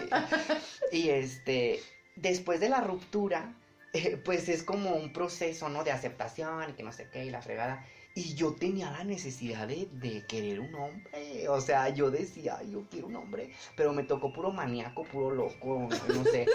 Y 0.90 1.08
este, 1.10 1.80
después 2.16 2.60
de 2.60 2.68
la 2.68 2.80
ruptura, 2.80 3.54
eh, 3.92 4.20
pues 4.24 4.48
es 4.48 4.62
como 4.62 4.90
un 4.90 5.12
proceso, 5.12 5.68
¿no? 5.68 5.84
De 5.84 5.90
aceptación 5.90 6.70
y 6.70 6.72
que 6.72 6.82
no 6.82 6.92
sé 6.92 7.08
qué, 7.10 7.24
y 7.24 7.30
la 7.30 7.42
fregada. 7.42 7.84
Y 8.14 8.34
yo 8.34 8.54
tenía 8.54 8.90
la 8.90 9.04
necesidad 9.04 9.66
de, 9.66 9.88
de, 9.92 10.26
querer 10.26 10.60
un 10.60 10.74
hombre. 10.74 11.48
O 11.48 11.60
sea, 11.62 11.88
yo 11.88 12.10
decía, 12.10 12.62
yo 12.70 12.84
quiero 12.90 13.06
un 13.06 13.16
hombre. 13.16 13.50
Pero 13.74 13.94
me 13.94 14.02
tocó 14.02 14.32
puro 14.32 14.52
maníaco, 14.52 15.04
puro 15.04 15.30
loco, 15.30 15.88
no 16.08 16.24
sé 16.24 16.46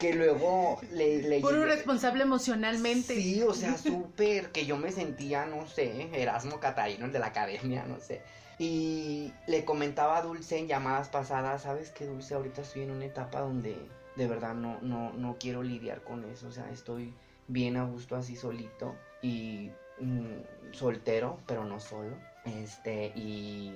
que 0.00 0.14
luego 0.14 0.80
le... 0.92 1.22
le 1.22 1.40
Por 1.40 1.54
un 1.54 1.64
responsable 1.64 2.22
emocionalmente. 2.22 3.14
Sí, 3.14 3.42
o 3.42 3.52
sea, 3.52 3.76
súper, 3.76 4.50
que 4.50 4.64
yo 4.64 4.78
me 4.78 4.90
sentía, 4.90 5.44
no 5.44 5.68
sé, 5.68 6.08
Erasmo 6.14 6.58
Catarino, 6.58 7.04
el 7.04 7.12
de 7.12 7.18
la 7.18 7.26
academia, 7.26 7.84
no 7.84 8.00
sé. 8.00 8.22
Y 8.60 9.32
le 9.46 9.64
comentaba 9.64 10.18
a 10.18 10.22
Dulce 10.22 10.58
en 10.58 10.68
llamadas 10.68 11.08
pasadas, 11.08 11.62
¿sabes 11.62 11.88
qué, 11.92 12.04
Dulce? 12.04 12.34
Ahorita 12.34 12.60
estoy 12.60 12.82
en 12.82 12.90
una 12.90 13.06
etapa 13.06 13.40
donde 13.40 13.74
de 14.16 14.26
verdad 14.26 14.52
no, 14.52 14.78
no, 14.82 15.14
no 15.14 15.38
quiero 15.40 15.62
lidiar 15.62 16.02
con 16.02 16.26
eso, 16.26 16.48
o 16.48 16.52
sea, 16.52 16.68
estoy 16.70 17.14
bien 17.48 17.78
a 17.78 17.84
gusto 17.84 18.16
así 18.16 18.36
solito 18.36 18.94
y 19.22 19.70
mm, 19.98 20.72
soltero, 20.72 21.40
pero 21.46 21.64
no 21.64 21.80
solo. 21.80 22.14
Este, 22.44 23.06
y 23.16 23.74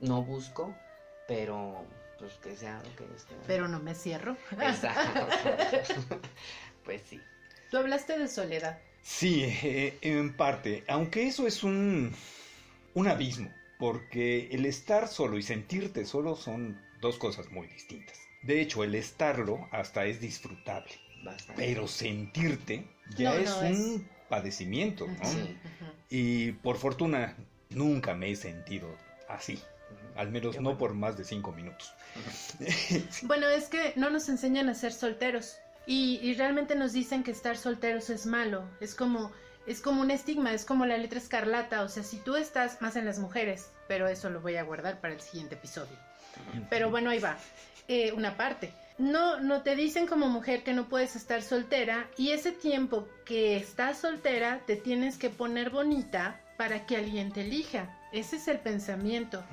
no 0.00 0.22
busco, 0.22 0.74
pero 1.26 1.84
pues 2.18 2.32
que 2.42 2.56
sea 2.56 2.82
lo 2.82 2.96
que 2.96 3.14
esté. 3.14 3.34
Pero 3.46 3.68
no 3.68 3.78
me 3.78 3.94
cierro. 3.94 4.38
Exacto. 4.52 5.28
pues 6.86 7.02
sí. 7.02 7.20
Tú 7.70 7.76
hablaste 7.76 8.18
de 8.18 8.26
soledad. 8.26 8.78
Sí, 9.02 9.44
eh, 9.44 9.98
en 10.00 10.34
parte, 10.34 10.82
aunque 10.88 11.26
eso 11.26 11.46
es 11.46 11.62
un, 11.62 12.14
un 12.94 13.06
abismo, 13.06 13.52
porque 13.78 14.48
el 14.50 14.66
estar 14.66 15.08
solo 15.08 15.38
y 15.38 15.42
sentirte 15.42 16.04
solo 16.04 16.36
son 16.36 16.80
dos 17.00 17.18
cosas 17.18 17.50
muy 17.50 17.66
distintas. 17.68 18.18
De 18.42 18.60
hecho, 18.60 18.84
el 18.84 18.94
estarlo 18.94 19.68
hasta 19.72 20.04
es 20.06 20.20
disfrutable, 20.20 20.92
Bastante. 21.24 21.62
pero 21.62 21.88
sentirte 21.88 22.86
ya 23.16 23.34
No, 23.34 23.38
es 23.38 23.50
no, 23.50 23.60
un 23.68 24.08
padecimiento, 24.28 25.06
¿no? 25.06 25.24
Sí. 25.24 25.56
Y 26.10 26.52
por 26.52 26.76
fortuna 26.76 27.36
nunca 27.70 28.14
me 28.14 28.30
he 28.30 28.36
sentido 28.36 28.88
así, 29.28 29.60
al 30.16 30.30
menos 30.30 30.60
no 30.60 30.78
por 30.78 30.94
más 30.94 31.16
de 31.16 31.24
cinco 31.24 31.52
minutos. 31.52 31.92
Bueno, 33.22 33.48
es 33.48 33.68
que 33.68 33.92
no 33.96 34.10
nos 34.10 34.28
enseñan 34.28 34.68
a 34.68 34.74
ser 34.74 34.92
solteros 34.92 35.56
y, 35.86 36.18
y 36.22 36.34
realmente 36.34 36.74
nos 36.74 36.92
dicen 36.92 37.22
que 37.22 37.30
estar 37.30 37.56
solteros 37.56 38.10
es 38.10 38.26
malo. 38.26 38.64
Es 38.80 38.94
como 38.94 39.32
es 39.68 39.80
como 39.82 40.00
un 40.00 40.10
estigma, 40.10 40.52
es 40.52 40.64
como 40.64 40.86
la 40.86 40.96
letra 40.96 41.18
escarlata. 41.18 41.82
O 41.82 41.88
sea, 41.88 42.02
si 42.02 42.16
tú 42.16 42.36
estás 42.36 42.80
más 42.80 42.96
en 42.96 43.04
las 43.04 43.18
mujeres, 43.18 43.70
pero 43.86 44.08
eso 44.08 44.30
lo 44.30 44.40
voy 44.40 44.56
a 44.56 44.62
guardar 44.62 45.00
para 45.00 45.14
el 45.14 45.20
siguiente 45.20 45.56
episodio. 45.56 45.96
Pero 46.70 46.90
bueno, 46.90 47.10
ahí 47.10 47.18
va. 47.18 47.36
Eh, 47.86 48.12
una 48.12 48.36
parte. 48.36 48.72
No, 48.96 49.40
no 49.40 49.62
te 49.62 49.76
dicen 49.76 50.06
como 50.06 50.28
mujer 50.28 50.64
que 50.64 50.72
no 50.72 50.88
puedes 50.88 51.16
estar 51.16 51.42
soltera 51.42 52.08
y 52.16 52.30
ese 52.30 52.50
tiempo 52.50 53.06
que 53.24 53.56
estás 53.56 53.98
soltera 53.98 54.60
te 54.66 54.76
tienes 54.76 55.18
que 55.18 55.30
poner 55.30 55.70
bonita 55.70 56.40
para 56.56 56.86
que 56.86 56.96
alguien 56.96 57.30
te 57.32 57.42
elija. 57.42 57.94
Ese 58.12 58.36
es 58.36 58.48
el 58.48 58.58
pensamiento 58.58 59.44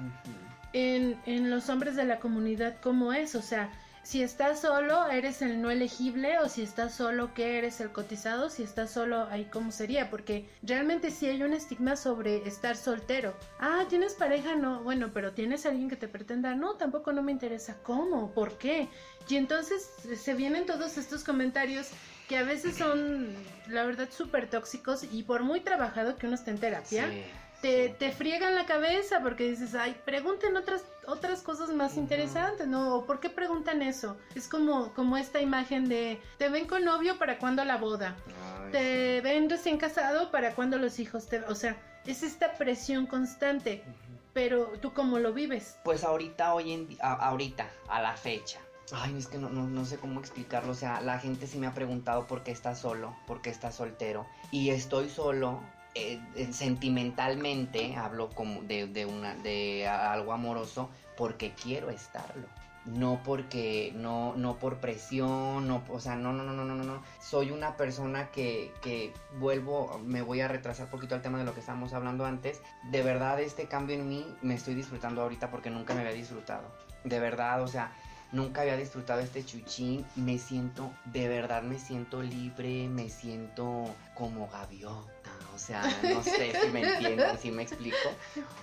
en, 0.73 1.21
en 1.25 1.49
los 1.49 1.69
hombres 1.69 1.95
de 1.95 2.05
la 2.05 2.19
comunidad 2.19 2.77
cómo 2.81 3.13
es, 3.13 3.35
o 3.35 3.41
sea, 3.41 3.69
si 4.05 4.21
estás 4.21 4.61
solo, 4.61 5.07
eres 5.07 5.41
el 5.41 5.59
no 5.59 5.71
elegible, 5.71 6.37
o 6.37 6.47
si 6.47 6.61
estás 6.61 6.93
solo, 6.93 7.33
¿qué 7.33 7.57
eres 7.57 7.81
el 7.81 7.91
cotizado? 7.91 8.51
Si 8.51 8.61
estás 8.61 8.91
solo, 8.91 9.27
ahí 9.31 9.45
cómo 9.45 9.71
sería, 9.71 10.11
porque 10.11 10.47
realmente 10.61 11.09
sí 11.09 11.25
hay 11.25 11.41
un 11.41 11.53
estigma 11.53 11.95
sobre 11.95 12.47
estar 12.47 12.77
soltero. 12.77 13.33
Ah, 13.59 13.83
¿tienes 13.89 14.13
pareja? 14.13 14.55
No, 14.55 14.83
bueno, 14.83 15.09
pero 15.11 15.33
¿tienes 15.33 15.65
alguien 15.65 15.89
que 15.89 15.95
te 15.95 16.07
pretenda? 16.07 16.53
No, 16.53 16.75
tampoco 16.75 17.13
no 17.13 17.23
me 17.23 17.31
interesa. 17.31 17.77
¿Cómo? 17.81 18.31
¿Por 18.31 18.59
qué? 18.59 18.89
Y 19.27 19.37
entonces 19.37 19.89
se 20.21 20.35
vienen 20.35 20.67
todos 20.67 20.99
estos 20.99 21.23
comentarios 21.23 21.89
que 22.29 22.37
a 22.37 22.43
veces 22.43 22.77
son, 22.77 23.33
la 23.67 23.85
verdad, 23.85 24.09
súper 24.11 24.47
tóxicos 24.47 25.03
y 25.11 25.23
por 25.23 25.41
muy 25.41 25.61
trabajado 25.61 26.15
que 26.15 26.27
uno 26.27 26.35
esté 26.35 26.51
en 26.51 26.59
terapia, 26.59 27.09
Sí, 27.09 27.23
te, 27.65 27.89
te 27.89 28.11
friegan 28.11 28.53
la 28.53 28.67
cabeza 28.67 29.21
porque 29.23 29.49
dices, 29.49 29.73
ay, 29.73 29.99
pregunten 30.05 30.55
otras, 30.55 30.83
otras 31.07 31.41
cosas 31.41 31.69
más 31.69 31.97
interesantes, 31.97 32.67
¿no? 32.67 32.93
¿O 32.93 33.05
por 33.07 33.19
qué 33.19 33.27
preguntan 33.31 33.81
eso? 33.81 34.17
Es 34.35 34.47
como, 34.47 34.93
como 34.93 35.17
esta 35.17 35.41
imagen 35.41 35.89
de, 35.89 36.21
te 36.37 36.49
ven 36.49 36.67
con 36.67 36.85
novio 36.85 37.17
para 37.17 37.39
cuando 37.39 37.65
la 37.65 37.77
boda, 37.77 38.15
Ay, 38.27 38.71
te 38.71 39.15
sí. 39.17 39.21
ven 39.23 39.49
recién 39.49 39.79
casado 39.79 40.29
para 40.29 40.53
cuando 40.53 40.77
los 40.77 40.99
hijos 40.99 41.25
te... 41.25 41.39
O 41.45 41.55
sea, 41.55 41.75
es 42.05 42.21
esta 42.21 42.53
presión 42.53 43.07
constante, 43.07 43.83
pero 44.31 44.67
tú 44.79 44.93
cómo 44.93 45.17
lo 45.17 45.33
vives. 45.33 45.79
Pues 45.83 46.03
ahorita, 46.03 46.53
hoy 46.53 46.71
en 46.71 46.87
a- 47.01 47.13
ahorita, 47.29 47.67
a 47.87 47.99
la 47.99 48.15
fecha. 48.15 48.59
Ay, 48.91 49.17
es 49.17 49.25
que 49.25 49.39
no, 49.39 49.49
no, 49.49 49.63
no 49.65 49.85
sé 49.85 49.97
cómo 49.97 50.19
explicarlo. 50.19 50.71
O 50.73 50.75
sea, 50.75 51.01
la 51.01 51.17
gente 51.17 51.47
sí 51.47 51.57
me 51.57 51.65
ha 51.65 51.73
preguntado 51.73 52.27
por 52.27 52.43
qué 52.43 52.51
estás 52.51 52.77
solo, 52.79 53.15
por 53.25 53.41
qué 53.41 53.49
estás 53.49 53.73
soltero. 53.73 54.27
Y 54.51 54.69
estoy 54.69 55.09
solo, 55.09 55.63
eh, 55.95 56.19
sentimentalmente, 56.51 57.95
hablo 57.95 58.29
como 58.29 58.61
de, 58.63 59.87
algo 59.87 60.33
amoroso, 60.33 60.89
porque 61.15 61.53
quiero 61.53 61.89
estarlo. 61.89 62.47
No 62.83 63.21
porque, 63.23 63.93
no, 63.95 64.35
no 64.35 64.57
por 64.59 64.77
presión, 64.77 65.67
no, 65.67 65.83
o 65.89 65.99
sea, 66.01 66.17
no, 66.17 66.33
no, 66.33 66.43
no, 66.43 66.51
no, 66.51 66.65
no, 66.65 66.75
no, 66.75 66.83
no. 66.83 67.01
Soy 67.19 67.49
una 67.49 67.77
persona 67.77 68.29
que, 68.29 68.71
que 68.81 69.13
vuelvo, 69.39 69.99
me 70.03 70.21
voy 70.21 70.41
a 70.41 70.49
retrasar 70.49 70.85
un 70.85 70.91
poquito 70.91 71.15
al 71.15 71.21
tema 71.21 71.39
de 71.39 71.45
lo 71.45 71.53
que 71.53 71.61
estábamos 71.61 71.93
hablando 71.93 72.25
antes. 72.25 72.61
De 72.91 73.01
verdad, 73.01 73.39
este 73.39 73.67
cambio 73.67 73.95
en 73.95 74.07
mí 74.07 74.27
me 74.41 74.53
estoy 74.53 74.75
disfrutando 74.75 75.21
ahorita 75.21 75.49
porque 75.49 75.69
nunca 75.69 75.95
me 75.95 76.01
había 76.01 76.13
disfrutado. 76.13 76.67
De 77.05 77.19
verdad, 77.19 77.63
o 77.63 77.67
sea, 77.67 77.95
nunca 78.33 78.61
había 78.61 78.77
disfrutado 78.77 79.21
este 79.21 79.43
chuchín. 79.45 80.05
Me 80.15 80.37
siento, 80.37 80.91
de 81.05 81.27
verdad 81.29 81.63
me 81.63 81.79
siento 81.79 82.21
libre, 82.21 82.87
me 82.89 83.09
siento 83.09 83.95
como 84.13 84.47
gaviota. 84.49 85.14
O 85.53 85.57
sea, 85.57 85.81
no 86.03 86.23
sé 86.23 86.53
si 86.61 86.67
me 86.69 86.81
entienden, 86.81 87.37
si 87.39 87.51
me 87.51 87.63
explico. 87.63 88.09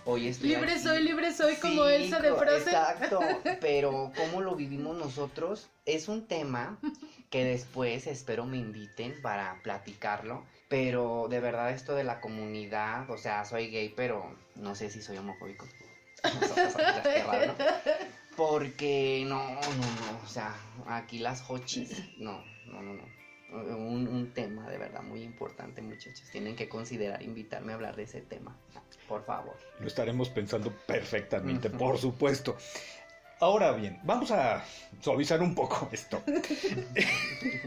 Hoy 0.04 0.28
estoy 0.28 0.50
Libre 0.50 0.72
aquí. 0.72 0.82
soy, 0.82 1.02
libre 1.02 1.32
soy, 1.32 1.56
como 1.56 1.84
Elsa 1.84 2.20
de 2.20 2.32
Frozen. 2.34 2.68
Exacto, 2.68 3.20
pero 3.60 4.12
cómo 4.16 4.40
lo 4.40 4.54
vivimos 4.54 4.96
nosotros 4.96 5.68
es 5.86 6.08
un 6.08 6.26
tema 6.26 6.78
que 7.30 7.44
después 7.44 8.06
espero 8.06 8.44
me 8.44 8.58
inviten 8.58 9.20
para 9.22 9.60
platicarlo, 9.62 10.44
pero 10.68 11.28
de 11.28 11.40
verdad 11.40 11.70
esto 11.70 11.94
de 11.94 12.04
la 12.04 12.20
comunidad, 12.20 13.08
o 13.10 13.16
sea, 13.16 13.44
soy 13.44 13.68
gay, 13.68 13.92
pero 13.96 14.36
no 14.56 14.74
sé 14.74 14.90
si 14.90 15.00
soy 15.00 15.16
homofóbico. 15.16 15.66
Porque 18.36 19.24
no, 19.26 19.38
no, 19.38 19.60
no, 19.60 20.20
o 20.24 20.28
sea, 20.28 20.54
aquí 20.86 21.18
las 21.18 21.48
hochis, 21.50 22.18
no, 22.18 22.44
no, 22.66 22.82
no, 22.82 22.94
no. 22.94 23.21
Un, 23.52 24.08
un 24.08 24.32
tema 24.32 24.68
de 24.70 24.78
verdad 24.78 25.02
muy 25.02 25.22
importante, 25.22 25.82
muchachos. 25.82 26.22
Tienen 26.30 26.56
que 26.56 26.68
considerar 26.68 27.22
invitarme 27.22 27.72
a 27.72 27.74
hablar 27.74 27.96
de 27.96 28.04
ese 28.04 28.22
tema, 28.22 28.56
por 29.08 29.24
favor. 29.24 29.54
Lo 29.78 29.86
estaremos 29.86 30.30
pensando 30.30 30.72
perfectamente, 30.86 31.68
por 31.68 31.98
supuesto. 31.98 32.56
Ahora 33.40 33.72
bien, 33.72 33.98
vamos 34.04 34.30
a 34.30 34.64
suavizar 35.00 35.42
un 35.42 35.54
poco 35.54 35.88
esto. 35.92 36.22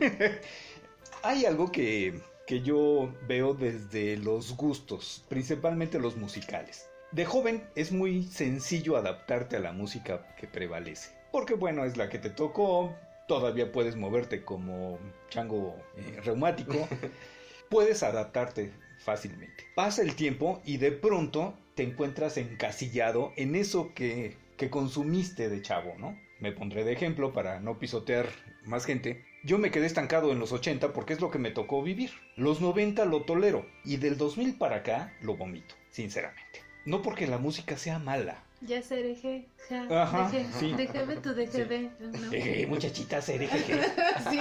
Hay 1.24 1.46
algo 1.46 1.72
que, 1.72 2.20
que 2.48 2.62
yo 2.62 3.14
veo 3.28 3.54
desde 3.54 4.18
los 4.18 4.56
gustos, 4.56 5.26
principalmente 5.28 6.00
los 6.00 6.16
musicales. 6.16 6.88
De 7.12 7.26
joven 7.26 7.64
es 7.76 7.92
muy 7.92 8.24
sencillo 8.24 8.98
adaptarte 8.98 9.58
a 9.58 9.60
la 9.60 9.72
música 9.72 10.36
que 10.38 10.48
prevalece, 10.48 11.12
porque 11.32 11.54
bueno, 11.54 11.86
es 11.86 11.98
la 11.98 12.10
que 12.10 12.20
te 12.20 12.30
tocó, 12.30 12.96
todavía 13.28 13.72
puedes 13.72 13.96
moverte 13.96 14.44
como 14.44 15.00
chango 15.30 15.76
eh, 15.98 16.20
reumático, 16.24 16.88
puedes 17.70 18.04
adaptarte 18.04 18.72
fácilmente. 19.00 19.66
Pasa 19.76 20.02
el 20.02 20.16
tiempo 20.16 20.62
y 20.66 20.78
de 20.78 20.92
pronto 20.92 21.58
te 21.76 21.84
encuentras 21.84 22.38
encasillado 22.38 23.34
en 23.36 23.56
eso 23.56 23.94
que, 23.94 24.38
que 24.58 24.70
consumiste 24.70 25.50
de 25.50 25.62
chavo, 25.62 25.96
¿no? 25.98 26.18
Me 26.40 26.52
pondré 26.52 26.84
de 26.84 26.94
ejemplo 26.94 27.34
para 27.34 27.60
no 27.60 27.80
pisotear 27.80 28.28
más 28.66 28.86
gente. 28.86 29.24
Yo 29.44 29.58
me 29.58 29.72
quedé 29.72 29.86
estancado 29.86 30.32
en 30.32 30.40
los 30.40 30.52
80 30.52 30.92
porque 30.92 31.14
es 31.14 31.22
lo 31.22 31.32
que 31.32 31.40
me 31.40 31.52
tocó 31.52 31.82
vivir. 31.82 32.12
Los 32.36 32.62
90 32.62 33.06
lo 33.06 33.24
tolero 33.24 33.66
y 33.84 33.98
del 33.98 34.18
2000 34.18 34.58
para 34.58 34.78
acá 34.78 35.14
lo 35.22 35.38
vomito, 35.38 35.76
sinceramente. 35.92 36.62
No 36.86 37.02
porque 37.02 37.28
la 37.28 37.38
música 37.38 37.78
sea 37.78 38.00
mala. 38.00 38.44
Ya 38.62 38.82
se 38.82 39.04
deje, 39.04 39.48
ja, 39.70 40.04
Ajá, 40.04 40.32
sí. 40.60 40.74
ver 40.74 41.22
tu 41.22 41.34
deje 41.34 41.66
ver, 41.66 41.92
¿no? 42.00 42.32
Eh, 42.32 42.66
muchachitas, 42.68 43.28
hereje. 43.30 43.58
Sí, 44.30 44.40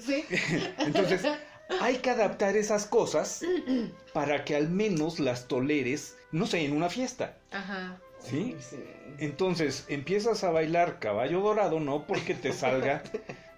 sí. 0.00 0.24
Entonces, 0.78 1.22
hay 1.80 1.96
que 1.96 2.10
adaptar 2.10 2.56
esas 2.56 2.86
cosas 2.86 3.44
para 4.12 4.44
que 4.44 4.54
al 4.54 4.68
menos 4.68 5.18
las 5.18 5.48
toleres, 5.48 6.16
no 6.30 6.46
sé, 6.46 6.64
en 6.64 6.76
una 6.76 6.88
fiesta. 6.90 7.36
Ajá. 7.50 7.98
¿Sí? 8.22 8.54
Entonces 9.18 9.86
empiezas 9.88 10.44
a 10.44 10.50
bailar 10.50 10.98
caballo 10.98 11.40
dorado, 11.40 11.80
no 11.80 12.06
porque 12.06 12.34
te 12.34 12.52
salga, 12.52 13.02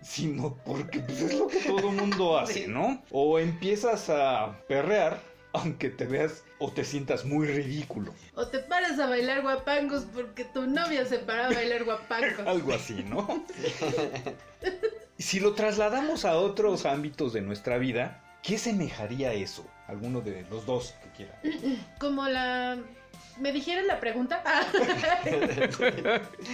sino 0.03 0.55
porque 0.65 1.01
pues, 1.01 1.21
es 1.21 1.35
lo 1.35 1.49
que 1.49 1.59
todo 1.59 1.91
mundo 1.91 2.39
hace, 2.39 2.69
¿no? 2.69 3.03
O 3.11 3.41
empiezas 3.41 4.09
a 4.09 4.57
perrear, 4.69 5.21
aunque 5.53 5.91
te 5.91 6.07
veas 6.07 6.45
o 6.63 6.71
te 6.71 6.85
sientas 6.85 7.25
muy 7.25 7.49
ridículo. 7.49 8.15
O 8.37 8.47
te 8.47 8.61
paras 8.61 8.97
a 9.01 9.09
bailar 9.09 9.43
guapangos 9.43 10.05
porque 10.15 10.45
tu 10.45 10.69
novia 10.69 11.05
se 11.05 11.19
para 11.19 11.49
a 11.49 11.53
bailar 11.53 11.83
guapangos. 11.83 12.39
Algo 12.47 12.73
así, 12.73 13.03
¿no? 13.03 13.45
si 15.19 15.41
lo 15.41 15.55
trasladamos 15.55 16.25
a 16.25 16.37
otros 16.37 16.87
ámbitos 16.87 17.33
de 17.33 17.41
nuestra 17.41 17.79
vida, 17.79 18.23
¿qué 18.45 18.59
semejaría 18.59 19.31
a 19.31 19.33
eso? 19.33 19.67
Alguno 19.89 20.21
de 20.21 20.47
los 20.51 20.65
dos 20.65 20.95
que 21.03 21.11
quiera. 21.11 21.41
Como 21.99 22.29
la... 22.29 22.79
¿Me 23.41 23.51
dijeras 23.51 23.85
la 23.87 23.99
pregunta? 23.99 24.41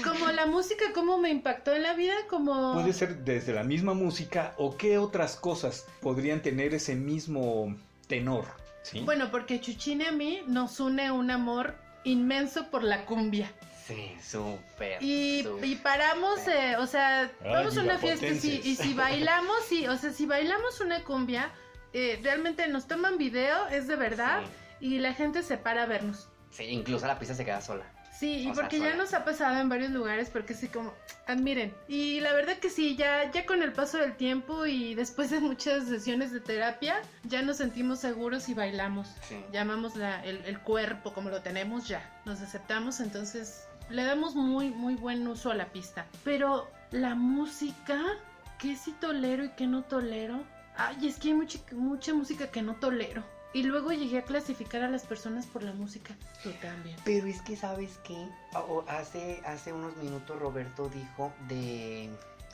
Como 0.04 0.32
la 0.32 0.46
música, 0.46 0.86
¿cómo 0.94 1.18
me 1.18 1.28
impactó 1.28 1.74
en 1.74 1.82
la 1.82 1.92
vida? 1.92 2.14
Como... 2.30 2.72
Puede 2.72 2.94
ser 2.94 3.24
desde 3.24 3.52
la 3.52 3.62
misma 3.62 3.92
música 3.92 4.54
o 4.56 4.78
qué 4.78 4.96
otras 4.96 5.36
cosas 5.36 5.86
podrían 6.00 6.40
tener 6.40 6.72
ese 6.72 6.94
mismo 6.94 7.76
tenor. 8.06 8.46
¿Sí? 8.82 9.00
Bueno, 9.00 9.30
porque 9.30 9.60
Chuchín 9.60 10.00
y 10.00 10.06
a 10.06 10.12
mí 10.12 10.42
nos 10.46 10.80
une 10.80 11.10
un 11.10 11.30
amor 11.30 11.74
inmenso 12.04 12.70
por 12.70 12.82
la 12.82 13.04
cumbia. 13.04 13.50
Sí, 13.86 14.14
súper. 14.22 15.02
Y, 15.02 15.46
y 15.62 15.76
paramos, 15.76 16.46
eh, 16.46 16.76
o 16.76 16.86
sea, 16.86 17.22
Ay, 17.22 17.50
vamos 17.50 17.76
a 17.78 17.82
una 17.82 17.98
fiesta 17.98 18.26
sí, 18.34 18.60
y 18.62 18.76
si 18.76 18.92
bailamos, 18.92 19.56
sí, 19.66 19.86
o 19.86 19.96
sea, 19.96 20.12
si 20.12 20.26
bailamos 20.26 20.80
una 20.80 21.04
cumbia, 21.04 21.50
eh, 21.94 22.20
realmente 22.22 22.68
nos 22.68 22.86
toman 22.86 23.16
video, 23.16 23.66
es 23.68 23.88
de 23.88 23.96
verdad, 23.96 24.42
Sí. 24.78 24.86
y 24.86 24.98
la 24.98 25.14
gente 25.14 25.42
se 25.42 25.56
para 25.56 25.84
a 25.84 25.86
vernos. 25.86 26.28
Sí, 26.50 26.64
incluso 26.64 27.06
la 27.06 27.18
pista 27.18 27.34
se 27.34 27.44
queda 27.46 27.60
sola. 27.62 27.84
Sí, 28.18 28.42
y 28.42 28.50
O 28.50 28.54
sea, 28.54 28.62
porque 28.64 28.78
ya 28.80 28.86
sola. 28.90 28.96
nos 28.96 29.14
ha 29.14 29.24
pasado 29.24 29.60
en 29.60 29.68
varios 29.68 29.90
lugares, 29.92 30.28
porque 30.30 30.52
sí, 30.54 30.66
como, 30.68 30.92
admiren. 31.26 31.72
Y 31.86 32.18
la 32.20 32.32
verdad 32.32 32.58
que 32.58 32.68
sí, 32.68 32.96
ya, 32.96 33.30
ya 33.30 33.46
con 33.46 33.62
el 33.62 33.72
paso 33.72 33.98
del 33.98 34.16
tiempo 34.16 34.66
y 34.66 34.94
después 34.96 35.30
de 35.30 35.38
muchas 35.38 35.84
sesiones 35.86 36.32
de 36.32 36.40
terapia, 36.40 37.00
ya 37.24 37.42
nos 37.42 37.58
sentimos 37.58 38.00
seguros 38.00 38.48
y 38.48 38.54
bailamos. 38.54 39.06
Sí. 39.28 39.36
Llamamos 39.52 39.94
la, 39.94 40.24
el, 40.24 40.38
el 40.46 40.58
cuerpo 40.58 41.12
como 41.12 41.30
lo 41.30 41.42
tenemos 41.42 41.86
ya. 41.86 42.02
Nos 42.24 42.40
aceptamos, 42.40 42.98
entonces 42.98 43.68
le 43.88 44.02
damos 44.04 44.34
muy, 44.34 44.70
muy 44.70 44.96
buen 44.96 45.26
uso 45.28 45.52
a 45.52 45.54
la 45.54 45.66
pista. 45.66 46.04
Pero 46.24 46.68
la 46.90 47.14
música, 47.14 48.00
¿qué 48.58 48.74
sí 48.74 48.94
tolero 49.00 49.44
y 49.44 49.50
qué 49.50 49.66
no 49.68 49.82
tolero? 49.84 50.42
Ay, 50.76 51.06
es 51.06 51.18
que 51.18 51.28
hay 51.28 51.34
mucha, 51.34 51.58
mucha 51.72 52.14
música 52.14 52.48
que 52.50 52.62
no 52.62 52.74
tolero. 52.74 53.22
Y 53.58 53.64
luego 53.64 53.90
llegué 53.90 54.18
a 54.18 54.22
clasificar 54.22 54.82
a 54.84 54.88
las 54.88 55.02
personas 55.02 55.46
por 55.46 55.64
la 55.64 55.72
música. 55.72 56.14
Tú 56.44 56.52
también. 56.62 56.96
Pero 57.04 57.26
es 57.26 57.42
que, 57.42 57.56
¿sabes 57.56 57.98
qué? 58.04 58.28
Hace, 58.86 59.42
hace 59.44 59.72
unos 59.72 59.96
minutos 59.96 60.38
Roberto 60.38 60.88
dijo 60.88 61.32
de... 61.48 62.08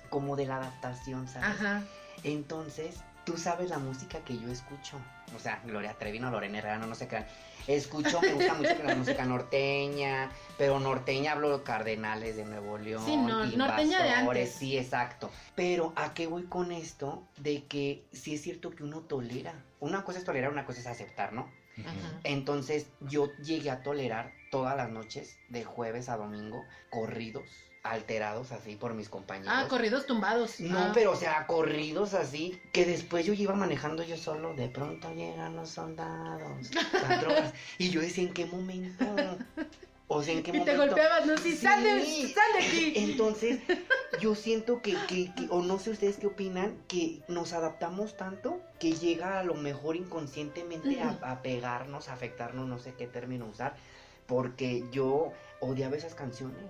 como 0.09 0.35
de 0.35 0.47
la 0.47 0.57
adaptación, 0.57 1.29
¿sabes? 1.29 1.61
Ajá. 1.61 1.83
Entonces, 2.23 2.97
tú 3.25 3.37
sabes 3.37 3.71
la 3.71 3.79
música 3.79 4.21
que 4.21 4.39
yo 4.39 4.49
escucho. 4.51 4.99
O 5.35 5.39
sea, 5.39 5.61
Gloria 5.65 5.95
Trevi, 5.99 6.21
no 6.21 6.31
Lorena 6.31 6.59
Herrera, 6.59 6.79
no, 6.79 6.87
no 6.87 6.95
sé 6.95 7.09
qué. 7.09 7.25
Escucho, 7.67 8.21
me 8.21 8.35
gusta 8.35 8.55
mucho 8.55 8.83
la 8.85 8.95
música 8.95 9.25
norteña, 9.25 10.31
pero 10.59 10.79
norteña 10.79 11.33
hablo 11.33 11.57
de 11.57 11.65
Cardenales 11.65 12.37
de 12.37 12.45
Nuevo 12.45 12.77
León. 12.79 13.05
Sí, 13.05 13.17
no, 13.17 13.45
norteña 13.45 14.03
de 14.03 14.09
Invasores, 14.09 14.49
antes. 14.49 14.55
Sí, 14.55 14.77
exacto. 14.77 15.31
Pero, 15.55 15.93
¿a 15.97 16.13
qué 16.13 16.27
voy 16.27 16.45
con 16.45 16.73
esto? 16.73 17.27
De 17.39 17.65
que 17.65 18.05
sí 18.13 18.35
es 18.35 18.43
cierto 18.43 18.71
que 18.71 18.85
uno 18.85 19.01
tolera. 19.01 19.55
Una 19.81 20.05
cosa 20.05 20.19
es 20.19 20.25
tolerar, 20.25 20.53
una 20.53 20.67
cosa 20.67 20.81
es 20.81 20.87
aceptar, 20.87 21.33
¿no? 21.33 21.51
Ajá. 21.81 22.21
Entonces 22.23 22.87
yo 23.01 23.35
llegué 23.43 23.71
a 23.71 23.83
tolerar 23.83 24.33
todas 24.51 24.77
las 24.77 24.91
noches, 24.91 25.39
de 25.49 25.65
jueves 25.65 26.09
a 26.09 26.17
domingo, 26.17 26.65
corridos, 26.91 27.49
alterados 27.85 28.51
así 28.51 28.77
por 28.77 28.95
mis 28.95 29.09
compañeros. 29.09 29.53
Ah, 29.55 29.69
corridos 29.69 30.07
tumbados. 30.07 30.59
No, 30.59 30.79
Ah. 30.79 30.91
pero 30.95 31.13
o 31.13 31.17
sea, 31.17 31.47
corridos 31.47 32.15
así, 32.15 32.59
que 32.73 32.85
después 32.87 33.25
yo 33.27 33.35
iba 33.35 33.55
manejando 33.55 34.03
yo 34.03 34.17
solo, 34.17 34.55
de 34.55 34.69
pronto 34.69 35.13
llegan 35.15 35.55
los 35.55 35.69
soldados, 35.69 36.71
las 36.75 37.21
drogas, 37.21 37.53
y 37.79 37.91
yo 37.91 38.01
decía, 38.01 38.25
¿en 38.25 38.33
qué 38.33 38.47
momento? 38.47 39.05
O 40.09 40.23
sea, 40.23 40.35
¿en 40.35 40.43
qué 40.43 40.51
Y 40.51 40.53
te 40.53 40.59
momento? 40.61 40.87
golpeabas, 40.87 41.27
¿no? 41.27 41.37
Sí, 41.37 41.57
sal 41.57 41.83
de, 41.83 42.03
sal 42.29 42.45
de 42.59 42.67
aquí. 42.67 42.93
Entonces, 42.97 43.61
yo 44.21 44.35
siento 44.35 44.81
que, 44.81 44.97
que, 45.07 45.33
que- 45.35 45.47
o 45.51 45.63
no 45.63 45.79
sé 45.79 45.91
ustedes 45.91 46.17
qué 46.17 46.27
opinan, 46.27 46.77
que 46.89 47.21
nos 47.29 47.53
adaptamos 47.53 48.17
tanto 48.17 48.61
que 48.81 48.93
llega 48.93 49.41
a 49.41 49.45
lo 49.45 49.55
mejor 49.55 49.97
inconscientemente 49.97 51.03
a, 51.03 51.19
a 51.23 51.43
pegarnos, 51.43 52.09
a 52.09 52.15
afectarnos, 52.15 52.67
no 52.67 52.79
sé 52.79 52.95
qué 52.97 53.07
término 53.07 53.47
usar, 53.47 53.77
porque 54.27 54.85
yo 54.91 55.33
odiaba 55.65 55.97
esas 55.97 56.15
canciones. 56.15 56.65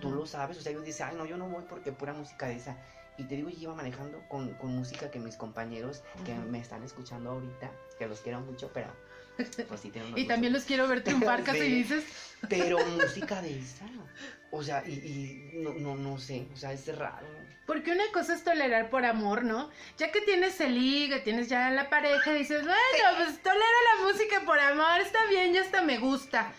Tú 0.00 0.08
Ujú. 0.08 0.16
lo 0.18 0.26
sabes, 0.26 0.58
o 0.58 0.60
sea, 0.60 0.72
yo 0.72 0.80
decía, 0.82 1.08
ay, 1.08 1.16
no, 1.16 1.24
yo 1.24 1.36
no 1.36 1.48
voy 1.48 1.64
porque 1.68 1.92
pura 1.92 2.12
música 2.12 2.46
de 2.46 2.56
esa. 2.56 2.76
Y 3.16 3.24
te 3.24 3.36
digo, 3.36 3.50
yo 3.50 3.58
iba 3.58 3.74
manejando 3.74 4.22
con, 4.28 4.54
con 4.54 4.74
música 4.74 5.10
que 5.10 5.18
mis 5.18 5.36
compañeros 5.36 6.02
que 6.24 6.34
me 6.34 6.58
están 6.58 6.82
escuchando 6.82 7.30
ahorita, 7.30 7.70
que 7.98 8.06
los 8.06 8.20
quiero 8.20 8.40
mucho, 8.40 8.70
pero 8.72 8.88
pues 9.68 9.80
sí 9.82 9.92
Y 10.16 10.26
también 10.26 10.52
los 10.52 10.64
quiero 10.64 10.86
ver 10.88 11.02
triunfar, 11.02 11.42
casi 11.44 11.60
dices. 11.60 12.04
pero 12.48 12.78
música 12.86 13.40
de 13.42 13.58
esa. 13.58 13.86
O 14.52 14.62
sea, 14.62 14.82
y, 14.86 14.92
y 14.92 15.58
no, 15.58 15.74
no, 15.74 15.94
no 15.94 16.18
sé, 16.18 16.46
o 16.52 16.56
sea, 16.56 16.72
es 16.72 16.86
raro. 16.96 17.26
Porque 17.66 17.92
una 17.92 18.10
cosa 18.12 18.34
es 18.34 18.42
tolerar 18.42 18.90
por 18.90 19.04
amor, 19.04 19.44
¿no? 19.44 19.70
Ya 19.96 20.10
que 20.10 20.20
tienes 20.22 20.60
el 20.60 20.74
ligue, 20.74 21.20
tienes 21.20 21.48
ya 21.48 21.70
la 21.70 21.88
pareja, 21.88 22.32
dices, 22.32 22.62
bueno, 22.64 23.16
pues 23.16 23.40
tolero 23.42 23.62
la 23.94 24.06
música 24.06 24.40
por 24.44 24.58
amor, 24.58 25.00
está 25.00 25.24
bien, 25.28 25.52
ya 25.52 25.60
hasta 25.60 25.80
me 25.80 25.98
gusta. 25.98 26.52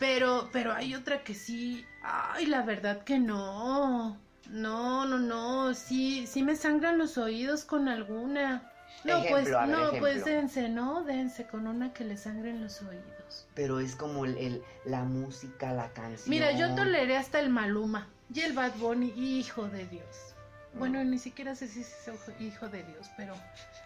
Pero, 0.00 0.50
pero 0.52 0.72
hay 0.72 0.96
otra 0.96 1.22
que 1.22 1.34
sí, 1.34 1.86
ay, 2.02 2.46
la 2.46 2.62
verdad 2.62 3.04
que 3.04 3.20
no. 3.20 4.18
No, 4.50 5.06
no, 5.06 5.18
no, 5.18 5.72
sí, 5.74 6.26
sí 6.26 6.42
me 6.42 6.56
sangran 6.56 6.98
los 6.98 7.16
oídos 7.16 7.64
con 7.64 7.88
alguna. 7.88 8.72
No, 9.04 9.12
Ejemplo, 9.18 9.30
pues, 9.30 9.44
ver, 9.44 9.68
no, 9.68 9.90
pues 10.00 10.24
dense, 10.24 10.68
¿no? 10.68 11.02
Dense 11.04 11.46
con 11.46 11.66
una 11.66 11.92
que 11.92 12.04
le 12.04 12.16
sangren 12.16 12.62
los 12.62 12.82
oídos. 12.82 13.46
Pero 13.54 13.80
es 13.80 13.94
como 13.96 14.24
el, 14.24 14.36
el- 14.38 14.62
la 14.84 15.04
música, 15.04 15.72
la 15.72 15.92
canción. 15.92 16.30
Mira, 16.30 16.52
yo 16.52 16.74
toleré 16.74 17.16
hasta 17.16 17.38
el 17.40 17.50
Maluma 17.50 18.08
y 18.32 18.40
el 18.40 18.52
Bad 18.52 18.74
Bunny, 18.78 19.12
hijo 19.16 19.68
de 19.68 19.86
Dios. 19.86 20.34
Bueno, 20.74 21.02
ni 21.04 21.18
siquiera 21.18 21.54
sé 21.54 21.68
si 21.68 21.80
es 21.80 21.96
hijo 22.38 22.68
de 22.68 22.82
Dios, 22.82 23.06
pero 23.16 23.34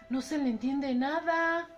no 0.09 0.21
se 0.21 0.37
le 0.37 0.49
entiende 0.49 0.93
nada. 0.93 1.69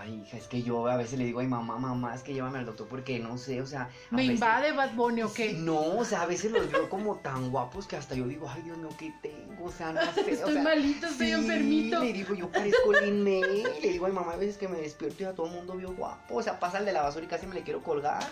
Ay, 0.00 0.22
hija, 0.22 0.36
es 0.38 0.46
que 0.46 0.62
yo 0.62 0.86
a 0.88 0.96
veces 0.96 1.18
le 1.18 1.24
digo, 1.26 1.40
ay, 1.40 1.46
mamá, 1.46 1.76
mamá, 1.78 2.14
es 2.14 2.22
que 2.22 2.32
llévame 2.32 2.58
al 2.58 2.66
doctor 2.66 2.86
porque 2.88 3.18
no 3.18 3.36
sé, 3.36 3.60
o 3.60 3.66
sea. 3.66 3.90
¿Me 4.10 4.22
veces- 4.22 4.34
invade 4.34 4.72
Bad 4.72 4.94
Bunny 4.94 5.22
o 5.22 5.32
qué? 5.32 5.52
No, 5.52 5.98
o 5.98 6.04
sea, 6.04 6.22
a 6.22 6.26
veces 6.26 6.50
los 6.52 6.70
veo 6.70 6.88
como 6.88 7.16
tan 7.16 7.50
guapos 7.50 7.86
que 7.86 7.96
hasta 7.96 8.14
yo 8.14 8.26
digo, 8.26 8.48
ay, 8.48 8.62
Dios 8.62 8.78
mío, 8.78 8.88
¿qué 8.98 9.12
tengo? 9.22 9.64
O 9.66 9.70
sea, 9.70 9.92
no 9.92 10.00
sé. 10.14 10.20
o 10.22 10.28
Estoy 10.28 10.52
sea, 10.54 10.62
malito, 10.62 11.06
estoy 11.06 11.26
sí, 11.26 11.32
enfermito. 11.32 12.00
Le 12.00 12.12
digo, 12.12 12.34
yo 12.34 12.50
parezco 12.50 12.92
Lin 12.92 13.22
May. 13.22 13.64
Le 13.82 13.88
digo, 13.92 14.06
ay, 14.06 14.12
mamá, 14.12 14.32
a 14.32 14.36
veces 14.36 14.56
que 14.56 14.68
me 14.68 14.78
despierto 14.78 15.22
y 15.22 15.26
a 15.26 15.32
todo 15.34 15.46
el 15.46 15.52
mundo 15.52 15.76
veo 15.76 15.92
guapo. 15.92 16.36
O 16.36 16.42
sea, 16.42 16.58
pasa 16.58 16.78
el 16.78 16.84
de 16.86 16.92
la 16.92 17.02
basura 17.02 17.24
y 17.24 17.28
casi 17.28 17.46
me 17.46 17.54
le 17.54 17.62
quiero 17.62 17.82
colgar. 17.82 18.22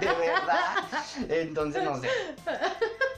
De 0.00 0.06
verdad. 0.06 0.74
Entonces, 1.28 1.82
no 1.84 1.98
sé. 2.00 2.08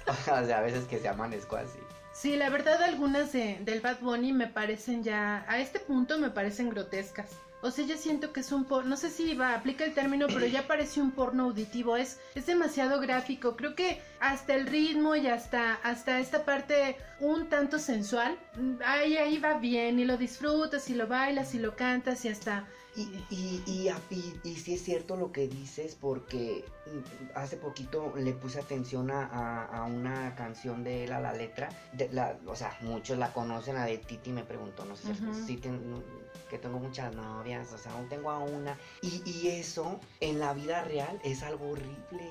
O 0.08 0.14
sea, 0.46 0.58
a 0.58 0.60
veces 0.62 0.84
que 0.84 0.98
se 0.98 1.08
amanezco 1.08 1.56
así. 1.56 1.78
Sí, 2.12 2.36
la 2.36 2.48
verdad 2.48 2.82
algunas 2.82 3.32
de- 3.32 3.58
del 3.60 3.80
Bad 3.80 3.98
Bunny 4.00 4.32
me 4.32 4.46
parecen 4.46 5.02
ya, 5.02 5.44
a 5.48 5.58
este 5.58 5.80
punto 5.80 6.18
me 6.18 6.30
parecen 6.30 6.70
grotescas. 6.70 7.26
O 7.62 7.70
sea, 7.70 7.86
ya 7.86 7.96
siento 7.96 8.32
que 8.32 8.40
es 8.40 8.52
un 8.52 8.64
porno, 8.64 8.90
no 8.90 8.96
sé 8.96 9.10
si 9.10 9.34
va, 9.34 9.54
aplica 9.54 9.84
el 9.84 9.94
término, 9.94 10.26
pero 10.26 10.46
ya 10.46 10.66
parece 10.66 11.00
un 11.00 11.10
porno 11.10 11.44
auditivo, 11.44 11.96
es, 11.96 12.20
es 12.34 12.46
demasiado 12.46 13.00
gráfico. 13.00 13.56
Creo 13.56 13.74
que 13.74 14.00
hasta 14.20 14.54
el 14.54 14.66
ritmo 14.66 15.16
y 15.16 15.26
hasta, 15.26 15.74
hasta 15.82 16.20
esta 16.20 16.44
parte 16.44 16.96
un 17.18 17.48
tanto 17.48 17.78
sensual, 17.78 18.38
mm, 18.56 18.74
ahí, 18.84 19.16
ahí 19.16 19.38
va 19.38 19.54
bien 19.54 19.98
y 19.98 20.04
lo 20.04 20.16
disfrutas 20.16 20.90
y 20.90 20.94
lo 20.94 21.06
bailas 21.06 21.54
y 21.54 21.58
lo 21.58 21.76
cantas 21.76 22.24
y 22.24 22.28
hasta... 22.28 22.66
Y, 22.96 23.02
y, 23.28 23.62
y, 23.66 23.90
y, 24.10 24.40
y 24.42 24.56
sí 24.56 24.72
es 24.74 24.82
cierto 24.82 25.16
lo 25.16 25.30
que 25.30 25.48
dices 25.48 25.96
porque 26.00 26.64
mm, 26.86 27.36
hace 27.38 27.58
poquito 27.58 28.14
le 28.16 28.32
puse 28.32 28.58
atención 28.58 29.10
a, 29.10 29.26
a- 29.26 29.64
a 29.80 29.84
una 29.84 30.34
canción 30.34 30.82
de 30.82 31.04
él, 31.04 31.12
a 31.12 31.20
la 31.20 31.32
letra. 31.34 31.68
De 31.92 32.08
la, 32.10 32.38
o 32.46 32.56
sea, 32.56 32.74
muchos 32.80 33.18
la 33.18 33.32
conocen, 33.34 33.74
la 33.74 33.84
de 33.84 33.98
Titi 33.98 34.30
me 34.32 34.44
preguntó, 34.44 34.84
no 34.86 34.96
sé 34.96 35.08
si 35.46 35.56
ten- 35.58 35.90
no, 35.90 36.02
que 36.48 36.58
tengo 36.58 36.78
muchas 36.78 37.14
novias, 37.14 37.70
o 37.72 37.76
sea, 37.78 37.92
aún 37.92 38.08
tengo 38.08 38.30
a 38.30 38.38
una. 38.38 38.78
Y, 39.02 39.20
y 39.28 39.48
eso 39.48 40.00
en 40.20 40.38
la 40.38 40.54
vida 40.54 40.82
real 40.82 41.20
es 41.22 41.42
algo 41.42 41.68
horrible. 41.70 42.30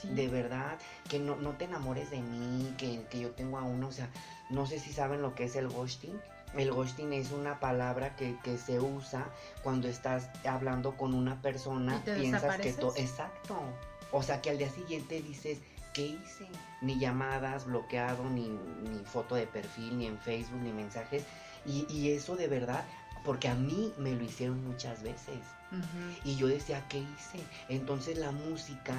Sí. 0.00 0.08
De 0.08 0.26
verdad, 0.26 0.78
que 1.08 1.18
no, 1.18 1.36
no 1.36 1.50
te 1.50 1.64
enamores 1.66 2.10
de 2.10 2.20
mí, 2.22 2.74
que, 2.78 3.04
que 3.10 3.20
yo 3.20 3.30
tengo 3.32 3.58
a 3.58 3.62
uno, 3.62 3.88
o 3.88 3.92
sea, 3.92 4.08
no 4.50 4.66
sé 4.66 4.78
si 4.80 4.90
saben 4.92 5.22
lo 5.22 5.34
que 5.34 5.44
es 5.44 5.54
el 5.54 5.68
ghosting. 5.68 6.18
El 6.56 6.72
ghosting 6.72 7.12
es 7.12 7.30
una 7.30 7.58
palabra 7.60 8.14
que, 8.16 8.36
que 8.42 8.58
se 8.58 8.78
usa 8.80 9.26
cuando 9.62 9.88
estás 9.88 10.28
hablando 10.44 10.96
con 10.96 11.14
una 11.14 11.40
persona, 11.40 11.96
¿Y 11.96 12.00
te 12.00 12.14
piensas 12.16 12.58
que 12.58 12.72
todo... 12.72 12.94
Exacto. 12.96 13.56
O 14.10 14.22
sea, 14.22 14.42
que 14.42 14.50
al 14.50 14.58
día 14.58 14.68
siguiente 14.70 15.22
dices, 15.22 15.58
¿qué 15.94 16.06
hice? 16.06 16.46
Ni 16.82 16.98
llamadas, 16.98 17.64
bloqueado, 17.64 18.24
ni, 18.28 18.48
ni 18.48 19.04
foto 19.04 19.34
de 19.34 19.46
perfil, 19.46 19.98
ni 19.98 20.06
en 20.06 20.18
Facebook, 20.18 20.60
ni 20.60 20.72
mensajes. 20.72 21.24
Y, 21.64 21.86
y 21.90 22.10
eso 22.10 22.36
de 22.36 22.48
verdad, 22.48 22.84
porque 23.24 23.48
a 23.48 23.54
mí 23.54 23.92
me 23.96 24.12
lo 24.12 24.24
hicieron 24.24 24.64
muchas 24.66 25.02
veces. 25.02 25.40
Y 26.24 26.36
yo 26.36 26.48
decía, 26.48 26.84
¿qué 26.90 26.98
hice? 26.98 27.42
Entonces 27.70 28.18
la 28.18 28.30
música, 28.30 28.94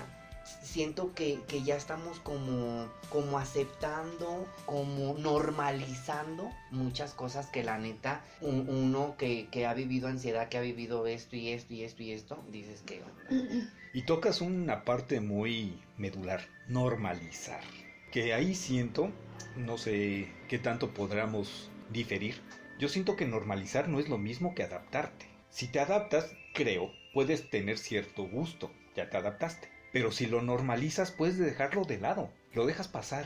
siento 0.61 1.13
que, 1.13 1.39
que 1.47 1.63
ya 1.63 1.75
estamos 1.75 2.19
como, 2.19 2.87
como 3.09 3.37
aceptando, 3.39 4.47
como 4.65 5.13
normalizando 5.17 6.51
muchas 6.71 7.13
cosas 7.13 7.47
que 7.47 7.63
la 7.63 7.77
neta, 7.77 8.23
un- 8.41 8.67
uno 8.69 9.15
que, 9.17 9.47
que 9.49 9.65
ha 9.65 9.73
vivido 9.73 10.07
ansiedad, 10.07 10.49
que 10.49 10.57
ha 10.57 10.61
vivido 10.61 11.07
esto 11.07 11.35
y 11.35 11.49
esto 11.49 11.73
y 11.73 11.83
esto 11.83 12.03
y 12.03 12.11
esto, 12.11 12.43
dices 12.51 12.81
que... 12.81 13.01
Y 13.93 14.01
tocas 14.03 14.41
una 14.41 14.83
parte 14.85 15.19
muy 15.19 15.79
medular, 15.97 16.41
normalizar. 16.67 17.61
Que 18.11 18.33
ahí 18.33 18.55
siento, 18.55 19.11
no 19.55 19.77
sé 19.77 20.31
qué 20.47 20.57
tanto 20.59 20.93
podamos 20.93 21.69
diferir. 21.89 22.41
Yo 22.79 22.89
siento 22.89 23.15
que 23.15 23.25
normalizar 23.25 23.87
no 23.89 23.99
es 23.99 24.09
lo 24.09 24.17
mismo 24.17 24.55
que 24.55 24.63
adaptarte. 24.63 25.27
Si 25.49 25.67
te 25.67 25.79
adaptas, 25.79 26.35
creo, 26.53 26.91
puedes 27.13 27.49
tener 27.49 27.77
cierto 27.77 28.23
gusto, 28.23 28.71
ya 28.95 29.09
te 29.11 29.17
adaptaste. 29.17 29.69
Pero 29.93 30.11
si 30.11 30.25
lo 30.25 30.41
normalizas, 30.41 31.11
puedes 31.11 31.37
dejarlo 31.37 31.85
de 31.85 31.99
lado, 31.99 32.29
lo 32.53 32.65
dejas 32.65 32.89
pasar. 32.89 33.25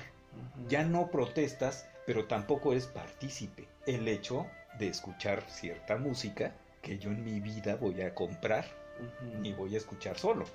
Ya 0.67 0.83
no 0.83 1.09
protestas, 1.09 1.87
pero 2.05 2.25
tampoco 2.25 2.73
eres 2.73 2.85
partícipe. 2.85 3.67
El 3.87 4.07
hecho 4.07 4.45
de 4.77 4.89
escuchar 4.89 5.43
cierta 5.49 5.97
música 5.97 6.53
que 6.83 6.99
yo 6.99 7.09
en 7.09 7.23
mi 7.23 7.39
vida 7.39 7.75
voy 7.77 8.01
a 8.01 8.13
comprar 8.13 8.65
Ujú. 8.99 9.39
ni 9.39 9.53
voy 9.53 9.73
a 9.75 9.77
escuchar 9.77 10.17
solo. 10.19 10.45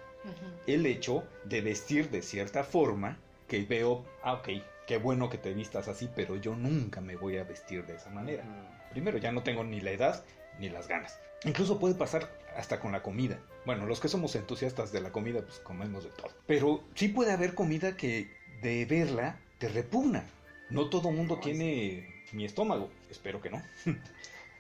El 0.67 0.87
hecho 0.87 1.25
de 1.45 1.63
vestir 1.63 2.11
de 2.11 2.23
cierta 2.23 2.63
forma 2.63 3.19
que 3.49 3.65
veo, 3.65 4.05
ah, 4.23 4.35
ok, 4.35 4.49
qué 4.87 4.99
bueno 4.99 5.31
que 5.31 5.39
te 5.39 5.53
vistas 5.55 5.89
así, 5.89 6.09
pero 6.15 6.37
yo 6.37 6.55
nunca 6.55 7.01
me 7.01 7.17
voy 7.17 7.39
a 7.39 7.45
vestir 7.45 7.87
de 7.87 7.97
esa 7.97 8.11
manera. 8.11 8.45
Primero, 8.91 9.19
ya 9.19 9.33
no 9.33 9.43
tengo 9.43 9.65
ni 9.65 9.81
la 9.81 9.91
edad 9.91 10.25
ni 10.59 10.69
las 10.69 10.89
ganas. 10.89 11.19
Incluso 11.45 11.79
puede 11.79 11.95
pasar 11.95 12.31
hasta 12.57 12.81
con 12.81 12.93
la 12.93 13.03
comida. 13.03 13.39
Bueno, 13.65 13.87
los 13.87 14.01
que 14.01 14.09
somos 14.09 14.35
entusiastas 14.35 14.93
de 14.93 15.01
la 15.01 15.11
comida, 15.11 15.43
pues 15.43 15.59
comemos 15.59 16.05
de 16.05 16.11
todo. 16.11 16.31
Pero 16.47 16.83
sí 16.95 17.09
puede 17.09 17.33
haber 17.33 17.55
comida 17.55 17.97
que 17.97 18.31
de 18.63 18.85
verla 18.85 19.39
te 19.59 19.69
repugna. 19.69 20.25
No 20.71 20.89
todo 20.89 21.11
mundo 21.11 21.39
tiene 21.39 22.23
mi 22.33 22.45
estómago. 22.45 22.91
Espero 23.11 23.41
que 23.41 23.51
no. 23.51 23.63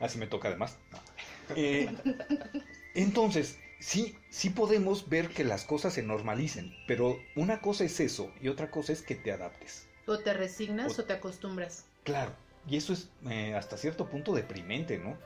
Así 0.00 0.18
me 0.18 0.26
toca 0.26 0.48
además. 0.48 0.76
Eh, 1.54 1.88
entonces, 2.94 3.58
sí, 3.78 4.16
sí 4.30 4.50
podemos 4.50 5.08
ver 5.08 5.28
que 5.28 5.44
las 5.44 5.64
cosas 5.64 5.94
se 5.94 6.02
normalicen, 6.02 6.74
pero 6.86 7.20
una 7.36 7.60
cosa 7.60 7.84
es 7.84 8.00
eso 8.00 8.32
y 8.40 8.48
otra 8.48 8.70
cosa 8.70 8.92
es 8.92 9.02
que 9.02 9.14
te 9.14 9.32
adaptes. 9.32 9.86
O 10.06 10.18
te 10.18 10.34
resignas 10.34 10.98
o, 10.98 11.04
te 11.04 11.12
acostumbras. 11.12 11.84
Claro, 12.02 12.32
y 12.68 12.76
eso 12.76 12.92
es 12.92 13.08
eh, 13.28 13.54
hasta 13.54 13.76
cierto 13.76 14.08
punto 14.08 14.34
deprimente, 14.34 14.98
¿no? 14.98 15.16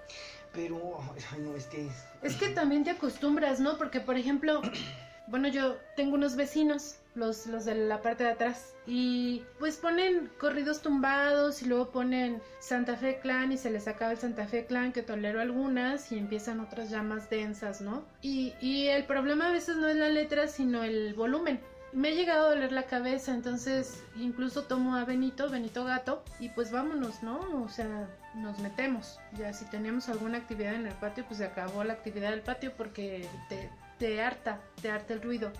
Pero, 0.57 0.99
no, 1.39 1.55
es 1.55 1.67
que... 1.67 1.89
Es 2.23 2.35
que 2.37 2.49
también 2.49 2.83
te 2.83 2.91
acostumbras, 2.91 3.61
¿no? 3.61 3.79
Porque, 3.79 4.01
por 4.01 4.17
ejemplo, 4.17 4.63
bueno, 5.29 5.49
yo 5.49 5.77
tengo 5.95 6.15
unos 6.15 6.35
vecinos, 6.35 6.97
los, 7.15 7.47
los 7.47 7.65
de 7.67 7.75
la 7.75 8.03
parte 8.03 8.25
de 8.25 8.31
atrás, 8.31 8.75
y 8.87 9.45
pues 9.59 9.77
ponen 9.77 10.31
corridos 10.39 10.83
tumbados 10.83 11.63
y 11.63 11.67
luego 11.67 11.91
ponen 11.91 12.41
Santa 12.59 12.97
Fe 12.97 13.21
Clan 13.21 13.53
y 13.53 13.59
se 13.59 13.71
les 13.71 13.87
acaba 13.87 14.13
el 14.13 14.19
Santa 14.19 14.47
Fe 14.47 14.67
Clan, 14.67 14.93
que 14.93 15.03
tolero 15.03 15.41
algunas, 15.41 16.11
y 16.11 16.19
empiezan 16.19 16.61
otras 16.61 16.91
ya 16.91 17.03
más 17.03 17.29
densas, 17.31 17.81
¿no? 17.81 18.05
Y, 18.23 18.55
y 18.61 18.87
el 18.87 19.05
problema 19.05 19.49
a 19.49 19.53
veces 19.53 19.77
no 19.77 19.89
es 19.89 19.97
la 19.97 20.09
letra, 20.09 20.49
sino 20.49 20.83
el 20.83 21.15
volumen 21.15 21.61
me 21.97 22.09
ha 22.09 22.13
llegado 22.13 22.47
a 22.47 22.51
doler 22.51 22.73
la 22.73 22.83
cabeza, 22.83 23.33
entonces 23.33 24.05
incluso 24.17 24.65
tomo 24.65 24.97
a 24.97 25.07
Benito, 25.07 25.49
Benito 25.49 25.83
Gato, 25.83 26.23
y 26.39 26.51
pues 26.51 26.71
vámonos, 26.71 27.23
¿no? 27.23 27.65
O 27.65 27.71
sea, 27.71 28.07
nos 28.35 28.59
metemos. 28.59 29.19
Ya 29.39 29.55
si 29.55 29.65
teníamos 29.65 30.11
alguna 30.11 30.37
actividad 30.37 30.75
en 30.75 30.87
el 30.87 30.93
patio, 30.93 31.25
pues 31.27 31.39
se 31.39 31.47
acabó 31.47 31.85
la 31.85 31.95
actividad 31.95 32.33
del 32.33 32.43
patio 32.43 32.75
porque 32.77 33.27
te, 33.49 33.71
te 33.99 34.21
harta, 34.21 34.61
te 34.83 34.91
harta 34.91 35.15
el 35.15 35.23
ruido. 35.23 35.51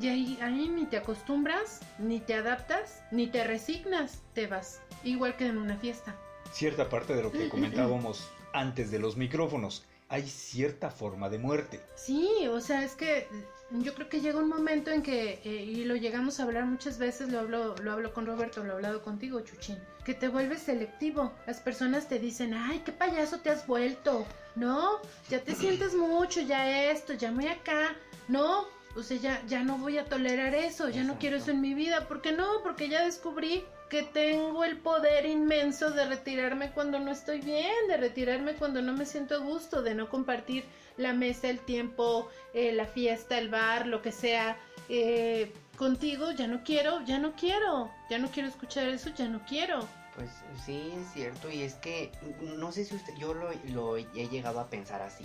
Y 0.00 0.06
ahí, 0.06 0.38
ahí 0.40 0.68
ni 0.68 0.86
te 0.86 0.96
acostumbras, 0.96 1.80
ni 1.98 2.20
te 2.20 2.34
adaptas, 2.34 3.02
ni 3.10 3.26
te 3.26 3.42
resignas, 3.42 4.22
te 4.32 4.46
vas. 4.46 4.80
Igual 5.02 5.36
que 5.36 5.46
en 5.48 5.58
una 5.58 5.76
fiesta. 5.76 6.14
Cierta 6.52 6.88
parte 6.88 7.16
de 7.16 7.22
lo 7.24 7.32
que 7.32 7.48
comentábamos 7.50 8.30
antes 8.52 8.92
de 8.92 9.00
los 9.00 9.16
micrófonos, 9.16 9.84
hay 10.08 10.28
cierta 10.28 10.90
forma 10.90 11.28
de 11.28 11.38
muerte. 11.38 11.80
Sí, 11.96 12.46
o 12.48 12.60
sea, 12.60 12.84
es 12.84 12.94
que 12.94 13.26
yo 13.70 13.94
creo 13.94 14.08
que 14.08 14.20
llega 14.20 14.38
un 14.38 14.48
momento 14.48 14.90
en 14.90 15.02
que, 15.02 15.40
eh, 15.44 15.64
y 15.64 15.84
lo 15.84 15.94
llegamos 15.96 16.40
a 16.40 16.42
hablar 16.42 16.64
muchas 16.64 16.98
veces, 16.98 17.30
lo 17.30 17.38
hablo, 17.38 17.76
lo 17.76 17.92
hablo 17.92 18.12
con 18.12 18.26
Roberto, 18.26 18.64
lo 18.64 18.72
he 18.72 18.74
hablado 18.76 19.02
contigo, 19.02 19.40
Chuchín, 19.40 19.78
que 20.04 20.14
te 20.14 20.28
vuelves 20.28 20.62
selectivo. 20.62 21.32
Las 21.46 21.60
personas 21.60 22.08
te 22.08 22.18
dicen, 22.18 22.54
ay, 22.54 22.82
qué 22.84 22.92
payaso 22.92 23.38
te 23.38 23.50
has 23.50 23.66
vuelto, 23.66 24.26
¿no? 24.56 24.98
Ya 25.28 25.40
te 25.40 25.54
sientes 25.54 25.94
mucho, 25.94 26.40
ya 26.40 26.90
esto, 26.90 27.12
ya 27.12 27.30
muy 27.30 27.46
acá, 27.46 27.96
¿no? 28.28 28.66
O 28.96 29.02
sea, 29.04 29.16
ya, 29.18 29.42
ya 29.46 29.62
no 29.62 29.78
voy 29.78 29.98
a 29.98 30.04
tolerar 30.04 30.54
eso, 30.54 30.88
ya 30.88 31.04
no 31.04 31.18
quiero 31.18 31.36
eso 31.36 31.52
en 31.52 31.60
mi 31.60 31.74
vida. 31.74 32.08
¿Por 32.08 32.20
qué 32.20 32.32
no? 32.32 32.62
Porque 32.64 32.88
ya 32.88 33.04
descubrí 33.04 33.64
que 33.88 34.02
tengo 34.02 34.64
el 34.64 34.78
poder 34.78 35.26
inmenso 35.26 35.90
de 35.90 36.06
retirarme 36.06 36.70
cuando 36.72 36.98
no 36.98 37.10
estoy 37.10 37.40
bien, 37.40 37.88
de 37.88 37.96
retirarme 37.96 38.54
cuando 38.54 38.82
no 38.82 38.92
me 38.92 39.06
siento 39.06 39.34
a 39.34 39.38
gusto, 39.38 39.82
de 39.82 39.94
no 39.94 40.08
compartir 40.08 40.64
la 41.00 41.12
mesa, 41.12 41.48
el 41.48 41.58
tiempo, 41.60 42.28
eh, 42.54 42.72
la 42.72 42.86
fiesta, 42.86 43.38
el 43.38 43.48
bar, 43.48 43.86
lo 43.86 44.02
que 44.02 44.12
sea. 44.12 44.56
Eh, 44.88 45.52
contigo 45.76 46.32
ya 46.32 46.46
no 46.46 46.62
quiero, 46.62 47.00
ya 47.04 47.18
no 47.18 47.32
quiero, 47.32 47.90
ya 48.10 48.18
no 48.18 48.28
quiero 48.30 48.48
escuchar 48.48 48.88
eso, 48.88 49.10
ya 49.16 49.28
no 49.28 49.40
quiero. 49.46 49.86
Pues 50.14 50.30
sí, 50.64 50.92
es 50.94 51.12
cierto, 51.12 51.50
y 51.50 51.62
es 51.62 51.74
que 51.74 52.12
no 52.56 52.72
sé 52.72 52.84
si 52.84 52.94
usted, 52.94 53.14
yo 53.16 53.32
lo, 53.32 53.50
lo 53.68 53.96
he 53.96 54.28
llegado 54.28 54.60
a 54.60 54.66
pensar 54.66 55.00
así. 55.00 55.24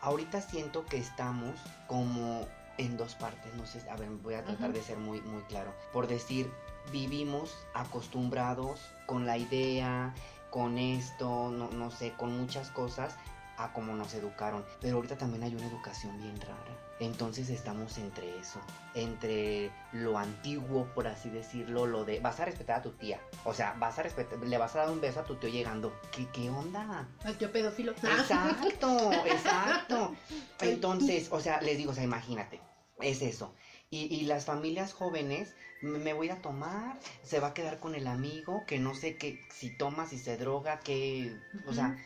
Ahorita 0.00 0.40
siento 0.40 0.86
que 0.86 0.98
estamos 0.98 1.58
como 1.86 2.46
en 2.78 2.96
dos 2.96 3.14
partes, 3.14 3.52
no 3.54 3.66
sé, 3.66 3.82
a 3.90 3.96
ver, 3.96 4.08
voy 4.22 4.34
a 4.34 4.44
tratar 4.44 4.72
de 4.72 4.82
ser 4.82 4.98
muy, 4.98 5.20
muy 5.22 5.42
claro. 5.42 5.74
Por 5.92 6.06
decir, 6.06 6.50
vivimos 6.92 7.54
acostumbrados 7.74 8.80
con 9.06 9.26
la 9.26 9.36
idea, 9.36 10.14
con 10.50 10.78
esto, 10.78 11.50
no, 11.50 11.68
no 11.70 11.90
sé, 11.90 12.12
con 12.16 12.36
muchas 12.38 12.70
cosas 12.70 13.16
a 13.64 13.72
cómo 13.72 13.94
nos 13.94 14.14
educaron. 14.14 14.64
Pero 14.80 14.96
ahorita 14.96 15.16
también 15.16 15.42
hay 15.42 15.54
una 15.54 15.66
educación 15.66 16.18
bien 16.18 16.40
rara. 16.40 16.90
Entonces 17.00 17.48
estamos 17.48 17.96
entre 17.96 18.38
eso, 18.38 18.60
entre 18.94 19.70
lo 19.92 20.18
antiguo, 20.18 20.86
por 20.94 21.06
así 21.08 21.30
decirlo, 21.30 21.86
lo 21.86 22.04
de 22.04 22.20
vas 22.20 22.40
a 22.40 22.44
respetar 22.44 22.80
a 22.80 22.82
tu 22.82 22.90
tía. 22.90 23.18
O 23.44 23.54
sea, 23.54 23.74
vas 23.78 23.98
a 23.98 24.02
respetar, 24.02 24.38
le 24.38 24.58
vas 24.58 24.76
a 24.76 24.80
dar 24.80 24.90
un 24.90 25.00
beso 25.00 25.20
a 25.20 25.24
tu 25.24 25.36
tío 25.36 25.48
llegando. 25.48 25.98
¿Qué, 26.12 26.28
qué 26.30 26.50
onda? 26.50 27.08
Al 27.24 27.38
tío 27.38 27.50
pedófilo. 27.50 27.92
Exacto, 28.02 29.12
exacto. 29.24 30.14
Entonces, 30.60 31.28
o 31.30 31.40
sea, 31.40 31.62
les 31.62 31.78
digo, 31.78 31.92
o 31.92 31.94
sea, 31.94 32.04
imagínate, 32.04 32.60
es 33.00 33.22
eso. 33.22 33.54
Y, 33.88 34.14
y 34.14 34.26
las 34.26 34.44
familias 34.44 34.92
jóvenes, 34.92 35.54
me 35.80 36.12
voy 36.12 36.28
a 36.28 36.42
tomar, 36.42 36.98
se 37.22 37.40
va 37.40 37.48
a 37.48 37.54
quedar 37.54 37.78
con 37.80 37.94
el 37.94 38.06
amigo, 38.06 38.64
que 38.66 38.78
no 38.78 38.94
sé 38.94 39.16
qué, 39.16 39.40
si 39.50 39.70
toma, 39.76 40.06
si 40.06 40.18
se 40.18 40.36
droga, 40.36 40.80
que, 40.80 41.34
o 41.66 41.72
sea, 41.72 41.96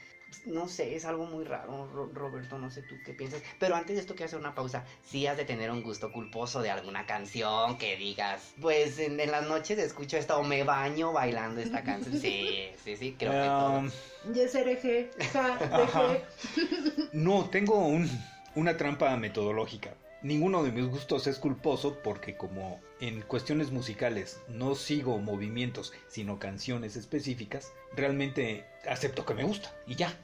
no 0.47 0.68
sé, 0.68 0.95
es 0.95 1.05
algo 1.05 1.26
muy 1.26 1.45
raro, 1.45 1.89
Roberto, 2.12 2.59
no 2.59 2.70
sé 2.70 2.82
tú 2.82 2.97
qué 3.05 3.12
piensas. 3.12 3.43
Pero 3.59 3.74
antes 3.76 3.97
de 3.97 4.01
esto 4.01 4.14
quiero 4.14 4.26
hacer 4.26 4.39
una 4.39 4.55
pausa. 4.55 4.85
Sí 5.05 5.26
has 5.26 5.37
de 5.37 5.45
tener 5.45 5.70
un 5.70 5.82
gusto 5.82 6.12
culposo 6.12 6.62
de 6.62 6.70
alguna 6.70 7.07
canción 7.07 7.78
que 7.78 7.97
digas, 7.97 8.55
pues 8.61 8.99
en, 8.99 9.16
las 9.16 9.47
noches 9.47 9.78
escucho 9.78 10.16
esta 10.16 10.37
o 10.37 10.43
me 10.43 10.64
baño 10.64 11.12
bailando 11.12 11.61
esta 11.61 11.82
canción. 11.82 12.18
Sí, 12.20 12.68
sí, 12.85 12.97
sí, 12.97 13.16
creo 13.18 13.32
que 13.32 13.49
todo. 13.49 13.78
Um, 13.78 13.91
yes, 14.32 14.55
hereje. 14.55 15.11
No, 17.12 17.49
tengo 17.49 17.87
un, 17.87 18.09
una 18.55 18.76
trampa 18.76 19.16
metodológica. 19.16 19.95
Ninguno 20.25 20.62
de 20.62 20.72
mis 20.72 20.87
gustos 20.87 21.27
es 21.27 21.39
culposo 21.39 21.99
porque 22.03 22.35
como 22.35 22.81
en 22.99 23.20
cuestiones 23.20 23.70
musicales 23.70 24.41
no 24.49 24.75
sigo 24.75 25.18
movimientos 25.18 25.93
sino 26.09 26.39
canciones 26.39 26.97
específicas, 26.97 27.75
realmente 27.95 28.64
acepto 28.89 29.27
que 29.27 29.35
me 29.35 29.45
gusta 29.45 29.70
y 29.87 29.97
ya. 29.97 30.16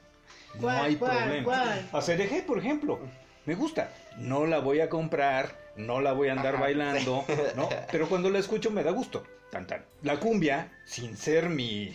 No 0.58 0.70
hay 0.70 0.96
problema. 0.96 1.86
Hacer 1.92 2.18
eje, 2.22 2.40
por 2.40 2.58
ejemplo, 2.58 2.98
me 3.44 3.54
gusta. 3.54 3.92
No 4.16 4.46
la 4.46 4.60
voy 4.60 4.80
a 4.80 4.88
comprar, 4.88 5.54
no 5.76 6.00
la 6.00 6.14
voy 6.14 6.28
a 6.28 6.32
andar 6.32 6.58
bailando, 6.58 7.26
¿no? 7.54 7.68
Pero 7.92 8.08
cuando 8.08 8.30
la 8.30 8.38
escucho 8.38 8.70
me 8.70 8.82
da 8.82 8.92
gusto. 8.92 9.22
Tan, 9.50 9.66
La 10.00 10.18
cumbia, 10.18 10.72
sin 10.86 11.14
ser 11.18 11.50
mi 11.50 11.94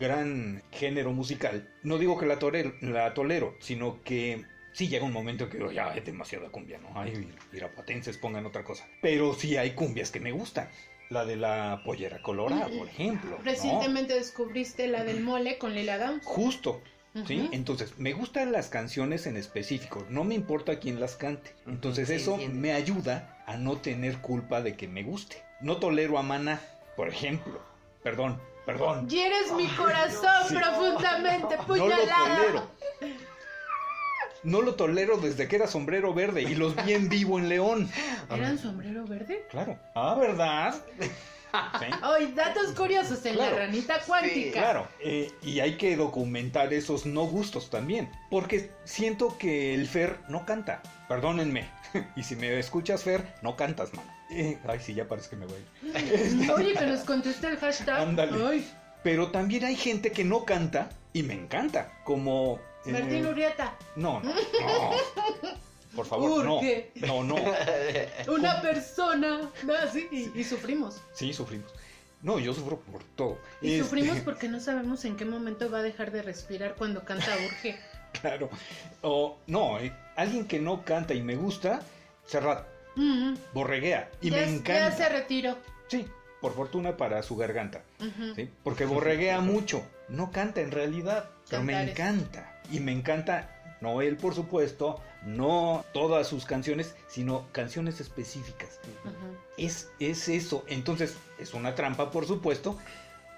gran 0.00 0.62
género 0.70 1.12
musical, 1.12 1.68
no 1.82 1.98
digo 1.98 2.16
que 2.16 2.24
la, 2.24 2.38
la 2.80 3.12
tolero, 3.12 3.56
sino 3.60 4.02
que 4.04 4.46
sí 4.72 4.88
llega 4.88 5.04
un 5.04 5.12
momento 5.12 5.48
que 5.48 5.58
ya 5.74 5.94
es 5.94 6.04
demasiada 6.04 6.48
cumbia, 6.48 6.78
¿no? 6.78 6.90
Ay, 6.94 7.28
irapatenses 7.52 8.18
pongan 8.18 8.46
otra 8.46 8.64
cosa. 8.64 8.86
Pero 9.00 9.34
sí 9.34 9.56
hay 9.56 9.72
cumbias 9.72 10.10
que 10.10 10.20
me 10.20 10.32
gustan. 10.32 10.68
La 11.10 11.26
de 11.26 11.36
la 11.36 11.82
pollera 11.84 12.22
colorada, 12.22 12.68
por 12.68 12.88
ejemplo. 12.88 13.38
Recientemente 13.44 14.14
descubriste 14.14 14.88
la 14.88 15.04
del 15.04 15.20
mole 15.20 15.58
con 15.58 15.74
Lila 15.74 15.98
Downs. 15.98 16.24
Justo. 16.24 16.80
¿Sí? 17.26 17.50
Entonces, 17.52 17.98
me 17.98 18.14
gustan 18.14 18.52
las 18.52 18.68
canciones 18.68 19.26
en 19.26 19.36
específico, 19.36 20.06
no 20.08 20.24
me 20.24 20.34
importa 20.34 20.78
quién 20.78 20.98
las 20.98 21.16
cante. 21.16 21.54
Entonces, 21.66 22.08
eso 22.08 22.38
me 22.38 22.72
ayuda 22.72 23.44
a 23.46 23.58
no 23.58 23.76
tener 23.76 24.22
culpa 24.22 24.62
de 24.62 24.76
que 24.76 24.88
me 24.88 25.02
guste. 25.02 25.42
No 25.60 25.76
tolero 25.76 26.16
a 26.16 26.22
Mana, 26.22 26.62
por 26.96 27.10
ejemplo. 27.10 27.60
Perdón, 28.02 28.40
perdón. 28.64 29.10
Hieres 29.10 29.52
mi 29.52 29.68
corazón 29.68 30.48
profundamente, 30.48 31.58
puñalada. 31.66 32.06
No 32.06 32.28
lo 32.28 32.34
tolero. 32.34 32.70
No 34.42 34.60
lo 34.60 34.74
tolero 34.74 35.18
desde 35.18 35.46
que 35.46 35.56
era 35.56 35.66
sombrero 35.66 36.12
verde 36.14 36.42
y 36.42 36.54
los 36.54 36.74
vi 36.84 36.94
en 36.94 37.08
vivo 37.08 37.38
en 37.38 37.48
León. 37.48 37.90
¿Eran 38.30 38.58
sombrero 38.58 39.04
verde? 39.04 39.46
Claro. 39.50 39.78
Ah, 39.94 40.16
¿verdad? 40.18 40.74
Hoy, 42.04 42.32
datos 42.34 42.72
curiosos 42.72 43.24
en 43.26 43.38
la 43.38 43.50
ranita 43.50 44.00
cuántica. 44.06 44.60
claro, 44.60 44.88
eh, 45.00 45.30
y 45.42 45.60
hay 45.60 45.76
que 45.76 45.96
documentar 45.96 46.72
esos 46.72 47.06
no 47.06 47.24
gustos 47.26 47.70
también, 47.70 48.10
porque 48.30 48.70
siento 48.84 49.36
que 49.38 49.74
el 49.74 49.86
Fer 49.86 50.18
no 50.28 50.44
canta. 50.44 50.82
Perdónenme. 51.08 51.68
y 52.16 52.22
si 52.22 52.36
me 52.36 52.58
escuchas, 52.58 53.04
Fer, 53.04 53.34
no 53.42 53.54
cantas, 53.56 53.92
man. 53.94 54.04
Eh, 54.30 54.58
ay, 54.66 54.80
sí, 54.80 54.94
ya 54.94 55.06
parece 55.06 55.30
que 55.30 55.36
me 55.36 55.46
voy. 55.46 56.50
Oye, 56.56 56.72
que 56.72 56.86
nos 56.86 57.00
conteste 57.00 57.48
el 57.48 57.58
hashtag. 57.58 58.00
Ándale. 58.00 58.64
Pero 59.02 59.30
también 59.30 59.64
hay 59.64 59.76
gente 59.76 60.10
que 60.10 60.24
no 60.24 60.44
canta 60.44 60.88
y 61.12 61.22
me 61.22 61.34
encanta, 61.34 61.92
como 62.04 62.60
Martín 62.86 63.26
Urieta. 63.26 63.76
No, 63.96 64.20
no, 64.20 64.32
no. 64.34 64.90
Por 65.94 66.06
favor, 66.06 66.44
no. 66.44 66.60
No, 67.06 67.22
no. 67.22 67.36
Una 68.32 68.62
persona. 68.62 69.50
así 69.82 70.08
y, 70.34 70.44
sufrimos. 70.44 71.00
Sí, 71.12 71.32
sufrimos. 71.32 71.70
No, 72.22 72.38
yo 72.38 72.54
sufro 72.54 72.78
por 72.78 73.02
todo. 73.16 73.38
Y 73.60 73.72
este, 73.72 73.84
sufrimos 73.84 74.20
porque 74.20 74.48
no 74.48 74.60
sabemos 74.60 75.04
en 75.04 75.16
qué 75.16 75.24
momento 75.24 75.70
va 75.70 75.78
a 75.78 75.82
dejar 75.82 76.12
de 76.12 76.22
respirar 76.22 76.76
cuando 76.76 77.04
canta 77.04 77.26
Urge. 77.44 77.78
claro. 78.20 78.48
O, 79.02 79.38
no, 79.48 79.80
eh, 79.80 79.92
alguien 80.16 80.46
que 80.46 80.60
no 80.60 80.84
canta 80.84 81.14
y 81.14 81.22
me 81.22 81.34
gusta, 81.34 81.82
Serrat. 82.26 82.66
Mm. 82.94 83.34
Borreguea. 83.52 84.10
Y 84.20 84.30
me 84.30 84.44
encanta. 84.44 84.90
Ya 84.90 84.92
se 84.92 85.08
retiró. 85.08 85.58
Sí, 85.88 86.06
por 86.40 86.54
fortuna 86.54 86.96
para 86.96 87.22
su 87.22 87.36
garganta. 87.36 87.82
¿sí? 88.36 88.48
Porque 88.62 88.86
borreguea 88.86 89.40
mucho. 89.40 89.82
No 90.08 90.30
canta 90.30 90.60
en 90.60 90.70
realidad, 90.70 91.28
pero 91.48 91.62
me 91.62 91.82
encanta 91.82 92.51
y 92.70 92.80
me 92.80 92.92
encanta 92.92 93.48
No 93.80 94.00
él, 94.00 94.16
por 94.16 94.34
supuesto, 94.34 95.00
no 95.24 95.84
todas 95.92 96.28
sus 96.28 96.44
canciones, 96.44 96.94
sino 97.08 97.46
canciones 97.52 98.00
específicas. 98.00 98.78
Es, 99.58 99.90
es 99.98 100.28
eso. 100.28 100.64
Entonces, 100.68 101.16
es 101.38 101.52
una 101.52 101.74
trampa, 101.74 102.10
por 102.12 102.26
supuesto, 102.26 102.78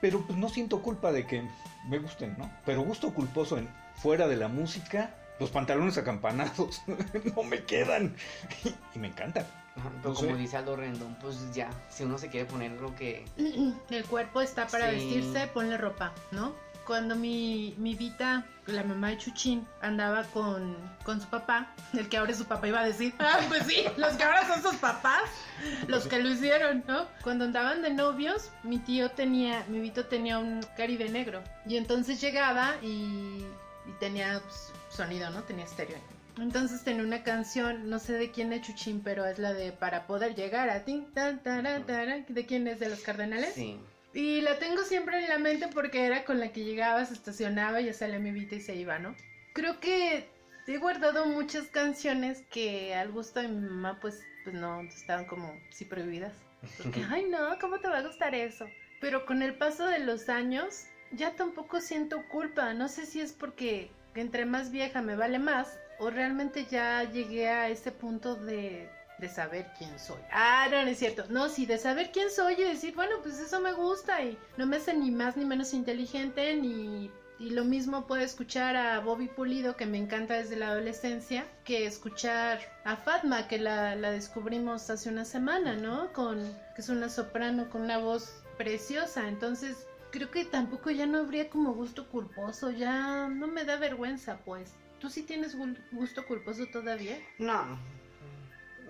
pero 0.02 0.20
pues 0.26 0.38
no 0.38 0.48
siento 0.50 0.82
culpa 0.82 1.12
de 1.12 1.26
que 1.26 1.42
me 1.88 1.98
gusten, 1.98 2.34
¿no? 2.38 2.50
Pero 2.66 2.82
gusto 2.82 3.14
culposo 3.14 3.56
en 3.56 3.68
fuera 3.96 4.28
de 4.28 4.36
la 4.36 4.48
música, 4.48 5.14
los 5.40 5.50
pantalones 5.50 5.96
acampanados 5.96 6.82
no 7.36 7.42
me 7.42 7.64
quedan. 7.64 8.14
y 8.94 8.98
me 8.98 9.08
encantan. 9.08 9.46
Pero 9.74 9.90
No 10.10 10.14
como 10.14 10.30
sé. 10.32 10.36
dice 10.36 10.56
Aldo 10.58 10.76
Rendón, 10.76 11.16
pues 11.22 11.52
ya, 11.54 11.70
si 11.88 12.04
uno 12.04 12.18
se 12.18 12.28
quiere 12.28 12.46
poner 12.46 12.72
lo 12.72 12.94
que... 12.94 13.24
El 13.90 14.04
cuerpo 14.04 14.40
está 14.42 14.66
para 14.66 14.90
Sí. 14.90 14.96
vestirse, 14.96 15.46
ponle 15.48 15.76
ropa, 15.78 16.12
¿no? 16.32 16.52
Cuando 16.86 17.16
mi, 17.16 17.74
mi 17.78 17.94
Vita, 17.94 18.44
la 18.66 18.82
mamá 18.82 19.10
de 19.10 19.18
Chuchín, 19.18 19.66
andaba 19.80 20.24
con, 20.24 20.76
con 21.02 21.20
su 21.20 21.26
papá, 21.28 21.72
el 21.94 22.08
que 22.08 22.18
ahora 22.18 22.32
es 22.32 22.38
su 22.38 22.44
papá 22.44 22.68
iba 22.68 22.80
a 22.80 22.86
decir, 22.86 23.14
ah, 23.20 23.40
pues 23.48 23.64
sí, 23.66 23.84
los 23.96 24.14
que 24.14 24.22
ahora 24.22 24.46
son 24.46 24.62
sus 24.62 24.76
papás, 24.76 25.30
los 25.86 26.06
que 26.06 26.18
lo 26.18 26.30
hicieron, 26.30 26.84
¿no? 26.86 27.06
Cuando 27.22 27.44
andaban 27.44 27.82
de 27.82 27.90
novios, 27.90 28.50
mi 28.62 28.78
tío 28.78 29.10
tenía, 29.10 29.64
mi 29.68 29.80
Vito 29.80 30.06
tenía 30.06 30.38
un 30.38 30.60
caribe 30.76 31.08
negro, 31.08 31.42
y 31.66 31.76
entonces 31.76 32.20
llegaba 32.20 32.74
y, 32.82 33.44
y 33.86 33.92
tenía 33.98 34.40
pues, 34.40 34.72
sonido, 34.90 35.30
¿no? 35.30 35.42
Tenía 35.42 35.64
estéreo. 35.64 35.98
Entonces 36.38 36.82
tenía 36.82 37.04
una 37.04 37.22
canción, 37.22 37.88
no 37.88 37.98
sé 37.98 38.14
de 38.14 38.30
quién 38.30 38.52
es 38.52 38.62
Chuchín, 38.62 39.02
pero 39.04 39.24
es 39.24 39.38
la 39.38 39.52
de 39.52 39.70
Para 39.70 40.06
poder 40.06 40.34
llegar 40.34 40.68
a 40.68 40.84
tin, 40.84 41.12
tan, 41.12 41.42
taran, 41.42 41.86
taran, 41.86 42.26
¿de 42.28 42.44
quién 42.46 42.66
es? 42.66 42.80
¿De 42.80 42.88
los 42.88 43.00
Cardenales? 43.00 43.54
Sí. 43.54 43.78
Y 44.14 44.40
la 44.42 44.58
tengo 44.60 44.82
siempre 44.84 45.18
en 45.18 45.28
la 45.28 45.38
mente 45.38 45.68
porque 45.68 46.06
era 46.06 46.24
con 46.24 46.38
la 46.38 46.52
que 46.52 46.64
llegaba, 46.64 47.04
se 47.04 47.14
estacionaba, 47.14 47.80
ya 47.80 47.92
salía 47.92 48.20
mi 48.20 48.30
vita 48.30 48.54
y 48.54 48.60
se 48.60 48.76
iba, 48.76 48.98
¿no? 49.00 49.16
Creo 49.52 49.80
que 49.80 50.28
he 50.68 50.78
guardado 50.78 51.26
muchas 51.26 51.66
canciones 51.66 52.42
que 52.50 52.94
al 52.94 53.10
gusto 53.10 53.40
de 53.40 53.48
mi 53.48 53.68
mamá, 53.68 53.98
pues, 54.00 54.22
pues 54.44 54.54
no, 54.54 54.82
estaban 54.82 55.24
como 55.24 55.52
sí 55.70 55.84
prohibidas. 55.84 56.32
Porque, 56.80 57.04
ay 57.10 57.24
no, 57.28 57.58
¿cómo 57.60 57.80
te 57.80 57.88
va 57.88 57.98
a 57.98 58.06
gustar 58.06 58.36
eso? 58.36 58.66
Pero 59.00 59.26
con 59.26 59.42
el 59.42 59.58
paso 59.58 59.86
de 59.86 59.98
los 59.98 60.28
años, 60.28 60.84
ya 61.10 61.34
tampoco 61.34 61.80
siento 61.80 62.22
culpa. 62.28 62.72
No 62.72 62.88
sé 62.88 63.06
si 63.06 63.20
es 63.20 63.32
porque 63.32 63.90
entre 64.14 64.46
más 64.46 64.70
vieja 64.70 65.02
me 65.02 65.16
vale 65.16 65.40
más 65.40 65.76
o 65.98 66.10
realmente 66.10 66.66
ya 66.66 67.02
llegué 67.04 67.48
a 67.48 67.68
ese 67.68 67.90
punto 67.90 68.36
de, 68.36 68.88
de 69.18 69.28
saber 69.28 69.66
quién 69.78 69.98
soy. 69.98 70.20
Ah, 70.32 70.66
no, 70.70 70.82
no 70.82 70.88
es 70.88 70.98
cierto. 70.98 71.24
No, 71.28 71.48
sí, 71.48 71.66
de 71.66 71.78
saber 71.78 72.10
quién 72.12 72.30
soy 72.30 72.54
y 72.54 72.62
decir, 72.64 72.94
bueno, 72.94 73.16
pues 73.22 73.38
eso 73.38 73.60
me 73.60 73.72
gusta 73.72 74.22
y 74.22 74.38
no 74.56 74.66
me 74.66 74.76
hace 74.76 74.94
ni 74.94 75.10
más 75.10 75.36
ni 75.36 75.44
menos 75.44 75.72
inteligente 75.74 76.54
ni... 76.56 77.10
Y 77.36 77.50
lo 77.50 77.64
mismo 77.64 78.06
puedo 78.06 78.22
escuchar 78.22 78.76
a 78.76 79.00
Bobby 79.00 79.26
Pulido, 79.26 79.76
que 79.76 79.86
me 79.86 79.98
encanta 79.98 80.34
desde 80.34 80.54
la 80.54 80.68
adolescencia, 80.68 81.44
que 81.64 81.84
escuchar 81.84 82.60
a 82.84 82.96
Fatma, 82.96 83.48
que 83.48 83.58
la, 83.58 83.96
la 83.96 84.12
descubrimos 84.12 84.88
hace 84.88 85.08
una 85.08 85.24
semana, 85.24 85.74
¿no? 85.74 86.12
Con, 86.12 86.38
que 86.76 86.80
es 86.80 86.88
una 86.88 87.08
soprano 87.08 87.68
con 87.70 87.82
una 87.82 87.98
voz 87.98 88.40
preciosa. 88.56 89.28
Entonces, 89.28 89.84
creo 90.12 90.30
que 90.30 90.44
tampoco 90.44 90.92
ya 90.92 91.06
no 91.06 91.18
habría 91.18 91.50
como 91.50 91.74
gusto 91.74 92.08
culposo, 92.08 92.70
ya 92.70 93.26
no 93.28 93.48
me 93.48 93.64
da 93.64 93.78
vergüenza, 93.78 94.38
pues. 94.44 94.72
¿Tú 95.00 95.10
sí 95.10 95.24
tienes 95.24 95.58
gu- 95.58 95.76
gusto 95.90 96.24
culposo 96.26 96.66
todavía? 96.72 97.18
No. 97.38 97.78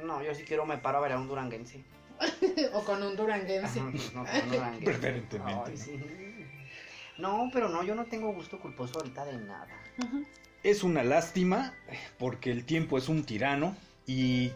No, 0.02 0.22
yo 0.22 0.34
si 0.34 0.44
quiero 0.44 0.66
me 0.66 0.78
paro 0.78 0.98
a 0.98 1.00
ver 1.02 1.12
a 1.12 1.18
un 1.18 1.28
duranguense. 1.28 1.84
o 2.72 2.84
con 2.84 3.02
un 3.02 3.16
duranguense. 3.16 3.80
Ajá, 3.80 3.90
no, 4.14 4.24
con 4.24 4.34
un 4.42 4.50
duranguense. 4.50 4.84
Preferentemente. 4.84 5.70
Ay, 5.70 5.76
sí. 5.76 6.00
No, 7.18 7.48
pero 7.52 7.68
no, 7.68 7.82
yo 7.84 7.94
no 7.94 8.06
tengo 8.06 8.32
gusto 8.32 8.58
culposo 8.58 8.98
ahorita 8.98 9.24
de 9.24 9.36
nada. 9.38 9.68
Es 10.62 10.82
una 10.82 11.04
lástima 11.04 11.74
porque 12.18 12.50
el 12.50 12.64
tiempo 12.64 12.98
es 12.98 13.08
un 13.08 13.24
tirano 13.24 13.76
y 14.06 14.50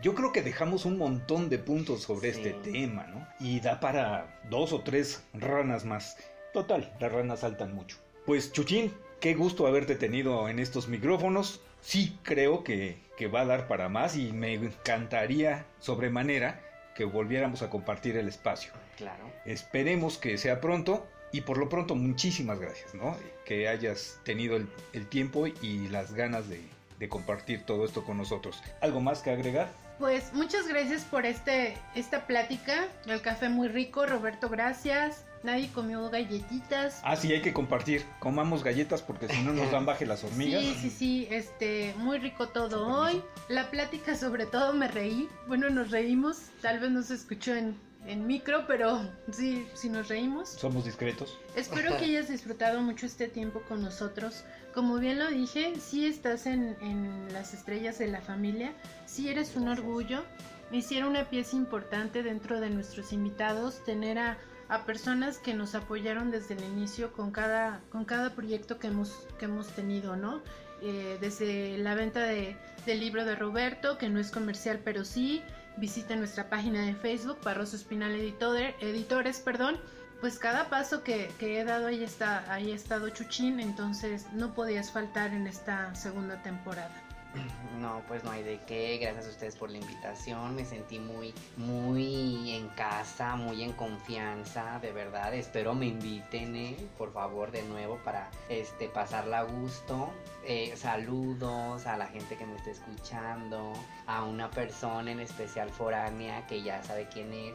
yo 0.00 0.14
creo 0.14 0.32
que 0.32 0.42
dejamos 0.42 0.84
un 0.86 0.96
montón 0.96 1.48
de 1.50 1.58
puntos 1.58 2.02
sobre 2.02 2.32
Sí. 2.32 2.40
este 2.40 2.52
tema, 2.70 3.06
¿no? 3.08 3.26
Y 3.40 3.60
da 3.60 3.80
para 3.80 4.40
dos 4.48 4.72
o 4.72 4.80
tres 4.80 5.22
ranas 5.34 5.84
más. 5.84 6.16
Total, 6.54 6.94
las 6.98 7.12
ranas 7.12 7.40
saltan 7.40 7.74
mucho. 7.74 7.98
Pues 8.24 8.52
Chuchín, 8.52 8.94
qué 9.20 9.34
gusto 9.34 9.66
haberte 9.66 9.94
tenido 9.94 10.48
en 10.48 10.58
estos 10.60 10.88
micrófonos. 10.88 11.60
Sí 11.80 12.18
creo 12.22 12.64
que, 12.64 12.98
que 13.16 13.28
va 13.28 13.42
a 13.42 13.46
dar 13.46 13.68
para 13.68 13.88
más 13.88 14.16
y 14.16 14.32
me 14.32 14.54
encantaría 14.54 15.66
sobremanera 15.78 16.60
que 16.94 17.04
volviéramos 17.04 17.62
a 17.62 17.70
compartir 17.70 18.16
el 18.16 18.28
espacio. 18.28 18.72
Claro. 18.96 19.30
Esperemos 19.44 20.18
que 20.18 20.36
sea 20.38 20.60
pronto 20.60 21.06
y 21.30 21.42
por 21.42 21.58
lo 21.58 21.68
pronto 21.68 21.94
muchísimas 21.94 22.58
gracias, 22.58 22.94
¿no? 22.94 23.16
Que 23.44 23.68
hayas 23.68 24.18
tenido 24.24 24.56
el, 24.56 24.68
el 24.92 25.06
tiempo 25.06 25.46
y 25.46 25.88
las 25.88 26.12
ganas 26.12 26.48
de, 26.48 26.60
de 26.98 27.08
compartir 27.08 27.64
todo 27.64 27.84
esto 27.84 28.04
con 28.04 28.16
nosotros. 28.16 28.62
¿Algo 28.80 29.00
más 29.00 29.20
que 29.20 29.30
agregar? 29.30 29.68
Pues 29.98 30.32
muchas 30.32 30.68
gracias 30.68 31.04
por 31.04 31.26
este, 31.26 31.76
esta 31.94 32.26
plática. 32.26 32.86
El 33.06 33.20
café 33.20 33.48
muy 33.48 33.68
rico, 33.68 34.06
Roberto, 34.06 34.48
gracias. 34.48 35.24
Nadie 35.42 35.70
comió 35.72 36.08
galletitas. 36.10 37.00
Ah, 37.04 37.16
sí, 37.16 37.32
hay 37.32 37.42
que 37.42 37.52
compartir. 37.52 38.04
Comamos 38.18 38.64
galletas 38.64 39.02
porque 39.02 39.28
si 39.28 39.42
no 39.42 39.52
nos 39.52 39.70
dan 39.70 39.86
baje 39.86 40.04
las 40.04 40.24
hormigas. 40.24 40.62
Sí, 40.62 40.74
sí, 40.80 40.90
sí, 40.90 41.28
este, 41.30 41.94
muy 41.98 42.18
rico 42.18 42.48
todo 42.48 42.86
hoy. 42.86 43.22
La 43.48 43.70
plática 43.70 44.16
sobre 44.16 44.46
todo 44.46 44.72
me 44.72 44.88
reí. 44.88 45.28
Bueno, 45.46 45.70
nos 45.70 45.90
reímos. 45.90 46.38
Tal 46.60 46.80
vez 46.80 46.90
no 46.90 47.02
se 47.02 47.14
escuchó 47.14 47.54
en, 47.54 47.76
en 48.06 48.26
micro, 48.26 48.66
pero 48.66 49.00
sí, 49.30 49.66
sí 49.74 49.88
nos 49.88 50.08
reímos. 50.08 50.48
Somos 50.48 50.84
discretos. 50.84 51.38
Espero 51.54 51.96
que 51.98 52.06
hayas 52.06 52.28
disfrutado 52.28 52.80
mucho 52.80 53.06
este 53.06 53.28
tiempo 53.28 53.62
con 53.68 53.82
nosotros. 53.82 54.44
Como 54.74 54.98
bien 54.98 55.18
lo 55.18 55.28
dije, 55.28 55.74
sí 55.80 56.06
estás 56.06 56.46
en, 56.46 56.76
en 56.80 57.32
las 57.32 57.54
estrellas 57.54 57.98
de 57.98 58.08
la 58.08 58.20
familia, 58.20 58.72
sí 59.06 59.28
eres 59.28 59.56
un 59.56 59.68
orgullo. 59.68 60.24
Me 60.70 60.78
hicieron 60.78 61.10
una 61.10 61.24
pieza 61.30 61.56
importante 61.56 62.22
dentro 62.22 62.60
de 62.60 62.70
nuestros 62.70 63.12
invitados, 63.12 63.82
tener 63.84 64.18
a, 64.18 64.38
a 64.68 64.84
personas 64.84 65.38
que 65.38 65.54
nos 65.54 65.74
apoyaron 65.74 66.30
desde 66.30 66.54
el 66.54 66.64
inicio 66.64 67.12
con 67.12 67.30
cada, 67.30 67.80
con 67.90 68.04
cada 68.04 68.34
proyecto 68.34 68.78
que 68.78 68.88
hemos, 68.88 69.26
que 69.38 69.46
hemos 69.46 69.68
tenido, 69.68 70.16
¿no? 70.16 70.42
Eh, 70.82 71.18
desde 71.20 71.78
la 71.78 71.94
venta 71.94 72.22
de- 72.22 72.56
del 72.86 73.00
libro 73.00 73.24
de 73.24 73.34
Roberto, 73.34 73.98
que 73.98 74.08
no 74.08 74.20
es 74.20 74.30
comercial, 74.30 74.80
pero 74.84 75.04
sí. 75.04 75.42
Visita 75.76 76.16
nuestra 76.16 76.48
página 76.50 76.84
de 76.84 76.94
Facebook, 76.94 77.38
Barroso 77.44 77.76
Espinal 77.76 78.10
Editor- 78.12 78.74
Editores, 78.80 79.38
perdón 79.40 79.76
pues 80.20 80.40
cada 80.40 80.68
paso 80.68 81.04
que, 81.04 81.30
que 81.38 81.60
he 81.60 81.64
dado 81.64 81.86
ahí 81.86 82.02
está 82.02 82.52
ahí 82.52 82.72
ha 82.72 82.74
estado 82.74 83.08
Chuchín, 83.10 83.60
entonces 83.60 84.26
no 84.32 84.52
podías 84.52 84.90
faltar 84.90 85.32
en 85.32 85.46
esta 85.46 85.94
segunda 85.94 86.42
temporada. 86.42 86.90
No, 87.78 88.02
pues 88.08 88.24
no 88.24 88.32
hay 88.32 88.42
de 88.42 88.60
qué. 88.66 88.98
Gracias 88.98 89.26
a 89.26 89.30
ustedes 89.30 89.56
por 89.56 89.70
la 89.70 89.78
invitación. 89.78 90.56
Me 90.56 90.64
sentí 90.64 90.98
muy, 90.98 91.32
muy 91.56 92.52
en 92.52 92.68
casa, 92.70 93.36
muy 93.36 93.62
en 93.62 93.72
confianza, 93.72 94.78
de 94.80 94.92
verdad. 94.92 95.32
Espero 95.34 95.74
me 95.74 95.86
inviten, 95.86 96.56
eh, 96.56 96.76
por 96.96 97.12
favor, 97.12 97.52
de 97.52 97.62
nuevo 97.62 97.98
para 98.04 98.30
este 98.48 98.88
pasarla 98.88 99.40
a 99.40 99.42
gusto. 99.44 100.10
Eh, 100.44 100.74
saludos 100.76 101.86
a 101.86 101.96
la 101.96 102.06
gente 102.06 102.36
que 102.36 102.46
me 102.46 102.56
está 102.56 102.70
escuchando, 102.70 103.72
a 104.06 104.24
una 104.24 104.50
persona 104.50 105.12
en 105.12 105.20
especial 105.20 105.70
foránea 105.70 106.46
que 106.46 106.62
ya 106.62 106.82
sabe 106.82 107.06
quién 107.12 107.32
es. 107.32 107.54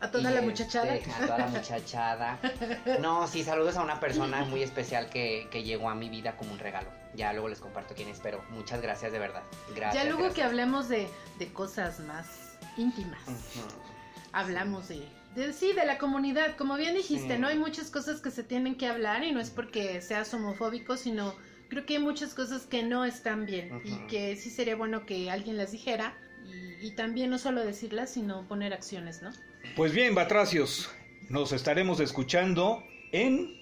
A 0.00 0.10
toda 0.10 0.22
Y, 0.22 0.24
la 0.24 0.30
este, 0.40 0.46
muchachada. 0.46 0.94
A 0.94 1.26
toda 1.26 1.38
la 1.38 1.46
muchachada. 1.46 2.38
No, 3.00 3.28
sí, 3.28 3.44
saludos 3.44 3.76
a 3.76 3.82
una 3.82 4.00
persona 4.00 4.44
muy 4.44 4.62
especial 4.62 5.08
que, 5.08 5.48
que 5.52 5.62
llegó 5.62 5.88
a 5.88 5.94
mi 5.94 6.08
vida 6.08 6.36
como 6.36 6.52
un 6.52 6.58
regalo. 6.58 7.01
Ya 7.14 7.32
luego 7.32 7.48
les 7.48 7.60
comparto 7.60 7.94
quién 7.94 8.08
es, 8.08 8.20
pero 8.20 8.42
muchas 8.50 8.80
gracias 8.80 9.12
de 9.12 9.18
verdad. 9.18 9.42
Gracias. 9.74 10.04
ya 10.04 10.10
luego 10.10 10.32
que 10.32 10.42
hablemos 10.42 10.88
de, 10.88 11.08
de 11.38 11.52
cosas 11.52 12.00
más 12.00 12.56
íntimas, 12.76 13.20
hablamos 14.32 14.88
de, 14.88 15.02
de 15.34 15.52
sí, 15.52 15.72
de 15.72 15.84
la 15.84 15.98
comunidad, 15.98 16.56
como 16.56 16.76
bien 16.76 16.94
dijiste, 16.94 17.34
Sí. 17.34 17.40
¿no? 17.40 17.48
Hay 17.48 17.58
muchas 17.58 17.90
cosas 17.90 18.20
que 18.20 18.30
se 18.30 18.42
tienen 18.42 18.76
que 18.76 18.86
hablar 18.86 19.24
y 19.24 19.32
no 19.32 19.40
es 19.40 19.50
porque 19.50 20.00
seas 20.00 20.32
homofóbico, 20.32 20.96
sino 20.96 21.34
creo 21.68 21.84
que 21.86 21.96
hay 21.96 22.02
muchas 22.02 22.34
cosas 22.34 22.62
que 22.62 22.82
no 22.82 23.04
están 23.04 23.46
bien 23.46 23.80
y 23.84 23.96
que 24.06 24.36
sí 24.36 24.50
sería 24.50 24.76
bueno 24.76 25.04
que 25.06 25.30
alguien 25.30 25.56
las 25.56 25.72
dijera 25.72 26.14
y, 26.46 26.86
y 26.86 26.90
también 26.96 27.30
no 27.30 27.38
solo 27.38 27.64
decirlas, 27.64 28.10
sino 28.10 28.46
poner 28.48 28.72
acciones, 28.72 29.22
¿no? 29.22 29.30
Pues 29.76 29.92
bien, 29.92 30.14
Batracios, 30.14 30.90
nos 31.28 31.52
estaremos 31.52 32.00
escuchando 32.00 32.82
en... 33.12 33.60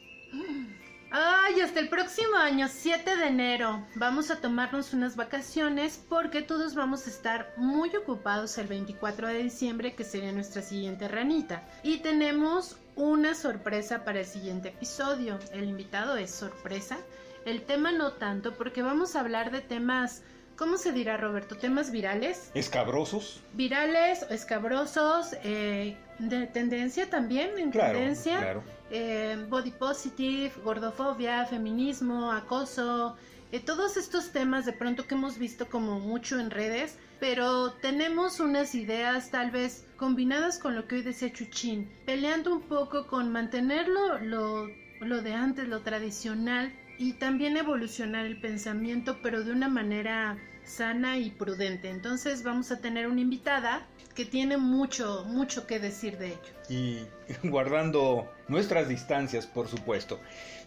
Ay, 1.12 1.60
hasta 1.60 1.80
el 1.80 1.88
próximo 1.88 2.36
año, 2.36 2.68
7 2.70 3.16
de 3.16 3.26
enero, 3.26 3.84
vamos 3.96 4.30
a 4.30 4.40
tomarnos 4.40 4.94
unas 4.94 5.16
vacaciones 5.16 6.00
porque 6.08 6.40
todos 6.40 6.76
vamos 6.76 7.04
a 7.04 7.10
estar 7.10 7.52
muy 7.56 7.90
ocupados 7.96 8.56
el 8.58 8.68
24 8.68 9.26
de 9.26 9.42
diciembre, 9.42 9.96
que 9.96 10.04
sería 10.04 10.30
nuestra 10.30 10.62
siguiente 10.62 11.08
ranita. 11.08 11.64
Y 11.82 11.98
tenemos 11.98 12.76
una 12.94 13.34
sorpresa 13.34 14.04
para 14.04 14.20
el 14.20 14.26
siguiente 14.26 14.68
episodio. 14.68 15.40
El 15.52 15.64
invitado 15.64 16.16
es 16.16 16.30
sorpresa. 16.30 16.96
El 17.44 17.62
tema 17.62 17.90
no 17.90 18.12
tanto 18.12 18.54
porque 18.54 18.82
vamos 18.82 19.16
a 19.16 19.20
hablar 19.20 19.50
de 19.50 19.62
temas, 19.62 20.22
¿cómo 20.60 20.76
se 20.76 20.92
dirá 20.92 21.16
Roberto? 21.16 21.56
Temas 21.56 21.90
virales. 21.90 22.50
Escabrosos. 22.52 23.42
Virales, 23.54 24.26
escabrosos, 24.28 25.34
eh, 25.42 25.96
de 26.18 26.46
tendencia 26.48 27.08
también, 27.08 27.58
en 27.58 27.70
Claro, 27.70 27.94
tendencia 27.94 28.36
claro. 28.36 28.62
eh, 28.90 29.42
body 29.48 29.70
positive, 29.70 30.52
gordofobia, 30.62 31.46
feminismo, 31.46 32.30
acoso, 32.30 33.16
eh, 33.52 33.60
todos 33.60 33.96
estos 33.96 34.32
temas 34.32 34.66
de 34.66 34.74
pronto 34.74 35.06
que 35.06 35.14
hemos 35.14 35.38
visto 35.38 35.66
como 35.66 35.98
mucho 35.98 36.38
en 36.38 36.50
redes, 36.50 36.98
pero 37.20 37.72
tenemos 37.72 38.38
unas 38.38 38.74
ideas 38.74 39.30
tal 39.30 39.50
vez 39.50 39.86
combinadas 39.96 40.58
con 40.58 40.76
lo 40.76 40.86
que 40.86 40.96
hoy 40.96 41.02
decía 41.02 41.32
Chuchín, 41.32 41.88
peleando 42.04 42.54
un 42.54 42.60
poco 42.60 43.06
con 43.06 43.32
mantenerlo 43.32 44.18
lo, 44.18 44.68
lo 45.00 45.22
de 45.22 45.32
antes, 45.32 45.66
lo 45.68 45.80
tradicional, 45.80 46.70
y 46.98 47.14
también 47.14 47.56
evolucionar 47.56 48.26
el 48.26 48.38
pensamiento, 48.38 49.20
pero 49.22 49.42
de 49.42 49.52
una 49.52 49.70
manera 49.70 50.36
sana 50.70 51.18
y 51.18 51.30
prudente. 51.30 51.90
Entonces 51.90 52.42
vamos 52.42 52.70
a 52.70 52.78
tener 52.78 53.06
una 53.06 53.20
invitada 53.20 53.86
que 54.14 54.24
tiene 54.24 54.56
mucho, 54.56 55.24
mucho 55.26 55.66
que 55.66 55.78
decir 55.78 56.18
de 56.18 56.28
ello. 56.28 56.52
Y 56.68 57.00
guardando 57.48 58.30
nuestras 58.48 58.88
distancias, 58.88 59.46
por 59.46 59.68
supuesto. 59.68 60.18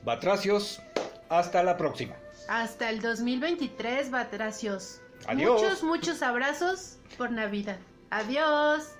Batracios, 0.03 0.81
hasta 1.29 1.63
la 1.63 1.77
próxima. 1.77 2.15
Hasta 2.47 2.89
el 2.89 3.01
2023, 3.01 4.11
Batracios. 4.11 5.01
Adiós. 5.27 5.61
Muchos, 5.61 5.83
muchos 5.83 6.21
abrazos 6.21 6.97
por 7.17 7.31
Navidad. 7.31 7.77
Adiós. 8.09 8.95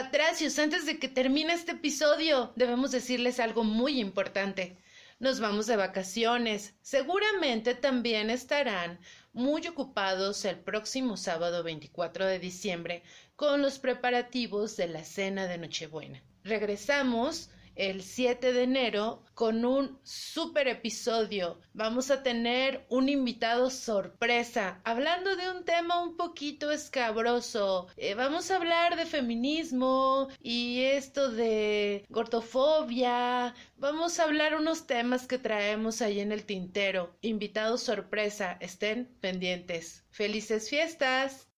Batracios, 0.00 0.56
antes 0.60 0.86
de 0.86 1.00
que 1.00 1.08
termine 1.08 1.52
este 1.52 1.72
episodio, 1.72 2.52
debemos 2.54 2.92
decirles 2.92 3.40
algo 3.40 3.64
muy 3.64 3.98
importante. 3.98 4.76
Nos 5.18 5.40
vamos 5.40 5.66
de 5.66 5.74
vacaciones. 5.74 6.72
Seguramente 6.82 7.74
también 7.74 8.30
estarán 8.30 9.00
muy 9.32 9.66
ocupados 9.66 10.44
el 10.44 10.60
próximo 10.60 11.16
sábado 11.16 11.64
24 11.64 12.26
de 12.26 12.38
diciembre 12.38 13.02
con 13.34 13.60
los 13.60 13.80
preparativos 13.80 14.76
de 14.76 14.86
la 14.86 15.02
cena 15.02 15.48
de 15.48 15.58
Nochebuena. 15.58 16.22
Regresamos 16.44 17.50
el 17.78 18.02
7 18.02 18.52
de 18.52 18.64
enero 18.64 19.22
con 19.34 19.64
un 19.64 20.00
super 20.02 20.66
episodio. 20.66 21.60
Vamos 21.72 22.10
a 22.10 22.24
tener 22.24 22.84
un 22.88 23.08
invitado 23.08 23.70
sorpresa, 23.70 24.80
hablando 24.82 25.36
de 25.36 25.48
un 25.48 25.64
tema 25.64 26.02
un 26.02 26.16
poquito 26.16 26.72
escabroso. 26.72 27.86
Eh, 27.96 28.14
vamos 28.14 28.50
a 28.50 28.56
hablar 28.56 28.96
de 28.96 29.06
feminismo 29.06 30.26
y 30.42 30.82
esto 30.82 31.30
de 31.30 32.04
gordofobia. 32.08 33.54
Vamos 33.76 34.18
a 34.18 34.24
hablar 34.24 34.56
unos 34.56 34.88
temas 34.88 35.28
que 35.28 35.38
traemos 35.38 36.02
ahí 36.02 36.18
en 36.18 36.32
el 36.32 36.44
tintero. 36.44 37.16
Invitado 37.20 37.78
sorpresa, 37.78 38.56
estén 38.60 39.16
pendientes. 39.20 40.04
¡Felices 40.10 40.68
fiestas! 40.68 41.48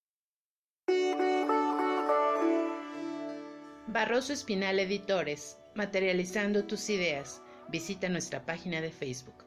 Barroso 3.86 4.34
Espinal 4.34 4.78
Editores 4.78 5.59
materializando 5.74 6.64
tus 6.64 6.90
ideas. 6.90 7.42
Visita 7.68 8.08
nuestra 8.08 8.44
página 8.44 8.80
de 8.80 8.90
Facebook. 8.90 9.44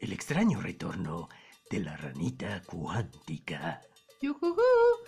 El 0.00 0.12
extraño 0.12 0.60
retorno 0.60 1.28
de 1.70 1.80
la 1.80 1.96
ranita 1.96 2.60
cuántica. 2.66 3.80
¡Yujujú! 4.20 5.01